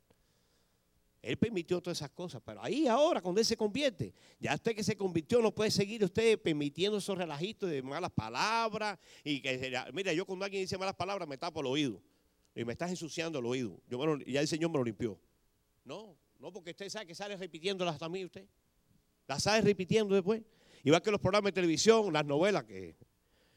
Él 1.23 1.37
permitió 1.37 1.79
todas 1.81 1.99
esas 1.99 2.11
cosas, 2.11 2.41
pero 2.45 2.61
ahí 2.61 2.85
ahora 2.85 3.21
cuando 3.21 3.39
él 3.39 3.45
se 3.45 3.55
convierte, 3.55 4.13
ya 4.41 4.53
usted 4.53 4.75
que 4.75 4.83
se 4.83 4.97
convirtió 4.97 5.41
no 5.41 5.55
puede 5.55 5.71
seguir 5.71 6.03
usted 6.03 6.37
permitiendo 6.37 6.97
esos 6.97 7.17
relajitos 7.17 7.69
de 7.69 7.81
malas 7.81 8.11
palabras 8.11 8.99
y 9.23 9.39
que 9.39 9.73
mira, 9.93 10.11
yo 10.11 10.25
cuando 10.25 10.43
alguien 10.43 10.63
dice 10.63 10.77
malas 10.77 10.95
palabras 10.95 11.25
me 11.25 11.37
tapo 11.37 11.61
el 11.61 11.67
oído 11.67 12.03
y 12.53 12.65
me 12.65 12.73
estás 12.73 12.89
ensuciando 12.89 13.39
el 13.39 13.45
oído. 13.45 13.79
Yo 13.87 14.17
ya 14.27 14.41
el 14.41 14.49
Señor 14.49 14.69
me 14.71 14.77
lo 14.77 14.83
limpió. 14.83 15.17
No, 15.85 16.17
no, 16.39 16.51
porque 16.51 16.71
usted 16.71 16.89
sabe 16.89 17.07
que 17.07 17.15
sale 17.15 17.37
repitiéndolas 17.37 17.97
también 17.97 18.25
usted. 18.25 18.45
Las 19.25 19.43
sale 19.43 19.61
repitiendo 19.61 20.15
después. 20.15 20.41
Igual 20.83 21.01
que 21.01 21.09
los 21.09 21.21
programas 21.21 21.53
de 21.53 21.53
televisión, 21.53 22.11
las 22.11 22.25
novelas, 22.25 22.65
que 22.65 22.97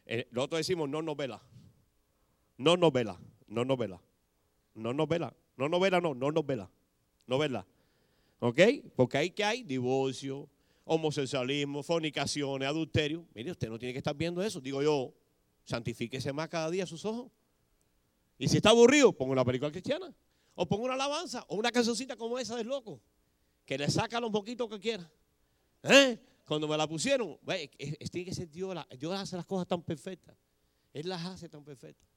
eh, 0.07 0.29
nosotros 0.31 0.61
decimos 0.61 0.89
no 0.89 1.03
novela. 1.03 1.43
No 2.59 2.77
novela, 2.77 3.21
no 3.49 3.65
novela. 3.65 4.01
No 4.75 4.93
novela. 4.93 5.35
No 5.57 5.69
novela, 5.69 6.01
no, 6.01 6.15
no 6.15 6.31
novela. 6.31 6.71
Novela. 7.27 7.67
¿Ok? 8.39 8.61
Porque 8.95 9.19
ahí 9.19 9.31
que 9.31 9.45
hay 9.45 9.63
divorcio, 9.63 10.49
homosexualismo, 10.85 11.83
fornicaciones, 11.83 12.69
adulterio. 12.69 13.27
Mire, 13.35 13.51
usted 13.51 13.69
no 13.69 13.79
tiene 13.79 13.93
que 13.93 13.99
estar 13.99 14.15
viendo 14.15 14.43
eso. 14.43 14.61
Digo 14.61 14.83
yo, 14.83 15.13
santifíquese 15.65 16.33
más 16.33 16.49
cada 16.49 16.71
día 16.71 16.87
sus 16.87 17.05
ojos. 17.05 17.31
Y 18.39 18.49
si 18.49 18.59
está 18.59 18.71
aburrido, 18.71 19.13
ponga 19.13 19.33
una 19.33 19.45
película 19.45 19.71
cristiana. 19.71 20.15
O 20.55 20.67
ponga 20.67 20.85
una 20.85 20.95
alabanza 20.95 21.45
o 21.49 21.57
una 21.57 21.71
cancioncita 21.73 22.17
como 22.17 22.39
esa 22.39 22.57
del 22.57 22.67
loco. 22.67 23.01
Que 23.65 23.77
le 23.77 23.91
saca 23.91 24.21
lo 24.21 24.31
poquito 24.31 24.69
que 24.69 24.79
quiera. 24.79 25.11
¿Eh? 25.83 26.19
Cuando 26.47 26.69
me 26.69 26.77
la 26.77 26.87
pusieron, 26.87 27.39
tiene 28.13 28.25
que 28.25 28.35
ser 28.35 28.49
Dios. 28.51 28.77
Dios 28.99 29.13
hace 29.13 29.37
las 29.37 29.47
cosas 29.47 29.67
tan 29.67 29.83
perfectas. 29.83 30.37
Él 30.93 31.09
las 31.09 31.25
hace 31.25 31.49
tan 31.49 31.65
perfectas. 31.65 32.09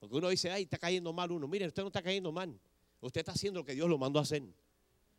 Porque 0.00 0.16
uno 0.16 0.28
dice, 0.28 0.50
ay, 0.50 0.64
está 0.64 0.78
cayendo 0.78 1.12
mal 1.12 1.30
uno. 1.30 1.46
Mire, 1.46 1.66
usted 1.66 1.82
no 1.82 1.88
está 1.88 2.02
cayendo 2.02 2.32
mal. 2.32 2.58
Usted 3.00 3.20
está 3.20 3.32
haciendo 3.32 3.60
lo 3.60 3.64
que 3.64 3.74
Dios 3.74 3.88
lo 3.88 3.98
mandó 3.98 4.18
a 4.18 4.22
hacer. 4.22 4.42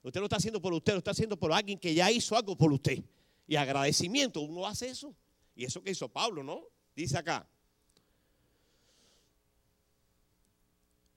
Usted 0.03 0.19
lo 0.19 0.25
está 0.25 0.37
haciendo 0.37 0.61
por 0.61 0.73
usted, 0.73 0.93
lo 0.93 0.99
está 0.99 1.11
haciendo 1.11 1.37
por 1.37 1.51
alguien 1.51 1.77
que 1.77 1.93
ya 1.93 2.11
hizo 2.11 2.35
algo 2.35 2.57
por 2.57 2.71
usted. 2.71 3.03
Y 3.47 3.55
agradecimiento, 3.55 4.41
uno 4.41 4.65
hace 4.65 4.89
eso. 4.89 5.15
Y 5.55 5.65
eso 5.65 5.83
que 5.83 5.91
hizo 5.91 6.09
Pablo, 6.09 6.43
¿no? 6.43 6.63
Dice 6.95 7.17
acá, 7.17 7.47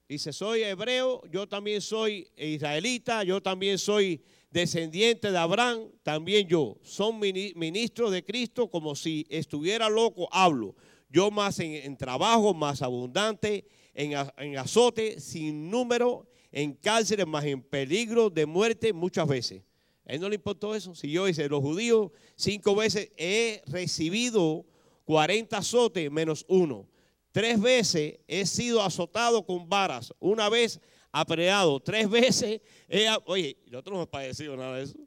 Dice, 0.07 0.31
soy 0.33 0.61
hebreo, 0.61 1.23
yo 1.31 1.47
también 1.47 1.81
soy 1.81 2.27
israelita, 2.37 3.23
yo 3.23 3.41
también 3.41 3.79
soy 3.79 4.21
descendiente 4.51 5.31
de 5.31 5.37
Abraham, 5.39 5.89
también 6.03 6.47
yo. 6.47 6.77
Son 6.83 7.19
ministros 7.19 8.11
de 8.11 8.23
Cristo 8.23 8.69
como 8.69 8.93
si 8.95 9.25
estuviera 9.31 9.89
loco, 9.89 10.29
hablo. 10.31 10.75
Yo 11.09 11.31
más 11.31 11.59
en, 11.59 11.97
trabajo, 11.97 12.53
más 12.53 12.83
abundante, 12.83 13.65
en, 13.95 14.11
en, 14.37 14.57
azote, 14.59 15.19
sin 15.19 15.71
número, 15.71 16.27
en 16.55 16.73
cárceles, 16.73 17.27
más 17.27 17.43
en 17.43 17.61
peligro 17.61 18.29
de 18.29 18.45
muerte 18.45 18.93
muchas 18.93 19.27
veces. 19.27 19.61
A 20.07 20.13
él 20.13 20.21
no 20.21 20.29
le 20.29 20.35
importó 20.35 20.73
eso. 20.73 20.95
Si 20.95 21.11
yo 21.11 21.25
dice, 21.25 21.49
los 21.49 21.59
judíos 21.59 22.11
cinco 22.37 22.73
veces 22.77 23.11
he 23.17 23.61
recibido 23.67 24.65
40 25.03 25.57
azotes 25.57 26.09
menos 26.09 26.45
uno. 26.47 26.87
Tres 27.33 27.59
veces 27.59 28.19
he 28.25 28.45
sido 28.45 28.81
azotado 28.81 29.45
con 29.45 29.67
varas. 29.67 30.13
Una 30.17 30.47
vez 30.47 30.79
apreado. 31.11 31.81
Tres 31.81 32.09
veces 32.09 32.61
he... 32.87 33.05
Oye, 33.25 33.57
nosotros 33.65 33.91
no 33.91 33.99
hemos 33.99 34.09
padecido 34.09 34.55
nada 34.55 34.77
de 34.77 34.83
eso. 34.83 34.97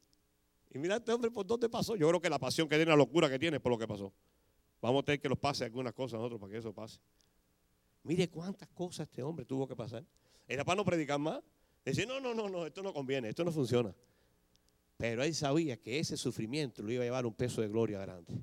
Y 0.70 0.78
mira 0.78 0.96
este 0.96 1.12
hombre 1.12 1.30
por 1.30 1.46
dónde 1.46 1.70
pasó. 1.70 1.96
Yo 1.96 2.06
creo 2.08 2.20
que 2.20 2.28
la 2.28 2.38
pasión 2.38 2.68
que 2.68 2.76
tiene, 2.76 2.90
la 2.90 2.96
locura 2.96 3.30
que 3.30 3.38
tiene 3.38 3.58
por 3.58 3.72
lo 3.72 3.78
que 3.78 3.88
pasó. 3.88 4.12
Vamos 4.82 5.00
a 5.00 5.04
tener 5.06 5.20
que 5.20 5.30
los 5.30 5.38
pase 5.38 5.64
algunas 5.64 5.94
cosas 5.94 6.18
nosotros 6.18 6.38
para 6.38 6.52
que 6.52 6.58
eso 6.58 6.74
pase. 6.74 7.00
Mire 8.02 8.28
cuántas 8.28 8.68
cosas 8.68 9.08
este 9.08 9.22
hombre 9.22 9.46
tuvo 9.46 9.66
que 9.66 9.74
pasar. 9.74 10.04
Era 10.48 10.64
para 10.64 10.76
no 10.76 10.84
predicar 10.84 11.18
más. 11.18 11.40
Decir, 11.84 12.08
no, 12.08 12.18
no, 12.18 12.34
no, 12.34 12.48
no, 12.48 12.66
esto 12.66 12.82
no 12.82 12.92
conviene, 12.92 13.28
esto 13.28 13.44
no 13.44 13.52
funciona. 13.52 13.94
Pero 14.96 15.22
él 15.22 15.34
sabía 15.34 15.76
que 15.76 15.98
ese 15.98 16.16
sufrimiento 16.16 16.82
lo 16.82 16.90
iba 16.90 17.02
a 17.02 17.06
llevar 17.06 17.26
un 17.26 17.34
peso 17.34 17.60
de 17.60 17.68
gloria 17.68 18.00
grande. 18.00 18.34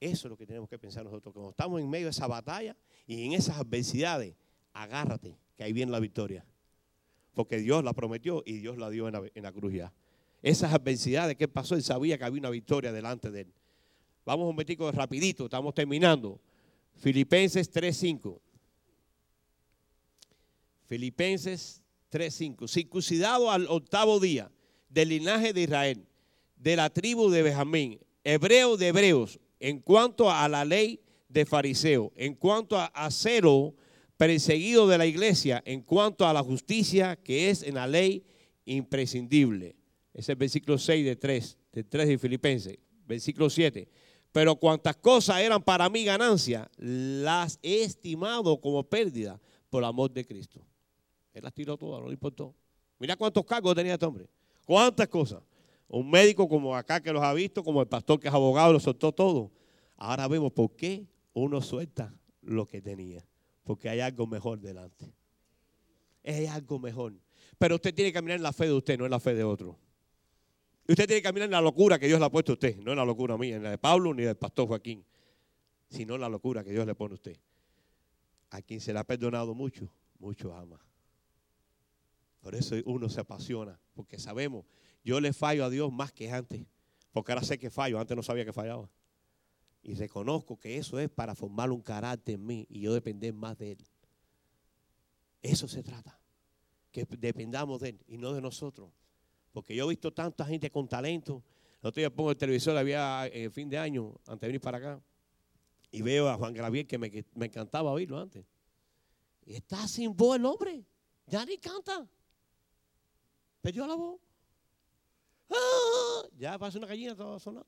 Eso 0.00 0.26
es 0.26 0.30
lo 0.30 0.36
que 0.36 0.46
tenemos 0.46 0.68
que 0.68 0.78
pensar 0.78 1.04
nosotros. 1.04 1.32
Cuando 1.32 1.50
estamos 1.50 1.80
en 1.80 1.88
medio 1.88 2.06
de 2.06 2.10
esa 2.10 2.26
batalla 2.26 2.76
y 3.06 3.24
en 3.24 3.32
esas 3.32 3.58
adversidades, 3.58 4.34
agárrate, 4.72 5.36
que 5.56 5.64
ahí 5.64 5.72
viene 5.72 5.92
la 5.92 6.00
victoria. 6.00 6.44
Porque 7.34 7.58
Dios 7.58 7.84
la 7.84 7.92
prometió 7.92 8.42
y 8.44 8.58
Dios 8.58 8.78
la 8.78 8.90
dio 8.90 9.08
en 9.08 9.42
la, 9.42 9.52
cruz 9.52 9.72
ya. 9.72 9.92
Esas 10.42 10.72
adversidades 10.72 11.36
que 11.36 11.48
pasó, 11.48 11.74
él 11.74 11.82
sabía 11.82 12.18
que 12.18 12.24
había 12.24 12.40
una 12.40 12.50
victoria 12.50 12.92
delante 12.92 13.30
de 13.30 13.42
él. 13.42 13.52
Vamos 14.24 14.44
un 14.44 14.54
momentico 14.54 14.90
rapidito, 14.92 15.44
estamos 15.44 15.74
terminando. 15.74 16.40
Filipenses 16.96 17.72
3.5. 17.72 18.40
Filipenses 20.88 21.82
3.5. 22.10 22.66
Circuncidado 22.66 23.50
al 23.50 23.66
octavo 23.68 24.18
día 24.18 24.50
del 24.88 25.10
linaje 25.10 25.52
de 25.52 25.62
Israel, 25.62 26.06
de 26.56 26.76
la 26.76 26.90
tribu 26.90 27.28
de 27.30 27.42
Benjamín, 27.42 28.00
hebreo 28.24 28.76
de 28.76 28.88
hebreos, 28.88 29.38
en 29.60 29.80
cuanto 29.80 30.30
a 30.30 30.48
la 30.48 30.64
ley 30.64 31.00
de 31.28 31.44
fariseo, 31.44 32.12
en 32.16 32.34
cuanto 32.34 32.78
a 32.78 33.10
cero 33.10 33.74
perseguido 34.16 34.88
de 34.88 34.98
la 34.98 35.06
iglesia, 35.06 35.62
en 35.66 35.82
cuanto 35.82 36.26
a 36.26 36.32
la 36.32 36.42
justicia 36.42 37.16
que 37.16 37.50
es 37.50 37.62
en 37.62 37.74
la 37.74 37.86
ley 37.86 38.24
imprescindible. 38.64 39.76
Es 40.14 40.28
el 40.28 40.36
versículo 40.36 40.78
6 40.78 41.04
de 41.04 41.16
3, 41.16 41.58
de 41.72 41.84
3 41.84 42.08
de 42.08 42.18
Filipenses. 42.18 42.78
Versículo 43.06 43.50
7. 43.50 43.88
Pero 44.32 44.56
cuantas 44.56 44.96
cosas 44.96 45.40
eran 45.40 45.62
para 45.62 45.88
mí 45.88 46.04
ganancia, 46.04 46.70
las 46.76 47.58
he 47.62 47.82
estimado 47.82 48.60
como 48.60 48.82
pérdida 48.88 49.40
por 49.70 49.84
amor 49.84 50.10
de 50.12 50.24
Cristo. 50.24 50.67
Él 51.32 51.42
las 51.42 51.52
tiró 51.52 51.76
todas, 51.76 52.00
no 52.00 52.08
le 52.08 52.14
importó. 52.14 52.54
Mira 52.98 53.16
cuántos 53.16 53.44
cargos 53.44 53.74
tenía 53.74 53.94
este 53.94 54.06
hombre. 54.06 54.28
Cuántas 54.66 55.08
cosas. 55.08 55.42
Un 55.88 56.10
médico 56.10 56.48
como 56.48 56.76
acá 56.76 57.00
que 57.00 57.12
los 57.12 57.22
ha 57.22 57.32
visto, 57.32 57.62
como 57.64 57.80
el 57.80 57.88
pastor 57.88 58.20
que 58.20 58.28
es 58.28 58.34
abogado, 58.34 58.72
lo 58.72 58.80
soltó 58.80 59.12
todo. 59.12 59.50
Ahora 59.96 60.28
vemos 60.28 60.52
por 60.52 60.74
qué 60.76 61.06
uno 61.32 61.62
suelta 61.62 62.14
lo 62.42 62.66
que 62.66 62.82
tenía. 62.82 63.24
Porque 63.64 63.88
hay 63.88 64.00
algo 64.00 64.26
mejor 64.26 64.60
delante. 64.60 65.12
Hay 66.24 66.46
algo 66.46 66.78
mejor. 66.78 67.14
Pero 67.58 67.76
usted 67.76 67.94
tiene 67.94 68.10
que 68.10 68.14
caminar 68.14 68.36
en 68.36 68.42
la 68.42 68.52
fe 68.52 68.66
de 68.66 68.72
usted, 68.72 68.98
no 68.98 69.04
en 69.04 69.10
la 69.10 69.20
fe 69.20 69.34
de 69.34 69.44
otro. 69.44 69.78
Y 70.86 70.92
usted 70.92 71.06
tiene 71.06 71.20
que 71.20 71.28
caminar 71.28 71.46
en 71.46 71.52
la 71.52 71.60
locura 71.60 71.98
que 71.98 72.06
Dios 72.06 72.18
le 72.18 72.26
ha 72.26 72.30
puesto 72.30 72.52
a 72.52 72.54
usted, 72.54 72.76
no 72.78 72.92
en 72.92 72.98
la 72.98 73.04
locura 73.04 73.36
mía, 73.36 73.56
en 73.56 73.62
la 73.62 73.70
de 73.70 73.78
Pablo 73.78 74.14
ni 74.14 74.22
del 74.22 74.36
pastor 74.36 74.68
Joaquín, 74.68 75.04
sino 75.90 76.14
en 76.14 76.20
la 76.22 76.28
locura 76.28 76.64
que 76.64 76.70
Dios 76.70 76.86
le 76.86 76.94
pone 76.94 77.12
a 77.12 77.16
usted. 77.16 77.36
A 78.50 78.62
quien 78.62 78.80
se 78.80 78.92
le 78.92 78.98
ha 78.98 79.04
perdonado 79.04 79.54
mucho, 79.54 79.90
mucho 80.18 80.54
ama. 80.54 80.80
Por 82.48 82.54
eso 82.54 82.76
uno 82.86 83.10
se 83.10 83.20
apasiona, 83.20 83.78
porque 83.92 84.18
sabemos 84.18 84.64
yo 85.04 85.20
le 85.20 85.34
fallo 85.34 85.66
a 85.66 85.68
Dios 85.68 85.92
más 85.92 86.12
que 86.12 86.30
antes. 86.30 86.66
Porque 87.12 87.32
ahora 87.32 87.44
sé 87.44 87.58
que 87.58 87.68
fallo. 87.68 88.00
Antes 88.00 88.16
no 88.16 88.22
sabía 88.22 88.46
que 88.46 88.54
fallaba. 88.54 88.90
Y 89.82 89.92
reconozco 89.92 90.58
que 90.58 90.78
eso 90.78 90.98
es 90.98 91.10
para 91.10 91.34
formar 91.34 91.70
un 91.70 91.82
carácter 91.82 92.36
en 92.36 92.46
mí 92.46 92.66
y 92.70 92.80
yo 92.80 92.94
depender 92.94 93.34
más 93.34 93.58
de 93.58 93.72
Él. 93.72 93.78
Eso 95.42 95.68
se 95.68 95.82
trata. 95.82 96.18
Que 96.90 97.06
dependamos 97.18 97.82
de 97.82 97.90
Él 97.90 98.04
y 98.06 98.16
no 98.16 98.32
de 98.32 98.40
nosotros. 98.40 98.90
Porque 99.52 99.76
yo 99.76 99.84
he 99.84 99.88
visto 99.90 100.10
tanta 100.14 100.46
gente 100.46 100.70
con 100.70 100.88
talento. 100.88 101.44
El 101.82 101.88
otro 101.88 102.00
día 102.00 102.08
pongo 102.08 102.30
el 102.30 102.38
televisor, 102.38 102.78
había 102.78 103.26
el 103.26 103.50
fin 103.50 103.68
de 103.68 103.76
año, 103.76 104.14
antes 104.26 104.40
de 104.40 104.46
venir 104.46 104.60
para 104.62 104.78
acá. 104.78 105.02
Y 105.90 106.00
veo 106.00 106.30
a 106.30 106.38
Juan 106.38 106.54
Gravier 106.54 106.86
que 106.86 106.96
me, 106.96 107.10
me 107.34 107.44
encantaba 107.44 107.92
oírlo 107.92 108.18
antes. 108.18 108.46
Y 109.44 109.54
está 109.54 109.86
sin 109.86 110.16
voz 110.16 110.36
el 110.36 110.46
hombre. 110.46 110.82
Ya 111.26 111.44
ni 111.44 111.58
canta. 111.58 112.08
Perdió 113.60 113.86
la 113.86 113.94
voz. 113.94 114.20
¡Ah! 115.50 116.28
Ya 116.36 116.58
pasa 116.58 116.78
una 116.78 116.86
gallina 116.86 117.14
toda 117.14 117.38
sonar. 117.38 117.66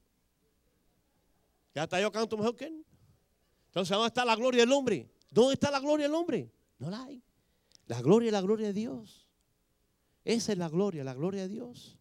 Ya 1.75 1.85
hasta 1.85 2.01
yo 2.01 2.11
canto 2.11 2.37
mejor 2.37 2.57
que 2.57 2.67
él. 2.67 2.85
Entonces, 3.67 3.95
¿dónde 3.95 4.09
está 4.09 4.25
la 4.25 4.37
gloria 4.37 4.61
del 4.61 4.73
hombre? 4.73 5.11
¿Dónde 5.31 5.55
está 5.55 5.71
la 5.71 5.81
gloria 5.81 6.07
del 6.07 6.15
hombre? 6.15 6.53
No 6.79 6.91
la 6.91 7.05
hay. 7.05 7.23
La 7.87 8.01
gloria 8.03 8.29
es 8.29 8.33
la 8.33 8.41
gloria 8.41 8.67
de 8.69 8.73
Dios. 8.73 9.29
Esa 10.25 10.53
es 10.53 10.59
la 10.59 10.69
gloria, 10.69 11.05
la 11.05 11.15
gloria 11.15 11.43
de 11.43 11.49
Dios. 11.49 11.99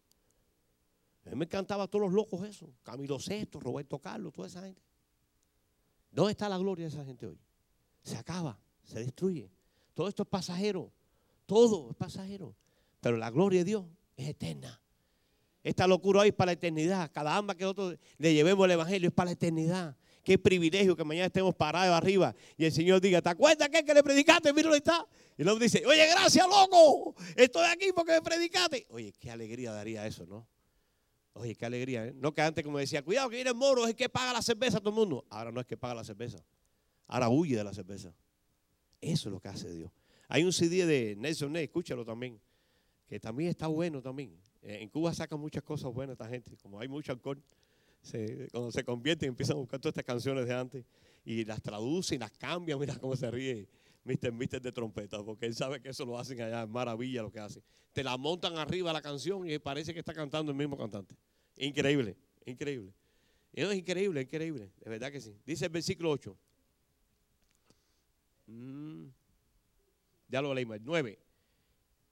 A 1.26 1.30
mí 1.30 1.36
me 1.36 1.44
encantaba 1.44 1.84
a 1.84 1.88
todos 1.88 2.06
los 2.06 2.12
locos 2.12 2.42
eso. 2.44 2.72
Camilo 2.82 3.18
Sesto, 3.18 3.60
Roberto 3.60 3.98
Carlos, 3.98 4.32
toda 4.32 4.48
esa 4.48 4.62
gente. 4.62 4.82
¿Dónde 6.10 6.32
está 6.32 6.48
la 6.48 6.58
gloria 6.58 6.86
de 6.86 6.92
esa 6.92 7.04
gente 7.04 7.26
hoy? 7.26 7.38
Se 8.02 8.16
acaba, 8.16 8.58
se 8.82 8.98
destruye. 8.98 9.50
Todo 9.94 10.08
esto 10.08 10.22
es 10.24 10.28
pasajero. 10.28 10.92
Todo 11.46 11.90
es 11.90 11.96
pasajero. 11.96 12.54
Pero 13.00 13.16
la 13.16 13.30
gloria 13.30 13.60
de 13.60 13.64
Dios 13.64 13.84
es 14.16 14.28
eterna. 14.28 14.80
Esta 15.62 15.86
locura 15.86 16.20
hoy 16.20 16.28
es 16.28 16.34
para 16.34 16.46
la 16.46 16.52
eternidad. 16.52 17.10
Cada 17.12 17.36
alma 17.36 17.54
que 17.54 17.64
nosotros 17.64 17.98
le 18.18 18.32
llevemos 18.32 18.64
el 18.64 18.72
Evangelio 18.72 19.08
es 19.08 19.14
para 19.14 19.26
la 19.26 19.32
eternidad. 19.32 19.96
Qué 20.22 20.38
privilegio 20.38 20.96
que 20.96 21.04
mañana 21.04 21.26
estemos 21.26 21.54
parados 21.54 21.96
arriba 21.96 22.34
y 22.56 22.66
el 22.66 22.72
Señor 22.72 23.00
diga, 23.00 23.22
¿te 23.22 23.30
acuerdas 23.30 23.68
que, 23.70 23.82
que 23.84 23.94
le 23.94 24.02
predicaste? 24.02 24.52
Dónde 24.52 24.76
está. 24.76 25.06
Y 25.36 25.42
el 25.42 25.48
hombre 25.48 25.64
dice, 25.66 25.84
oye, 25.86 26.06
gracias, 26.06 26.46
loco. 26.46 27.14
Estoy 27.36 27.66
aquí 27.66 27.90
porque 27.94 28.12
me 28.12 28.22
predicaste. 28.22 28.86
Oye, 28.90 29.12
qué 29.18 29.30
alegría 29.30 29.72
daría 29.72 30.06
eso, 30.06 30.26
¿no? 30.26 30.46
Oye, 31.32 31.54
qué 31.54 31.64
alegría. 31.64 32.06
¿eh? 32.06 32.12
No 32.14 32.34
que 32.34 32.42
antes 32.42 32.62
como 32.62 32.78
decía, 32.78 33.02
cuidado 33.02 33.30
que 33.30 33.36
viene 33.36 33.50
el 33.50 33.56
moro, 33.56 33.84
es 33.84 33.90
el 33.90 33.96
que 33.96 34.10
paga 34.10 34.32
la 34.34 34.42
cerveza 34.42 34.76
a 34.76 34.80
todo 34.80 34.90
el 34.90 34.96
mundo. 34.96 35.24
Ahora 35.30 35.50
no 35.50 35.60
es 35.60 35.66
que 35.66 35.76
paga 35.76 35.94
la 35.94 36.04
cerveza. 36.04 36.44
Ahora 37.06 37.28
huye 37.30 37.56
de 37.56 37.64
la 37.64 37.72
cerveza. 37.72 38.14
Eso 39.00 39.28
es 39.28 39.32
lo 39.32 39.40
que 39.40 39.48
hace 39.48 39.72
Dios. 39.72 39.90
Hay 40.28 40.44
un 40.44 40.52
CD 40.52 40.84
de 40.84 41.16
Nelson 41.16 41.52
Ney, 41.52 41.64
escúchalo 41.64 42.04
también, 42.04 42.38
que 43.10 43.18
también 43.18 43.50
está 43.50 43.66
bueno 43.66 44.00
también. 44.00 44.30
Eh, 44.62 44.78
en 44.80 44.88
Cuba 44.88 45.12
sacan 45.12 45.40
muchas 45.40 45.64
cosas 45.64 45.92
buenas 45.92 46.14
esta 46.14 46.28
gente, 46.28 46.56
como 46.62 46.78
hay 46.78 46.86
mucho 46.86 47.10
alcohol, 47.10 47.42
cuando 48.52 48.70
se 48.70 48.84
convierten 48.84 49.30
empiezan 49.30 49.56
a 49.56 49.58
buscar 49.58 49.80
todas 49.80 49.92
estas 49.92 50.04
canciones 50.04 50.46
de 50.46 50.54
antes 50.54 50.84
y 51.24 51.44
las 51.44 51.60
traducen, 51.60 52.20
las 52.20 52.30
cambian, 52.30 52.78
mira 52.78 52.96
cómo 52.96 53.16
se 53.16 53.28
ríe 53.28 53.68
Mr. 54.04 54.32
Mister 54.32 54.62
de 54.62 54.70
trompeta, 54.70 55.22
porque 55.24 55.46
él 55.46 55.56
sabe 55.56 55.80
que 55.82 55.88
eso 55.88 56.06
lo 56.06 56.16
hacen 56.16 56.40
allá, 56.40 56.62
es 56.62 56.68
maravilla 56.68 57.22
lo 57.22 57.32
que 57.32 57.40
hacen. 57.40 57.64
Te 57.92 58.04
la 58.04 58.16
montan 58.16 58.56
arriba 58.56 58.92
la 58.92 59.02
canción 59.02 59.44
y 59.50 59.58
parece 59.58 59.92
que 59.92 59.98
está 59.98 60.14
cantando 60.14 60.52
el 60.52 60.56
mismo 60.56 60.78
cantante. 60.78 61.16
Increíble, 61.56 62.16
increíble. 62.46 62.94
Es 63.52 63.74
increíble, 63.74 64.22
increíble, 64.22 64.70
de 64.84 64.88
verdad 64.88 65.10
que 65.10 65.20
sí. 65.20 65.34
Dice 65.44 65.64
el 65.64 65.72
versículo 65.72 66.12
8. 66.12 66.36
Mm, 68.46 69.06
ya 70.28 70.40
lo 70.40 70.54
leímos, 70.54 70.78
9 70.80 71.18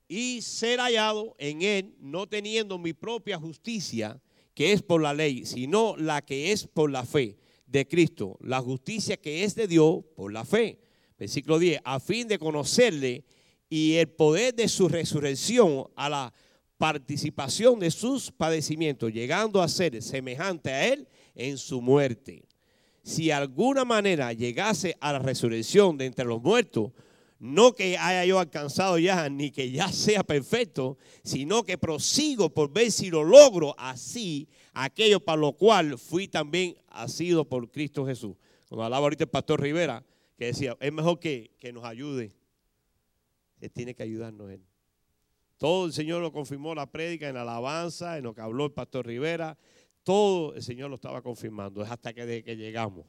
y 0.09 0.41
ser 0.43 0.81
hallado 0.81 1.37
en 1.39 1.63
él, 1.63 1.95
no 2.01 2.27
teniendo 2.27 2.79
mi 2.79 2.95
propia 2.95 3.39
justicia, 3.39 4.21
que 4.55 4.73
es 4.73 4.83
por 4.83 5.03
la 5.03 5.15
ley, 5.15 5.45
sino 5.45 5.97
la 5.97 6.23
que 6.23 6.51
es 6.51 6.67
por 6.67 6.91
la 6.91 7.05
fe 7.05 7.37
de 7.67 7.87
Cristo, 7.87 8.39
la 8.41 8.61
justicia 8.61 9.17
que 9.17 9.45
es 9.45 9.55
de 9.55 9.69
Dios 9.69 10.01
por 10.17 10.33
la 10.33 10.45
fe. 10.45 10.81
Versículo 11.19 11.59
10, 11.59 11.83
a 11.85 12.01
fin 12.01 12.27
de 12.27 12.39
conocerle 12.39 13.25
y 13.69 13.95
el 13.95 14.09
poder 14.09 14.55
de 14.55 14.69
su 14.69 14.89
resurrección 14.89 15.89
a 15.95 16.09
la 16.09 16.33
participación 16.79 17.79
de 17.81 17.91
sus 17.91 18.31
padecimientos, 18.31 19.13
llegando 19.13 19.61
a 19.61 19.69
ser 19.69 20.01
semejante 20.03 20.71
a 20.71 20.87
él 20.89 21.09
en 21.35 21.59
su 21.59 21.83
muerte. 21.83 22.45
Si 23.03 23.31
alguna 23.31 23.85
manera 23.85 24.33
llegase 24.33 24.97
a 25.01 25.13
la 25.13 25.19
resurrección 25.19 25.99
de 25.99 26.07
entre 26.07 26.25
los 26.25 26.43
muertos, 26.43 26.93
no 27.39 27.73
que 27.73 27.97
haya 27.97 28.25
yo 28.25 28.41
alcanzado 28.41 28.99
ya, 28.99 29.29
ni 29.29 29.51
que 29.51 29.71
ya 29.71 29.93
sea 29.93 30.25
perfecto, 30.25 30.99
sino 31.23 31.63
que 31.63 31.79
prosigo 31.79 32.53
por 32.53 32.73
ver 32.73 32.91
si 32.91 33.11
lo 33.11 33.23
logro 33.23 33.75
así, 33.79 34.49
aquello 34.73 35.21
para 35.21 35.41
lo 35.41 35.53
cual 35.53 35.99
fui 35.99 36.27
también 36.27 36.77
asido 36.89 37.45
por 37.45 37.71
Cristo 37.71 38.05
Jesús. 38.05 38.37
Cuando 38.69 38.85
hablaba 38.85 39.05
ahorita 39.05 39.25
el 39.25 39.31
pastor 39.31 39.61
Rivera, 39.61 40.05
que 40.37 40.47
decía, 40.47 40.77
es 40.81 40.93
mejor 40.93 41.21
que, 41.21 41.53
que 41.59 41.73
nos 41.73 41.85
ayude. 41.85 42.35
Él 43.61 43.71
tiene 43.71 43.95
que 43.95 44.03
ayudarnos 44.03 44.51
él. 44.51 44.65
Todo 45.59 45.87
el 45.87 45.93
Señor 45.93 46.23
lo 46.23 46.33
confirmó 46.33 46.75
la 46.75 46.91
prédica, 46.91 47.29
en 47.29 47.35
la 47.35 47.43
alabanza, 47.43 48.19
en 48.19 48.25
lo 48.25 48.35
que 48.35 48.41
habló 48.41 48.67
el 48.67 48.73
pastor 48.73 49.07
Rivera. 49.07 49.59
Todo 50.05 50.55
el 50.55 50.63
Señor 50.63 50.91
lo 50.91 50.95
estaba 50.95 51.23
confirmando. 51.23 51.83
Es 51.83 51.91
hasta 51.91 52.13
que, 52.13 52.45
que 52.45 52.57
llegamos. 52.57 53.07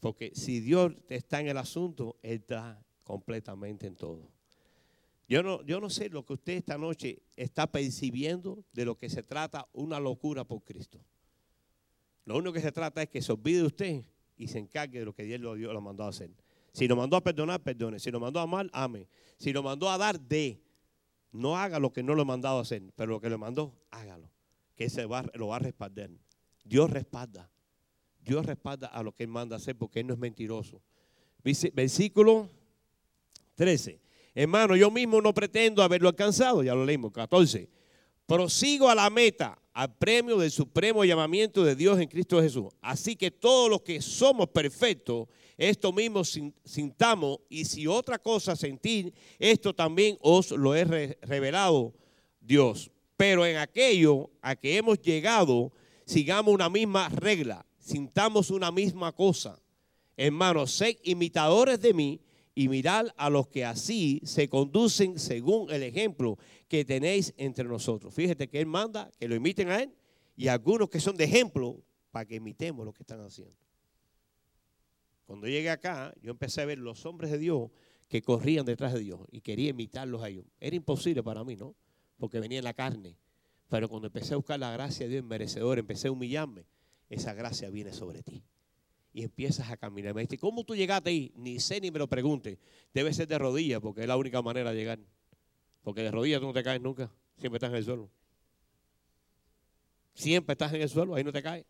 Porque 0.00 0.32
si 0.34 0.60
Dios 0.60 0.94
está 1.08 1.40
en 1.40 1.48
el 1.48 1.58
asunto, 1.58 2.16
Él 2.22 2.40
está 2.40 2.82
completamente 3.02 3.86
en 3.86 3.96
todo. 3.96 4.28
Yo 5.28 5.42
no, 5.42 5.62
yo 5.62 5.80
no 5.80 5.88
sé 5.88 6.08
lo 6.08 6.24
que 6.26 6.34
usted 6.34 6.54
esta 6.54 6.76
noche 6.76 7.22
está 7.36 7.66
percibiendo 7.66 8.64
de 8.72 8.84
lo 8.84 8.98
que 8.98 9.08
se 9.08 9.22
trata 9.22 9.66
una 9.72 9.98
locura 9.98 10.44
por 10.44 10.62
Cristo. 10.62 11.00
Lo 12.24 12.36
único 12.36 12.52
que 12.52 12.60
se 12.60 12.72
trata 12.72 13.02
es 13.02 13.08
que 13.08 13.22
se 13.22 13.32
olvide 13.32 13.62
usted 13.62 14.04
y 14.36 14.48
se 14.48 14.58
encargue 14.58 14.98
de 14.98 15.04
lo 15.04 15.14
que 15.14 15.24
Dios 15.24 15.40
lo, 15.40 15.54
lo 15.54 15.80
mandó 15.80 16.04
a 16.04 16.08
hacer. 16.08 16.30
Si 16.72 16.88
lo 16.88 16.96
mandó 16.96 17.16
a 17.16 17.22
perdonar, 17.22 17.62
perdone. 17.62 17.98
Si 17.98 18.10
lo 18.10 18.20
mandó 18.20 18.40
a 18.40 18.42
amar, 18.42 18.68
ame. 18.72 19.08
Si 19.38 19.52
lo 19.52 19.62
mandó 19.62 19.90
a 19.90 19.98
dar, 19.98 20.20
dé. 20.20 20.60
No 21.30 21.56
haga 21.56 21.78
lo 21.78 21.92
que 21.92 22.02
no 22.02 22.14
lo 22.14 22.22
ha 22.22 22.26
mandado 22.26 22.58
a 22.58 22.62
hacer, 22.62 22.82
pero 22.94 23.12
lo 23.12 23.20
que 23.20 23.30
le 23.30 23.36
mandó, 23.36 23.74
hágalo. 23.90 24.30
Que 24.76 24.88
se 24.88 25.06
va, 25.06 25.24
lo 25.34 25.48
va 25.48 25.56
a 25.56 25.60
respaldar. 25.60 26.10
Dios 26.64 26.90
respalda. 26.90 27.50
Dios 28.20 28.46
respalda 28.46 28.86
a 28.86 29.02
lo 29.02 29.12
que 29.12 29.24
Él 29.24 29.30
manda 29.30 29.56
a 29.56 29.58
hacer 29.58 29.76
porque 29.76 30.00
Él 30.00 30.06
no 30.06 30.14
es 30.14 30.20
mentiroso. 30.20 30.82
Versículo 31.74 32.48
13. 33.62 34.00
Hermano, 34.34 34.74
yo 34.74 34.90
mismo 34.90 35.20
no 35.20 35.32
pretendo 35.32 35.84
haberlo 35.84 36.08
alcanzado, 36.08 36.64
ya 36.64 36.74
lo 36.74 36.84
leímos. 36.84 37.12
14. 37.12 37.68
Prosigo 38.26 38.88
a 38.88 38.94
la 38.96 39.08
meta, 39.08 39.56
al 39.72 39.94
premio 39.94 40.36
del 40.36 40.50
supremo 40.50 41.04
llamamiento 41.04 41.62
de 41.62 41.76
Dios 41.76 42.00
en 42.00 42.08
Cristo 42.08 42.42
Jesús. 42.42 42.72
Así 42.80 43.14
que 43.14 43.30
todos 43.30 43.70
los 43.70 43.82
que 43.82 44.02
somos 44.02 44.48
perfectos, 44.48 45.28
esto 45.56 45.92
mismo 45.92 46.24
sintamos, 46.24 47.38
y 47.48 47.64
si 47.64 47.86
otra 47.86 48.18
cosa 48.18 48.56
sentir, 48.56 49.14
esto 49.38 49.72
también 49.72 50.18
os 50.22 50.50
lo 50.50 50.74
he 50.74 50.84
revelado 51.22 51.94
Dios. 52.40 52.90
Pero 53.16 53.46
en 53.46 53.58
aquello 53.58 54.28
a 54.40 54.56
que 54.56 54.76
hemos 54.76 55.00
llegado, 55.00 55.70
sigamos 56.04 56.52
una 56.52 56.68
misma 56.68 57.08
regla, 57.10 57.64
sintamos 57.78 58.50
una 58.50 58.72
misma 58.72 59.12
cosa. 59.12 59.56
Hermanos, 60.16 60.72
sed 60.72 60.96
imitadores 61.04 61.80
de 61.80 61.94
mí 61.94 62.20
y 62.54 62.68
mirad 62.68 63.08
a 63.16 63.30
los 63.30 63.48
que 63.48 63.64
así 63.64 64.20
se 64.24 64.48
conducen 64.48 65.18
según 65.18 65.70
el 65.70 65.82
ejemplo 65.82 66.38
que 66.68 66.84
tenéis 66.84 67.32
entre 67.36 67.64
nosotros. 67.64 68.12
Fíjate 68.14 68.48
que 68.48 68.60
Él 68.60 68.66
manda 68.66 69.10
que 69.18 69.28
lo 69.28 69.34
imiten 69.34 69.68
a 69.68 69.82
Él 69.82 69.94
y 70.36 70.48
algunos 70.48 70.88
que 70.90 71.00
son 71.00 71.16
de 71.16 71.24
ejemplo 71.24 71.82
para 72.10 72.26
que 72.26 72.36
imitemos 72.36 72.84
lo 72.84 72.92
que 72.92 73.02
están 73.02 73.20
haciendo. 73.20 73.56
Cuando 75.24 75.46
llegué 75.46 75.70
acá, 75.70 76.12
yo 76.20 76.30
empecé 76.32 76.60
a 76.60 76.66
ver 76.66 76.78
los 76.78 77.06
hombres 77.06 77.30
de 77.30 77.38
Dios 77.38 77.70
que 78.08 78.20
corrían 78.20 78.66
detrás 78.66 78.92
de 78.92 79.00
Dios 79.00 79.20
y 79.30 79.40
quería 79.40 79.70
imitarlos 79.70 80.22
a 80.22 80.28
ellos. 80.28 80.44
Era 80.60 80.76
imposible 80.76 81.22
para 81.22 81.44
mí, 81.44 81.56
¿no? 81.56 81.74
Porque 82.18 82.38
venía 82.38 82.58
en 82.58 82.64
la 82.64 82.74
carne. 82.74 83.16
Pero 83.68 83.88
cuando 83.88 84.08
empecé 84.08 84.34
a 84.34 84.36
buscar 84.36 84.60
la 84.60 84.70
gracia 84.72 85.06
de 85.06 85.12
Dios 85.12 85.24
merecedor, 85.24 85.78
empecé 85.78 86.08
a 86.08 86.12
humillarme, 86.12 86.66
esa 87.08 87.32
gracia 87.32 87.70
viene 87.70 87.94
sobre 87.94 88.22
ti 88.22 88.44
y 89.12 89.22
empiezas 89.24 89.70
a 89.70 89.76
caminar. 89.76 90.14
Me 90.14 90.22
dice, 90.22 90.38
¿cómo 90.38 90.64
tú 90.64 90.74
llegaste 90.74 91.10
ahí? 91.10 91.32
Ni 91.36 91.60
sé 91.60 91.80
ni 91.80 91.90
me 91.90 91.98
lo 91.98 92.08
pregunte. 92.08 92.58
Debe 92.94 93.12
ser 93.12 93.28
de 93.28 93.38
rodillas 93.38 93.80
porque 93.80 94.02
es 94.02 94.06
la 94.06 94.16
única 94.16 94.40
manera 94.42 94.70
de 94.70 94.76
llegar. 94.76 94.98
Porque 95.82 96.02
de 96.02 96.10
rodillas 96.10 96.40
tú 96.40 96.46
no 96.46 96.52
te 96.52 96.62
caes 96.62 96.80
nunca. 96.80 97.10
Siempre 97.36 97.56
estás 97.56 97.70
en 97.70 97.76
el 97.76 97.84
suelo. 97.84 98.10
Siempre 100.14 100.52
estás 100.52 100.72
en 100.72 100.82
el 100.82 100.88
suelo, 100.88 101.14
ahí 101.14 101.24
no 101.24 101.32
te 101.32 101.42
caes. 101.42 101.66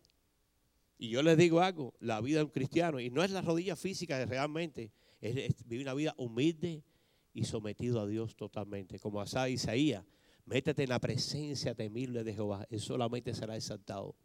Y 0.97 1.09
yo 1.09 1.23
les 1.23 1.37
digo 1.37 1.61
algo, 1.61 1.93
la 1.99 2.21
vida 2.21 2.39
de 2.39 2.45
un 2.45 2.51
cristiano, 2.51 2.99
y 2.99 3.09
no 3.09 3.23
es 3.23 3.31
la 3.31 3.41
rodilla 3.41 3.75
física 3.75 4.23
realmente, 4.25 4.91
es, 5.21 5.65
vivir 5.65 5.85
una 5.85 5.93
vida 5.93 6.13
humilde 6.17 6.83
y 7.33 7.45
sometido 7.45 7.99
a 7.99 8.07
Dios 8.07 8.35
totalmente. 8.35 8.99
Como 8.99 9.21
hacía 9.21 9.49
Isaías, 9.49 10.05
métete 10.45 10.83
en 10.83 10.89
la 10.89 10.99
presencia 10.99 11.73
temible 11.73 12.23
de 12.23 12.33
Jehová, 12.33 12.65
él 12.69 12.79
solamente 12.79 13.33
será 13.33 13.55
exaltado. 13.55 14.15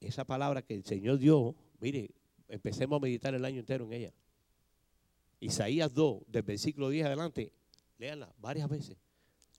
Esa 0.00 0.24
palabra 0.24 0.62
que 0.62 0.74
el 0.74 0.84
Señor 0.84 1.18
dio 1.18 1.54
Mire, 1.82 2.14
empecemos 2.46 2.96
a 2.96 3.00
meditar 3.00 3.34
el 3.34 3.44
año 3.44 3.58
entero 3.58 3.84
en 3.86 3.92
ella. 3.92 4.14
Isaías 5.40 5.92
2, 5.92 6.22
del 6.28 6.44
versículo 6.44 6.88
10 6.88 7.06
adelante, 7.06 7.52
léanla 7.98 8.32
varias 8.38 8.68
veces. 8.68 8.96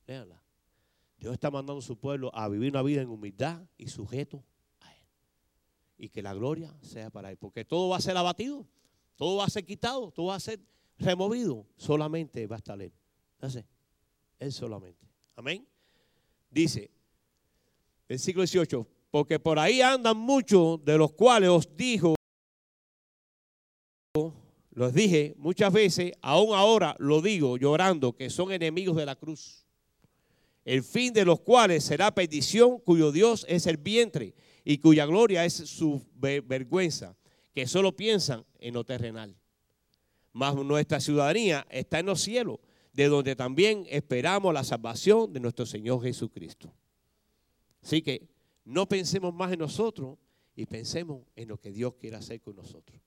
Léanla. 0.07 0.41
Dios 1.17 1.33
está 1.33 1.51
mandando 1.51 1.79
a 1.79 1.81
su 1.81 1.97
pueblo 1.97 2.33
a 2.33 2.47
vivir 2.47 2.71
una 2.71 2.81
vida 2.81 3.01
en 3.01 3.09
humildad 3.09 3.67
y 3.77 3.89
sujeto 3.89 4.41
a 4.79 4.93
Él. 4.95 5.05
y 5.97 6.09
que 6.09 6.21
la 6.21 6.33
gloria 6.33 6.73
sea 6.81 7.09
para 7.09 7.29
Él. 7.29 7.35
Porque 7.35 7.65
todo 7.65 7.89
va 7.89 7.97
a 7.97 8.01
ser 8.01 8.15
abatido, 8.15 8.65
todo 9.17 9.35
va 9.35 9.43
a 9.43 9.49
ser 9.49 9.65
quitado, 9.65 10.09
todo 10.11 10.27
va 10.27 10.35
a 10.35 10.39
ser 10.39 10.61
removido. 10.99 11.67
Solamente 11.75 12.47
va 12.47 12.55
a 12.55 12.59
estar 12.59 12.81
Él. 12.81 12.93
Entonces, 13.33 13.65
Él 14.39 14.53
solamente. 14.53 15.05
Amén. 15.35 15.67
Dice, 16.49 16.89
versículo 18.07 18.43
18, 18.43 18.87
porque 19.13 19.37
por 19.37 19.59
ahí 19.59 19.79
andan 19.79 20.17
muchos 20.17 20.83
de 20.83 20.97
los 20.97 21.13
cuales 21.13 21.47
os 21.47 21.77
dijo, 21.77 22.15
los 24.71 24.91
dije 24.91 25.35
muchas 25.37 25.71
veces, 25.71 26.13
aún 26.19 26.55
ahora 26.55 26.95
lo 26.97 27.21
digo 27.21 27.57
llorando, 27.57 28.15
que 28.15 28.31
son 28.31 28.51
enemigos 28.51 28.95
de 28.95 29.05
la 29.05 29.15
cruz. 29.15 29.67
El 30.65 30.81
fin 30.81 31.13
de 31.13 31.25
los 31.25 31.41
cuales 31.41 31.83
será 31.83 32.15
perdición, 32.15 32.79
cuyo 32.79 33.11
Dios 33.11 33.45
es 33.47 33.67
el 33.67 33.77
vientre 33.77 34.33
y 34.65 34.79
cuya 34.79 35.05
gloria 35.05 35.45
es 35.45 35.53
su 35.53 36.01
vergüenza, 36.15 37.15
que 37.53 37.67
solo 37.67 37.95
piensan 37.95 38.43
en 38.57 38.73
lo 38.73 38.83
terrenal. 38.83 39.35
Mas 40.31 40.55
nuestra 40.55 40.99
ciudadanía 40.99 41.67
está 41.69 41.99
en 41.99 42.07
los 42.07 42.19
cielos, 42.19 42.57
de 42.93 43.09
donde 43.09 43.35
también 43.35 43.85
esperamos 43.91 44.51
la 44.55 44.63
salvación 44.63 45.31
de 45.31 45.39
nuestro 45.39 45.67
Señor 45.67 46.01
Jesucristo. 46.01 46.73
Así 47.83 48.01
que 48.01 48.32
no 48.65 48.87
pensemos 48.87 49.33
más 49.33 49.51
en 49.51 49.59
nosotros 49.59 50.17
y 50.55 50.65
pensemos 50.65 51.23
en 51.35 51.47
lo 51.49 51.59
que 51.59 51.71
Dios 51.71 51.95
quiere 51.95 52.15
hacer 52.15 52.41
con 52.41 52.55
nosotros. 52.55 52.99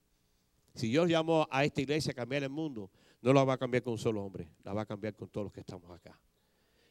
Si 0.75 0.89
Dios 0.89 1.09
llamó 1.09 1.49
a 1.51 1.65
esta 1.65 1.81
iglesia 1.81 2.13
a 2.13 2.15
cambiar 2.15 2.43
el 2.43 2.51
mundo, 2.51 2.91
no 3.23 3.33
la 3.33 3.45
va 3.45 3.55
a 3.55 3.59
cambiar 3.59 3.83
con 3.83 3.95
un 3.95 3.99
solo 3.99 4.23
hombre, 4.23 4.51
la 4.63 4.75
va 4.75 4.83
a 4.83 4.87
cambiar 4.87 5.15
con 5.15 5.29
todos 5.29 5.47
los 5.47 5.53
que 5.53 5.61
estamos 5.61 5.91
acá. 5.91 6.21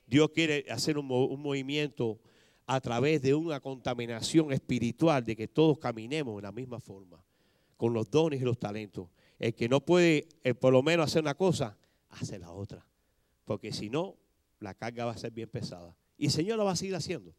Dios 0.08 0.32
quiere 0.32 0.66
hacer 0.70 0.98
un, 0.98 1.06
movimiento 1.06 2.20
a 2.66 2.80
través 2.82 3.22
de 3.22 3.34
una 3.34 3.60
contaminación 3.60 4.52
espiritual, 4.52 5.24
de 5.24 5.36
que 5.36 5.48
todos 5.48 5.78
caminemos 5.78 6.38
en 6.38 6.44
la 6.44 6.52
misma 6.52 6.80
forma, 6.80 7.24
con 7.78 7.94
los 7.94 8.10
dones 8.10 8.42
y 8.42 8.44
los 8.44 8.58
talentos. 8.58 9.10
El 9.38 9.54
que 9.54 9.70
no 9.70 9.82
puede, 9.82 10.28
eh, 10.44 10.54
por 10.54 10.74
lo 10.74 10.82
menos, 10.82 11.06
hacer 11.06 11.22
una 11.22 11.36
cosa, 11.36 11.78
hace 12.10 12.40
la 12.40 12.52
otra. 12.52 12.88
Porque 13.44 13.72
si 13.72 13.90
no, 13.90 14.16
la 14.60 14.74
carga 14.74 15.06
va 15.06 15.12
a 15.12 15.18
ser 15.18 15.32
bien 15.32 15.50
pesada. 15.50 15.96
Y 16.18 16.26
el 16.26 16.32
Señor 16.32 16.58
lo 16.58 16.66
va 16.66 16.72
a 16.72 16.76
seguir 16.76 16.96
haciendo. 16.96 17.36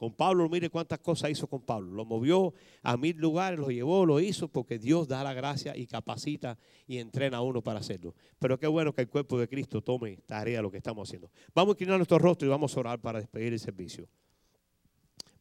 Con 0.00 0.14
Pablo, 0.14 0.48
mire 0.48 0.70
cuántas 0.70 0.98
cosas 0.98 1.30
hizo 1.30 1.46
con 1.46 1.60
Pablo. 1.60 1.92
Lo 1.92 2.06
movió 2.06 2.54
a 2.82 2.96
mil 2.96 3.18
lugares, 3.18 3.60
lo 3.60 3.70
llevó, 3.70 4.06
lo 4.06 4.18
hizo, 4.18 4.48
porque 4.48 4.78
Dios 4.78 5.06
da 5.06 5.22
la 5.22 5.34
gracia 5.34 5.76
y 5.76 5.86
capacita 5.86 6.56
y 6.86 6.96
entrena 6.96 7.36
a 7.36 7.42
uno 7.42 7.60
para 7.60 7.80
hacerlo. 7.80 8.14
Pero 8.38 8.58
qué 8.58 8.66
bueno 8.66 8.94
que 8.94 9.02
el 9.02 9.10
cuerpo 9.10 9.38
de 9.38 9.46
Cristo 9.46 9.82
tome 9.82 10.16
tarea 10.24 10.62
lo 10.62 10.70
que 10.70 10.78
estamos 10.78 11.06
haciendo. 11.06 11.30
Vamos 11.54 11.72
a 11.72 11.74
inclinar 11.74 11.98
nuestro 11.98 12.18
rostro 12.18 12.46
y 12.46 12.50
vamos 12.50 12.74
a 12.74 12.80
orar 12.80 12.98
para 12.98 13.18
despedir 13.18 13.52
el 13.52 13.60
servicio. 13.60 14.08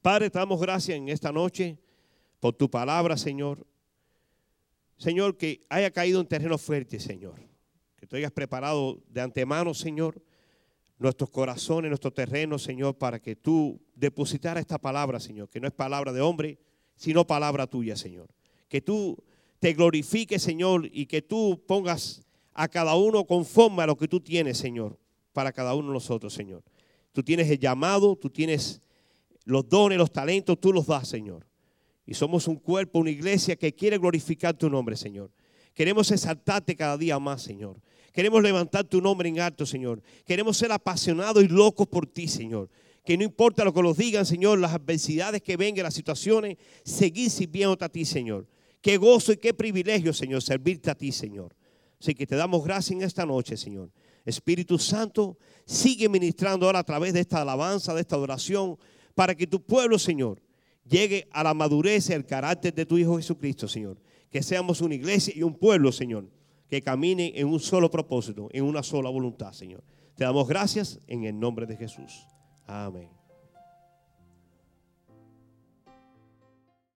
Padre, 0.01 0.29
te 0.29 0.39
damos 0.39 0.59
gracias 0.59 0.97
en 0.97 1.07
esta 1.07 1.31
noche 1.31 1.79
por 2.41 2.53
tu 2.53 2.69
palabra, 2.69 3.15
Señor. 3.15 3.65
Señor, 4.97 5.37
que 5.37 5.65
haya 5.69 5.89
caído 5.89 6.19
en 6.19 6.27
terreno 6.27 6.57
fuerte, 6.57 6.99
Señor. 6.99 7.39
Que 7.95 8.05
tú 8.05 8.17
hayas 8.17 8.33
preparado 8.33 8.99
de 9.07 9.21
antemano, 9.21 9.73
Señor, 9.73 10.21
nuestros 10.99 11.29
corazones, 11.29 11.89
nuestro 11.89 12.11
terreno, 12.11 12.59
Señor, 12.59 12.97
para 12.97 13.19
que 13.19 13.35
tú 13.35 13.79
depositaras 13.95 14.61
esta 14.61 14.77
palabra, 14.77 15.19
Señor, 15.19 15.49
que 15.49 15.59
no 15.59 15.67
es 15.67 15.73
palabra 15.73 16.11
de 16.11 16.21
hombre, 16.21 16.59
sino 16.95 17.25
palabra 17.25 17.65
tuya, 17.67 17.95
Señor. 17.95 18.27
Que 18.67 18.81
tú 18.81 19.17
te 19.59 19.73
glorifiques, 19.73 20.43
Señor, 20.43 20.89
y 20.91 21.05
que 21.05 21.21
tú 21.21 21.63
pongas 21.65 22.21
a 22.53 22.67
cada 22.67 22.95
uno 22.95 23.25
conforme 23.25 23.83
a 23.83 23.87
lo 23.87 23.97
que 23.97 24.09
tú 24.09 24.19
tienes, 24.19 24.57
Señor, 24.57 24.99
para 25.31 25.53
cada 25.53 25.73
uno 25.73 25.87
de 25.87 25.93
nosotros, 25.93 26.33
Señor. 26.33 26.61
Tú 27.13 27.23
tienes 27.23 27.49
el 27.49 27.59
llamado, 27.59 28.17
tú 28.17 28.29
tienes 28.29 28.81
los 29.45 29.67
dones, 29.67 29.97
los 29.97 30.11
talentos, 30.11 30.59
tú 30.59 30.73
los 30.73 30.87
das, 30.87 31.07
Señor. 31.07 31.47
Y 32.05 32.13
somos 32.13 32.47
un 32.47 32.57
cuerpo, 32.57 32.99
una 32.99 33.09
iglesia 33.09 33.55
que 33.55 33.73
quiere 33.73 33.97
glorificar 33.97 34.53
tu 34.53 34.69
nombre, 34.69 34.97
Señor. 34.97 35.31
Queremos 35.73 36.11
exaltarte 36.11 36.75
cada 36.75 36.97
día 36.97 37.17
más, 37.19 37.41
Señor. 37.41 37.79
Queremos 38.13 38.41
levantar 38.41 38.85
tu 38.85 39.01
nombre 39.01 39.29
en 39.29 39.39
alto, 39.39 39.65
Señor. 39.65 40.01
Queremos 40.25 40.57
ser 40.57 40.71
apasionados 40.71 41.43
y 41.43 41.47
locos 41.47 41.87
por 41.87 42.07
ti, 42.07 42.27
Señor. 42.27 42.69
Que 43.05 43.17
no 43.17 43.23
importa 43.23 43.63
lo 43.63 43.73
que 43.73 43.81
nos 43.81 43.97
digan, 43.97 44.25
Señor, 44.25 44.59
las 44.59 44.73
adversidades 44.73 45.41
que 45.41 45.57
vengan, 45.57 45.83
las 45.83 45.93
situaciones, 45.93 46.57
seguir 46.83 47.29
sirviéndote 47.29 47.85
a 47.85 47.89
ti, 47.89 48.05
Señor. 48.05 48.47
Qué 48.81 48.97
gozo 48.97 49.33
y 49.33 49.37
qué 49.37 49.53
privilegio, 49.53 50.13
Señor, 50.13 50.41
servirte 50.41 50.89
a 50.89 50.95
ti, 50.95 51.11
Señor. 51.11 51.55
Así 51.99 52.15
que 52.15 52.25
te 52.25 52.35
damos 52.35 52.63
gracias 52.63 52.91
en 52.91 53.03
esta 53.03 53.25
noche, 53.25 53.57
Señor. 53.57 53.91
Espíritu 54.25 54.77
Santo, 54.77 55.37
sigue 55.65 56.07
ministrando 56.07 56.65
ahora 56.65 56.79
a 56.79 56.83
través 56.83 57.13
de 57.13 57.19
esta 57.19 57.41
alabanza, 57.41 57.93
de 57.93 58.01
esta 58.01 58.15
adoración, 58.15 58.77
para 59.15 59.35
que 59.35 59.47
tu 59.47 59.61
pueblo, 59.61 59.99
Señor, 59.99 60.41
llegue 60.87 61.27
a 61.31 61.43
la 61.43 61.53
madurez 61.53 62.09
y 62.09 62.13
al 62.13 62.25
carácter 62.25 62.73
de 62.73 62.85
tu 62.85 62.97
Hijo 62.97 63.17
Jesucristo, 63.17 63.67
Señor. 63.67 63.97
Que 64.29 64.43
seamos 64.43 64.81
una 64.81 64.95
iglesia 64.95 65.33
y 65.35 65.43
un 65.43 65.55
pueblo, 65.55 65.91
Señor 65.91 66.38
que 66.69 66.81
camine 66.81 67.33
en 67.35 67.47
un 67.47 67.59
solo 67.59 67.89
propósito, 67.89 68.49
en 68.51 68.63
una 68.63 68.83
sola 68.83 69.09
voluntad, 69.09 69.51
Señor. 69.53 69.83
Te 70.15 70.23
damos 70.23 70.47
gracias 70.47 70.99
en 71.07 71.23
el 71.23 71.39
nombre 71.39 71.65
de 71.65 71.77
Jesús. 71.77 72.27
Amén. 72.67 73.18